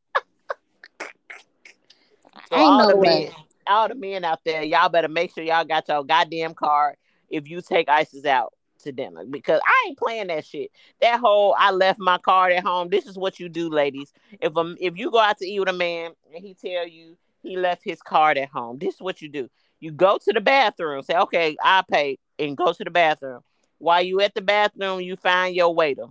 So 2.50 2.56
ain't 2.56 2.76
no 2.76 2.96
way. 2.96 3.24
Men, 3.24 3.32
all 3.66 3.88
the 3.88 3.94
men 3.94 4.24
out 4.24 4.40
there, 4.44 4.62
y'all 4.62 4.90
better 4.90 5.08
make 5.08 5.32
sure 5.32 5.42
y'all 5.42 5.64
got 5.64 5.88
your 5.88 6.04
goddamn 6.04 6.52
card 6.52 6.96
if 7.30 7.48
you 7.48 7.62
take 7.62 7.88
ISIS 7.88 8.26
out 8.26 8.52
because 8.92 9.60
I 9.66 9.84
ain't 9.86 9.98
playing 9.98 10.28
that 10.28 10.46
shit. 10.46 10.70
That 11.00 11.20
whole 11.20 11.54
I 11.58 11.70
left 11.70 11.98
my 11.98 12.18
card 12.18 12.52
at 12.52 12.64
home. 12.64 12.88
This 12.88 13.06
is 13.06 13.16
what 13.16 13.40
you 13.40 13.48
do, 13.48 13.70
ladies. 13.70 14.12
If 14.40 14.56
um 14.56 14.76
if 14.80 14.96
you 14.96 15.10
go 15.10 15.18
out 15.18 15.38
to 15.38 15.46
eat 15.46 15.60
with 15.60 15.68
a 15.68 15.72
man 15.72 16.12
and 16.34 16.44
he 16.44 16.54
tell 16.54 16.86
you 16.86 17.16
he 17.42 17.56
left 17.56 17.82
his 17.84 18.00
card 18.00 18.38
at 18.38 18.48
home, 18.48 18.78
this 18.78 18.94
is 18.94 19.00
what 19.00 19.20
you 19.22 19.28
do. 19.28 19.48
You 19.80 19.92
go 19.92 20.18
to 20.18 20.32
the 20.32 20.40
bathroom, 20.40 21.02
say, 21.02 21.14
okay, 21.14 21.56
I 21.62 21.82
pay, 21.88 22.18
and 22.38 22.56
go 22.56 22.72
to 22.72 22.84
the 22.84 22.90
bathroom. 22.90 23.40
While 23.78 24.02
you 24.02 24.20
at 24.20 24.34
the 24.34 24.40
bathroom, 24.40 25.00
you 25.00 25.16
find 25.16 25.54
your 25.54 25.74
waiter. 25.74 26.06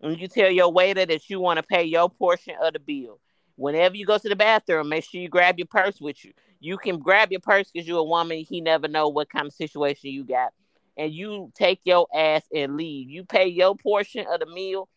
And 0.00 0.20
you 0.20 0.28
tell 0.28 0.50
your 0.50 0.70
waiter 0.70 1.06
that 1.06 1.28
you 1.28 1.40
want 1.40 1.56
to 1.56 1.62
pay 1.62 1.82
your 1.84 2.08
portion 2.08 2.54
of 2.62 2.74
the 2.74 2.78
bill. 2.78 3.18
Whenever 3.56 3.96
you 3.96 4.04
go 4.04 4.18
to 4.18 4.28
the 4.28 4.36
bathroom, 4.36 4.90
make 4.90 5.04
sure 5.04 5.20
you 5.20 5.28
grab 5.28 5.58
your 5.58 5.66
purse 5.66 6.00
with 6.00 6.24
you. 6.24 6.32
You 6.60 6.76
can 6.76 6.98
grab 6.98 7.30
your 7.30 7.40
purse 7.40 7.70
because 7.72 7.88
you're 7.88 7.98
a 7.98 8.04
woman. 8.04 8.44
He 8.48 8.60
never 8.60 8.86
know 8.86 9.08
what 9.08 9.30
kind 9.30 9.46
of 9.46 9.54
situation 9.54 10.10
you 10.10 10.24
got 10.24 10.52
and 10.96 11.12
you 11.12 11.52
take 11.54 11.80
your 11.84 12.06
ass 12.14 12.42
and 12.54 12.76
leave. 12.76 13.10
You 13.10 13.24
pay 13.24 13.46
your 13.46 13.76
portion 13.76 14.26
of 14.30 14.40
the 14.40 14.46
meal, 14.46 14.88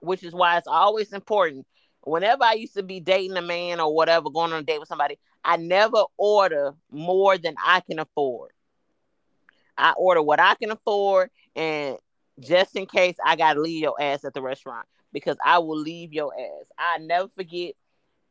which 0.00 0.22
is 0.22 0.34
why 0.34 0.58
it's 0.58 0.68
always 0.68 1.12
important. 1.12 1.66
Whenever 2.02 2.44
I 2.44 2.52
used 2.52 2.74
to 2.74 2.82
be 2.82 3.00
dating 3.00 3.36
a 3.36 3.42
man 3.42 3.80
or 3.80 3.94
whatever, 3.94 4.30
going 4.30 4.52
on 4.52 4.60
a 4.60 4.62
date 4.62 4.78
with 4.78 4.88
somebody, 4.88 5.18
I 5.44 5.56
never 5.56 6.04
order 6.16 6.74
more 6.90 7.36
than 7.38 7.54
I 7.64 7.80
can 7.80 7.98
afford. 7.98 8.50
I 9.76 9.92
order 9.92 10.22
what 10.22 10.40
I 10.40 10.54
can 10.54 10.70
afford, 10.70 11.30
and 11.54 11.96
just 12.40 12.76
in 12.76 12.86
case 12.86 13.16
I 13.24 13.36
gotta 13.36 13.60
leave 13.60 13.82
your 13.82 14.00
ass 14.00 14.24
at 14.24 14.34
the 14.34 14.42
restaurant 14.42 14.86
because 15.12 15.36
I 15.44 15.58
will 15.58 15.78
leave 15.78 16.12
your 16.12 16.32
ass. 16.34 16.66
I 16.78 16.98
never 16.98 17.28
forget 17.36 17.74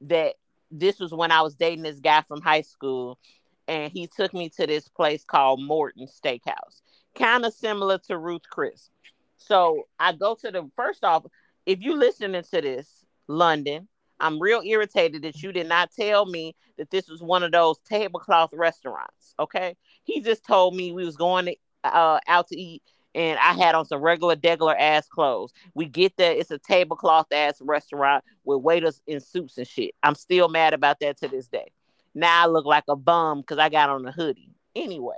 that 0.01 0.35
this 0.71 0.99
was 0.99 1.13
when 1.13 1.31
I 1.31 1.41
was 1.41 1.55
dating 1.55 1.83
this 1.83 1.99
guy 1.99 2.21
from 2.27 2.41
high 2.41 2.61
school, 2.61 3.19
and 3.67 3.91
he 3.91 4.07
took 4.07 4.33
me 4.33 4.49
to 4.49 4.67
this 4.67 4.87
place 4.87 5.23
called 5.23 5.61
Morton 5.61 6.07
Steakhouse, 6.07 6.81
kind 7.15 7.45
of 7.45 7.53
similar 7.53 7.97
to 8.07 8.17
Ruth 8.17 8.43
Chris. 8.49 8.89
So 9.37 9.83
I 9.99 10.13
go 10.13 10.35
to 10.35 10.51
the 10.51 10.69
first 10.75 11.03
off. 11.03 11.25
If 11.65 11.81
you 11.81 11.95
listening 11.95 12.43
to 12.43 12.61
this, 12.61 13.05
London, 13.27 13.87
I'm 14.19 14.39
real 14.39 14.61
irritated 14.63 15.23
that 15.23 15.41
you 15.41 15.51
did 15.51 15.67
not 15.67 15.91
tell 15.91 16.25
me 16.25 16.55
that 16.77 16.89
this 16.89 17.09
was 17.09 17.21
one 17.21 17.43
of 17.43 17.51
those 17.51 17.77
tablecloth 17.79 18.51
restaurants. 18.53 19.33
Okay, 19.39 19.75
he 20.03 20.21
just 20.21 20.45
told 20.45 20.75
me 20.75 20.91
we 20.91 21.05
was 21.05 21.17
going 21.17 21.45
to, 21.45 21.55
uh, 21.83 22.19
out 22.27 22.47
to 22.49 22.57
eat, 22.57 22.83
and 23.13 23.39
I 23.39 23.53
had 23.53 23.75
on 23.75 23.85
some 23.85 24.01
regular, 24.01 24.35
degular 24.35 24.75
ass 24.77 25.07
clothes. 25.07 25.53
We 25.73 25.85
get 25.85 26.15
there, 26.17 26.33
it's 26.33 26.51
a 26.51 26.57
tablecloth 26.57 27.31
ass 27.31 27.61
restaurant 27.61 28.23
with 28.43 28.61
waiters 28.61 29.01
in 29.07 29.19
suits 29.19 29.57
and 29.57 29.67
shit. 29.67 29.95
I'm 30.03 30.15
still 30.15 30.49
mad 30.49 30.73
about 30.73 30.99
that 30.99 31.17
to 31.17 31.27
this 31.27 31.47
day. 31.47 31.71
Now 32.15 32.43
I 32.43 32.47
look 32.47 32.65
like 32.65 32.85
a 32.87 32.95
bum 32.95 33.41
because 33.41 33.59
I 33.59 33.69
got 33.69 33.89
on 33.89 34.05
a 34.07 34.11
hoodie. 34.11 34.55
Anyway, 34.73 35.17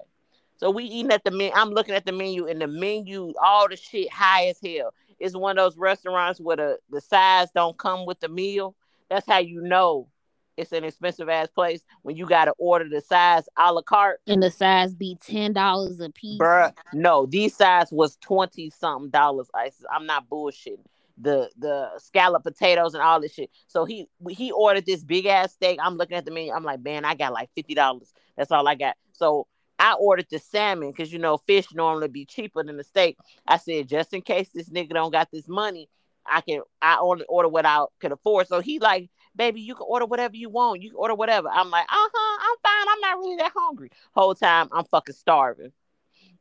so 0.57 0.71
we 0.71 0.83
eating 0.83 1.11
at 1.11 1.23
the 1.23 1.31
menu. 1.31 1.53
I'm 1.55 1.69
looking 1.69 1.95
at 1.95 2.05
the 2.05 2.11
menu, 2.11 2.47
and 2.47 2.59
the 2.59 2.67
menu, 2.67 3.33
all 3.41 3.69
the 3.69 3.77
shit 3.77 4.11
high 4.11 4.47
as 4.47 4.59
hell. 4.63 4.93
It's 5.19 5.35
one 5.35 5.57
of 5.57 5.63
those 5.63 5.77
restaurants 5.77 6.39
where 6.39 6.57
the, 6.57 6.79
the 6.89 7.01
sides 7.01 7.51
don't 7.53 7.77
come 7.77 8.05
with 8.05 8.19
the 8.19 8.27
meal. 8.27 8.75
That's 9.09 9.27
how 9.27 9.37
you 9.39 9.61
know 9.61 10.09
it's 10.57 10.71
an 10.71 10.83
expensive 10.83 11.29
ass 11.29 11.47
place 11.49 11.81
when 12.01 12.15
you 12.15 12.25
got 12.25 12.45
to 12.45 12.53
order 12.57 12.89
the 12.89 13.01
size 13.01 13.47
a 13.57 13.71
la 13.71 13.81
carte. 13.83 14.21
And 14.27 14.41
the 14.41 14.51
size 14.51 14.93
be 14.93 15.17
ten 15.23 15.53
dollars 15.53 15.99
a 15.99 16.09
piece. 16.09 16.39
Bruh, 16.39 16.73
no, 16.93 17.27
these 17.27 17.55
size 17.55 17.91
was 17.91 18.17
twenty 18.17 18.71
something 18.71 19.11
dollars. 19.11 19.49
I'm 19.91 20.07
not 20.07 20.27
bullshitting. 20.27 20.85
The 21.19 21.49
the 21.57 21.89
scallop 21.97 22.43
potatoes 22.43 22.93
and 22.93 23.01
all 23.01 23.19
this 23.19 23.33
shit. 23.33 23.49
So 23.67 23.85
he 23.85 24.07
he 24.29 24.51
ordered 24.51 24.85
this 24.85 25.03
big 25.03 25.25
ass 25.25 25.53
steak. 25.53 25.79
I'm 25.81 25.97
looking 25.97 26.17
at 26.17 26.25
the 26.25 26.31
menu. 26.31 26.51
I'm 26.51 26.63
like, 26.63 26.81
man, 26.81 27.05
I 27.05 27.15
got 27.15 27.33
like 27.33 27.49
fifty 27.55 27.73
dollars. 27.73 28.13
That's 28.37 28.51
all 28.51 28.67
I 28.67 28.75
got. 28.75 28.95
So 29.13 29.47
I 29.79 29.93
ordered 29.93 30.27
the 30.29 30.39
salmon 30.39 30.91
because 30.91 31.11
you 31.11 31.19
know 31.19 31.37
fish 31.37 31.73
normally 31.73 32.07
be 32.07 32.25
cheaper 32.25 32.63
than 32.63 32.77
the 32.77 32.83
steak. 32.83 33.17
I 33.47 33.57
said 33.57 33.87
just 33.87 34.13
in 34.13 34.21
case 34.21 34.49
this 34.53 34.69
nigga 34.69 34.93
don't 34.93 35.11
got 35.11 35.31
this 35.31 35.47
money, 35.47 35.89
I 36.25 36.41
can 36.41 36.61
I 36.81 36.97
only 36.99 37.25
order 37.25 37.49
what 37.49 37.65
I 37.65 37.85
could 37.99 38.11
afford. 38.11 38.47
So 38.47 38.59
he 38.59 38.79
like, 38.79 39.09
baby, 39.35 39.61
you 39.61 39.75
can 39.75 39.85
order 39.87 40.05
whatever 40.05 40.35
you 40.35 40.49
want. 40.49 40.81
You 40.81 40.89
can 40.89 40.97
order 40.97 41.15
whatever. 41.15 41.49
I'm 41.49 41.69
like, 41.69 41.85
uh 41.85 42.09
huh, 42.13 42.39
I'm 42.41 42.57
fine. 42.63 42.93
I'm 42.93 43.01
not 43.01 43.17
really 43.19 43.37
that 43.37 43.51
hungry. 43.55 43.89
Whole 44.15 44.35
time 44.35 44.69
I'm 44.71 44.85
fucking 44.85 45.15
starving. 45.15 45.71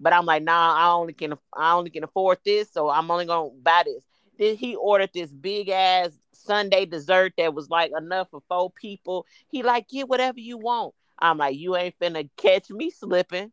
But 0.01 0.12
I'm 0.12 0.27
like, 0.27 0.43
nah, 0.43 0.74
I 0.74 0.93
only 0.93 1.12
can 1.12 1.35
I 1.55 1.72
only 1.74 1.91
can 1.91 2.05
afford 2.05 2.39
this, 2.45 2.70
so 2.72 2.89
I'm 2.89 3.11
only 3.11 3.27
gonna 3.27 3.51
buy 3.62 3.83
this. 3.85 4.03
Then 4.39 4.57
he 4.57 4.76
ordered 4.76 5.11
this 5.14 5.32
big 5.32 5.68
ass 5.68 6.11
Sunday 6.32 6.87
dessert 6.87 7.34
that 7.39 7.55
was 7.55 7.70
like 7.70 7.93
enough 7.97 8.30
for 8.30 8.43
four 8.49 8.70
people. 8.70 9.26
He 9.49 9.62
like, 9.62 9.89
get 9.89 10.09
whatever 10.09 10.41
you 10.41 10.59
want. 10.59 10.95
I'm 11.18 11.39
like, 11.39 11.57
you 11.57 11.76
ain't 11.76 11.99
finna 11.99 12.28
catch 12.37 12.70
me 12.70 12.91
slipping. 12.91 13.53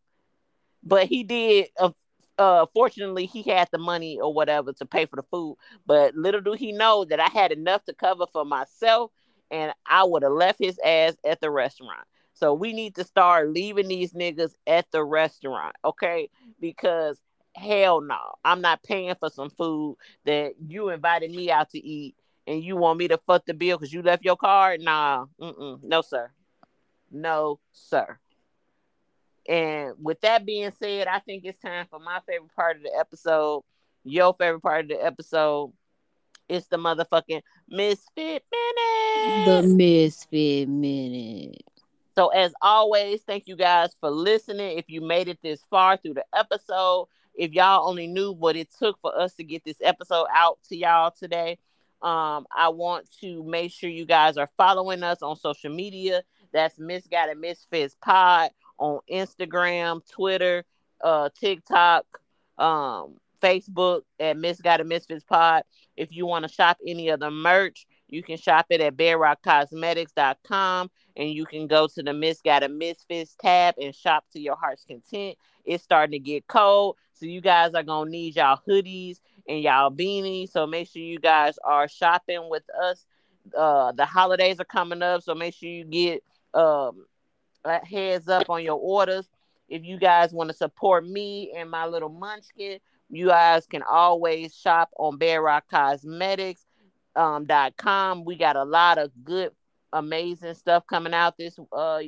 But 0.83 1.07
he 1.07 1.23
did. 1.23 1.69
Uh, 1.79 1.91
uh, 2.37 2.65
fortunately, 2.73 3.25
he 3.25 3.43
had 3.43 3.69
the 3.71 3.77
money 3.77 4.19
or 4.19 4.33
whatever 4.33 4.73
to 4.73 4.85
pay 4.85 5.05
for 5.05 5.15
the 5.17 5.23
food. 5.23 5.57
But 5.85 6.15
little 6.15 6.41
do 6.41 6.53
he 6.53 6.71
know 6.71 7.05
that 7.05 7.19
I 7.19 7.29
had 7.29 7.51
enough 7.51 7.85
to 7.85 7.93
cover 7.93 8.25
for 8.31 8.43
myself, 8.45 9.11
and 9.51 9.73
I 9.85 10.03
would 10.03 10.23
have 10.23 10.31
left 10.33 10.59
his 10.59 10.79
ass 10.83 11.15
at 11.25 11.41
the 11.41 11.49
restaurant. 11.51 12.05
So 12.33 12.53
we 12.53 12.73
need 12.73 12.95
to 12.95 13.03
start 13.03 13.49
leaving 13.49 13.87
these 13.87 14.13
niggas 14.13 14.53
at 14.65 14.89
the 14.91 15.03
restaurant, 15.03 15.75
okay? 15.85 16.29
Because 16.59 17.21
hell 17.55 18.01
no, 18.01 18.19
I'm 18.43 18.61
not 18.61 18.83
paying 18.83 19.15
for 19.15 19.29
some 19.29 19.49
food 19.49 19.97
that 20.25 20.53
you 20.65 20.89
invited 20.89 21.31
me 21.31 21.51
out 21.51 21.69
to 21.71 21.79
eat, 21.79 22.15
and 22.47 22.63
you 22.63 22.75
want 22.75 22.99
me 22.99 23.07
to 23.09 23.17
fuck 23.17 23.45
the 23.45 23.53
bill 23.53 23.77
because 23.77 23.93
you 23.93 24.01
left 24.01 24.25
your 24.25 24.37
card. 24.37 24.81
Nah, 24.81 25.25
mm-mm, 25.39 25.83
no 25.83 26.01
sir. 26.01 26.31
No, 27.11 27.59
sir. 27.71 28.19
And 29.47 29.93
with 30.01 30.21
that 30.21 30.45
being 30.45 30.71
said, 30.71 31.07
I 31.07 31.19
think 31.19 31.43
it's 31.45 31.59
time 31.59 31.85
for 31.89 31.99
my 31.99 32.19
favorite 32.27 32.53
part 32.55 32.77
of 32.77 32.83
the 32.83 32.95
episode. 32.97 33.63
Your 34.03 34.33
favorite 34.33 34.61
part 34.61 34.83
of 34.85 34.89
the 34.89 35.03
episode. 35.03 35.73
It's 36.47 36.67
the 36.67 36.77
motherfucking 36.77 37.41
Misfit 37.69 38.43
Minute. 38.51 39.45
The 39.45 39.63
Misfit 39.63 40.67
Minute. 40.67 41.63
So, 42.15 42.29
as 42.29 42.53
always, 42.61 43.23
thank 43.23 43.47
you 43.47 43.55
guys 43.55 43.95
for 43.99 44.09
listening. 44.09 44.77
If 44.77 44.89
you 44.89 45.01
made 45.01 45.27
it 45.27 45.39
this 45.41 45.63
far 45.69 45.97
through 45.97 46.15
the 46.15 46.25
episode, 46.33 47.07
if 47.35 47.51
y'all 47.51 47.87
only 47.87 48.07
knew 48.07 48.31
what 48.31 48.55
it 48.55 48.69
took 48.77 48.99
for 49.01 49.17
us 49.17 49.33
to 49.35 49.43
get 49.43 49.63
this 49.63 49.77
episode 49.81 50.27
out 50.33 50.59
to 50.69 50.75
y'all 50.75 51.11
today, 51.11 51.57
um, 52.01 52.45
I 52.55 52.69
want 52.69 53.07
to 53.21 53.43
make 53.43 53.71
sure 53.71 53.89
you 53.89 54.05
guys 54.05 54.37
are 54.37 54.49
following 54.57 55.03
us 55.03 55.21
on 55.21 55.35
social 55.37 55.73
media. 55.73 56.23
That's 56.51 56.77
Misguided 56.77 57.37
Misfits 57.37 57.95
Pod 58.01 58.51
on 58.77 58.99
Instagram, 59.09 60.01
Twitter, 60.09 60.65
uh, 61.01 61.29
TikTok, 61.39 62.05
um, 62.57 63.15
Facebook 63.41 64.01
at 64.19 64.37
Misguided 64.37 64.87
Misfits 64.87 65.23
Pod. 65.23 65.63
If 65.95 66.11
you 66.11 66.25
want 66.25 66.43
to 66.43 66.53
shop 66.53 66.77
any 66.85 67.09
of 67.09 67.19
the 67.19 67.31
merch, 67.31 67.87
you 68.07 68.21
can 68.21 68.37
shop 68.37 68.67
it 68.69 68.81
at 68.81 68.95
bedrockcosmetics.com 68.95 70.91
and 71.15 71.29
you 71.29 71.45
can 71.45 71.67
go 71.67 71.87
to 71.87 72.03
the 72.03 72.13
Misguided 72.13 72.71
Misfits 72.71 73.35
tab 73.39 73.75
and 73.81 73.95
shop 73.95 74.25
to 74.33 74.39
your 74.39 74.55
heart's 74.55 74.85
content. 74.85 75.37
It's 75.65 75.83
starting 75.83 76.11
to 76.11 76.19
get 76.19 76.47
cold, 76.47 76.97
so 77.13 77.25
you 77.25 77.41
guys 77.41 77.73
are 77.73 77.83
to 78.07 78.11
need 78.11 78.35
y'all 78.35 78.59
hoodies 78.67 79.19
and 79.47 79.61
y'all 79.61 79.91
beanies. 79.91 80.51
So 80.51 80.67
make 80.67 80.89
sure 80.89 81.01
you 81.01 81.19
guys 81.19 81.57
are 81.63 81.87
shopping 81.87 82.49
with 82.49 82.63
us. 82.83 83.05
Uh, 83.57 83.91
the 83.91 84.05
holidays 84.05 84.59
are 84.59 84.65
coming 84.65 85.01
up, 85.01 85.21
so 85.21 85.35
make 85.35 85.53
sure 85.53 85.69
you 85.69 85.85
get 85.85 86.23
um, 86.53 87.05
heads 87.83 88.29
up 88.29 88.49
on 88.49 88.63
your 88.63 88.79
orders. 88.79 89.27
If 89.67 89.83
you 89.83 89.97
guys 89.97 90.33
want 90.33 90.49
to 90.49 90.55
support 90.55 91.07
me 91.07 91.53
and 91.55 91.69
my 91.69 91.85
little 91.87 92.09
munchkin, 92.09 92.79
you 93.09 93.27
guys 93.27 93.65
can 93.65 93.83
always 93.83 94.55
shop 94.55 94.89
on 94.97 95.17
Cosmetics 95.69 96.65
um, 97.15 97.45
dot 97.45 97.75
com. 97.77 98.23
We 98.25 98.35
got 98.35 98.55
a 98.55 98.63
lot 98.63 98.97
of 98.97 99.11
good, 99.23 99.51
amazing 99.91 100.53
stuff 100.55 100.85
coming 100.87 101.13
out 101.13 101.37
this 101.37 101.59
uh, 101.71 102.01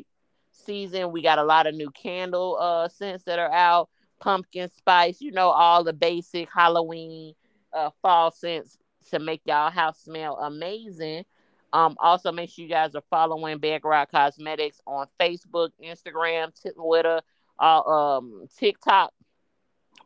season. 0.52 1.12
We 1.12 1.22
got 1.22 1.38
a 1.38 1.44
lot 1.44 1.68
of 1.68 1.76
new 1.76 1.92
candle 1.92 2.58
uh, 2.60 2.88
scents 2.88 3.24
that 3.26 3.40
are 3.40 3.52
out, 3.52 3.90
pumpkin 4.20 4.70
spice, 4.70 5.22
you 5.22 5.32
know, 5.32 5.50
all 5.50 5.84
the 5.84 5.94
basic 5.94 6.50
Halloween 6.54 7.34
uh, 7.74 7.90
fall 8.02 8.32
scents 8.32 8.78
to 9.12 9.20
make 9.20 9.42
y'all 9.46 9.70
house 9.70 10.02
smell 10.02 10.38
amazing. 10.38 11.26
Um, 11.74 11.98
also, 12.00 12.32
make 12.32 12.50
sure 12.50 12.64
you 12.64 12.70
guys 12.70 12.96
are 12.96 13.04
following 13.10 13.58
Bedrock 13.58 14.12
Cosmetics 14.12 14.80
on 14.88 15.08
Facebook, 15.20 15.70
Instagram, 15.84 16.52
Twitter, 16.74 17.22
uh, 17.60 17.82
um, 17.82 18.48
TikTok 18.58 19.14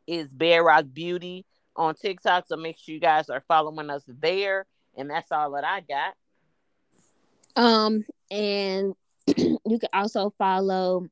is 0.08 0.32
Bedrock 0.34 0.86
Beauty 0.92 1.46
on 1.76 1.96
TikTok. 1.96 2.48
So 2.48 2.58
make 2.58 2.78
sure 2.78 2.94
you 2.94 3.00
guys 3.00 3.30
are 3.30 3.44
following 3.48 3.90
us 3.90 4.04
there. 4.08 4.66
And 4.98 5.10
that's 5.10 5.32
all 5.32 5.52
that 5.52 5.64
I 5.64 5.82
got. 5.82 6.16
Um, 7.56 8.06
and 8.32 8.96
you 9.38 9.80
can 9.80 9.90
also 9.94 10.34
follow 10.38 11.08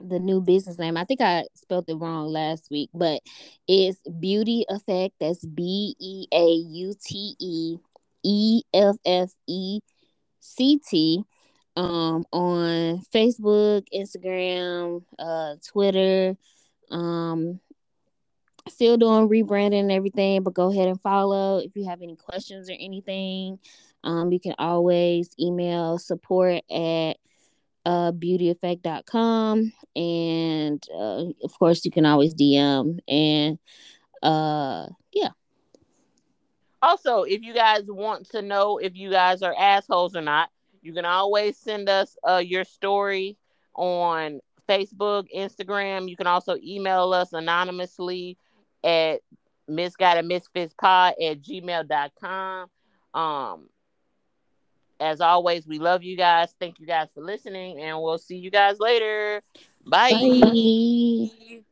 the 0.00 0.18
new 0.18 0.40
business 0.40 0.78
name. 0.78 0.96
I 0.96 1.04
think 1.04 1.20
I 1.20 1.44
spelled 1.54 1.88
it 1.88 1.94
wrong 1.94 2.28
last 2.28 2.70
week, 2.70 2.90
but 2.94 3.20
it's 3.68 3.98
Beaute 4.08 4.64
Effect. 4.68 5.14
That's 5.20 5.44
B 5.44 5.94
E 5.98 6.26
A 6.32 6.46
U 6.46 6.94
T 7.02 7.36
E 7.38 7.76
E 8.22 8.62
F 8.72 8.96
F 9.04 9.30
E 9.46 9.80
C 10.40 10.80
T 10.88 11.24
um 11.76 12.24
on 12.32 13.00
Facebook, 13.14 13.86
Instagram, 13.94 15.04
uh 15.18 15.56
Twitter. 15.66 16.36
Um 16.90 17.60
still 18.68 18.96
doing 18.96 19.28
rebranding 19.28 19.80
and 19.80 19.92
everything, 19.92 20.42
but 20.42 20.54
go 20.54 20.70
ahead 20.70 20.88
and 20.88 21.00
follow. 21.00 21.58
If 21.58 21.76
you 21.76 21.86
have 21.86 22.02
any 22.02 22.16
questions 22.16 22.68
or 22.68 22.76
anything, 22.78 23.58
um, 24.04 24.32
you 24.32 24.40
can 24.40 24.54
always 24.58 25.30
email 25.38 25.98
support 25.98 26.62
at 26.70 27.16
uh 27.86 28.12
beauteeffect.com 28.12 29.72
and 29.96 30.86
uh, 30.94 31.24
of 31.42 31.58
course 31.58 31.84
you 31.84 31.90
can 31.90 32.06
always 32.06 32.34
DM 32.34 32.98
and 33.08 33.58
uh 34.22 34.86
yeah 35.12 35.30
also, 36.82 37.22
if 37.22 37.42
you 37.42 37.52
guys 37.52 37.82
want 37.86 38.30
to 38.30 38.42
know 38.42 38.78
if 38.78 38.96
you 38.96 39.10
guys 39.10 39.42
are 39.42 39.54
assholes 39.58 40.16
or 40.16 40.22
not, 40.22 40.50
you 40.82 40.94
can 40.94 41.04
always 41.04 41.58
send 41.58 41.88
us 41.88 42.16
uh, 42.26 42.42
your 42.44 42.64
story 42.64 43.36
on 43.74 44.40
Facebook, 44.68 45.26
Instagram. 45.34 46.08
You 46.08 46.16
can 46.16 46.26
also 46.26 46.56
email 46.62 47.12
us 47.12 47.32
anonymously 47.34 48.38
at 48.82 49.20
misguided 49.68 50.24
misfits 50.24 50.74
pod 50.80 51.14
at 51.22 51.42
gmail.com. 51.42 52.70
Um, 53.12 53.68
as 55.00 55.20
always, 55.20 55.66
we 55.66 55.78
love 55.78 56.02
you 56.02 56.16
guys. 56.16 56.54
Thank 56.60 56.80
you 56.80 56.86
guys 56.86 57.08
for 57.14 57.22
listening, 57.22 57.80
and 57.80 58.00
we'll 58.00 58.18
see 58.18 58.36
you 58.36 58.50
guys 58.50 58.78
later. 58.80 59.42
Bye. 59.86 60.32
Bye. 60.40 61.62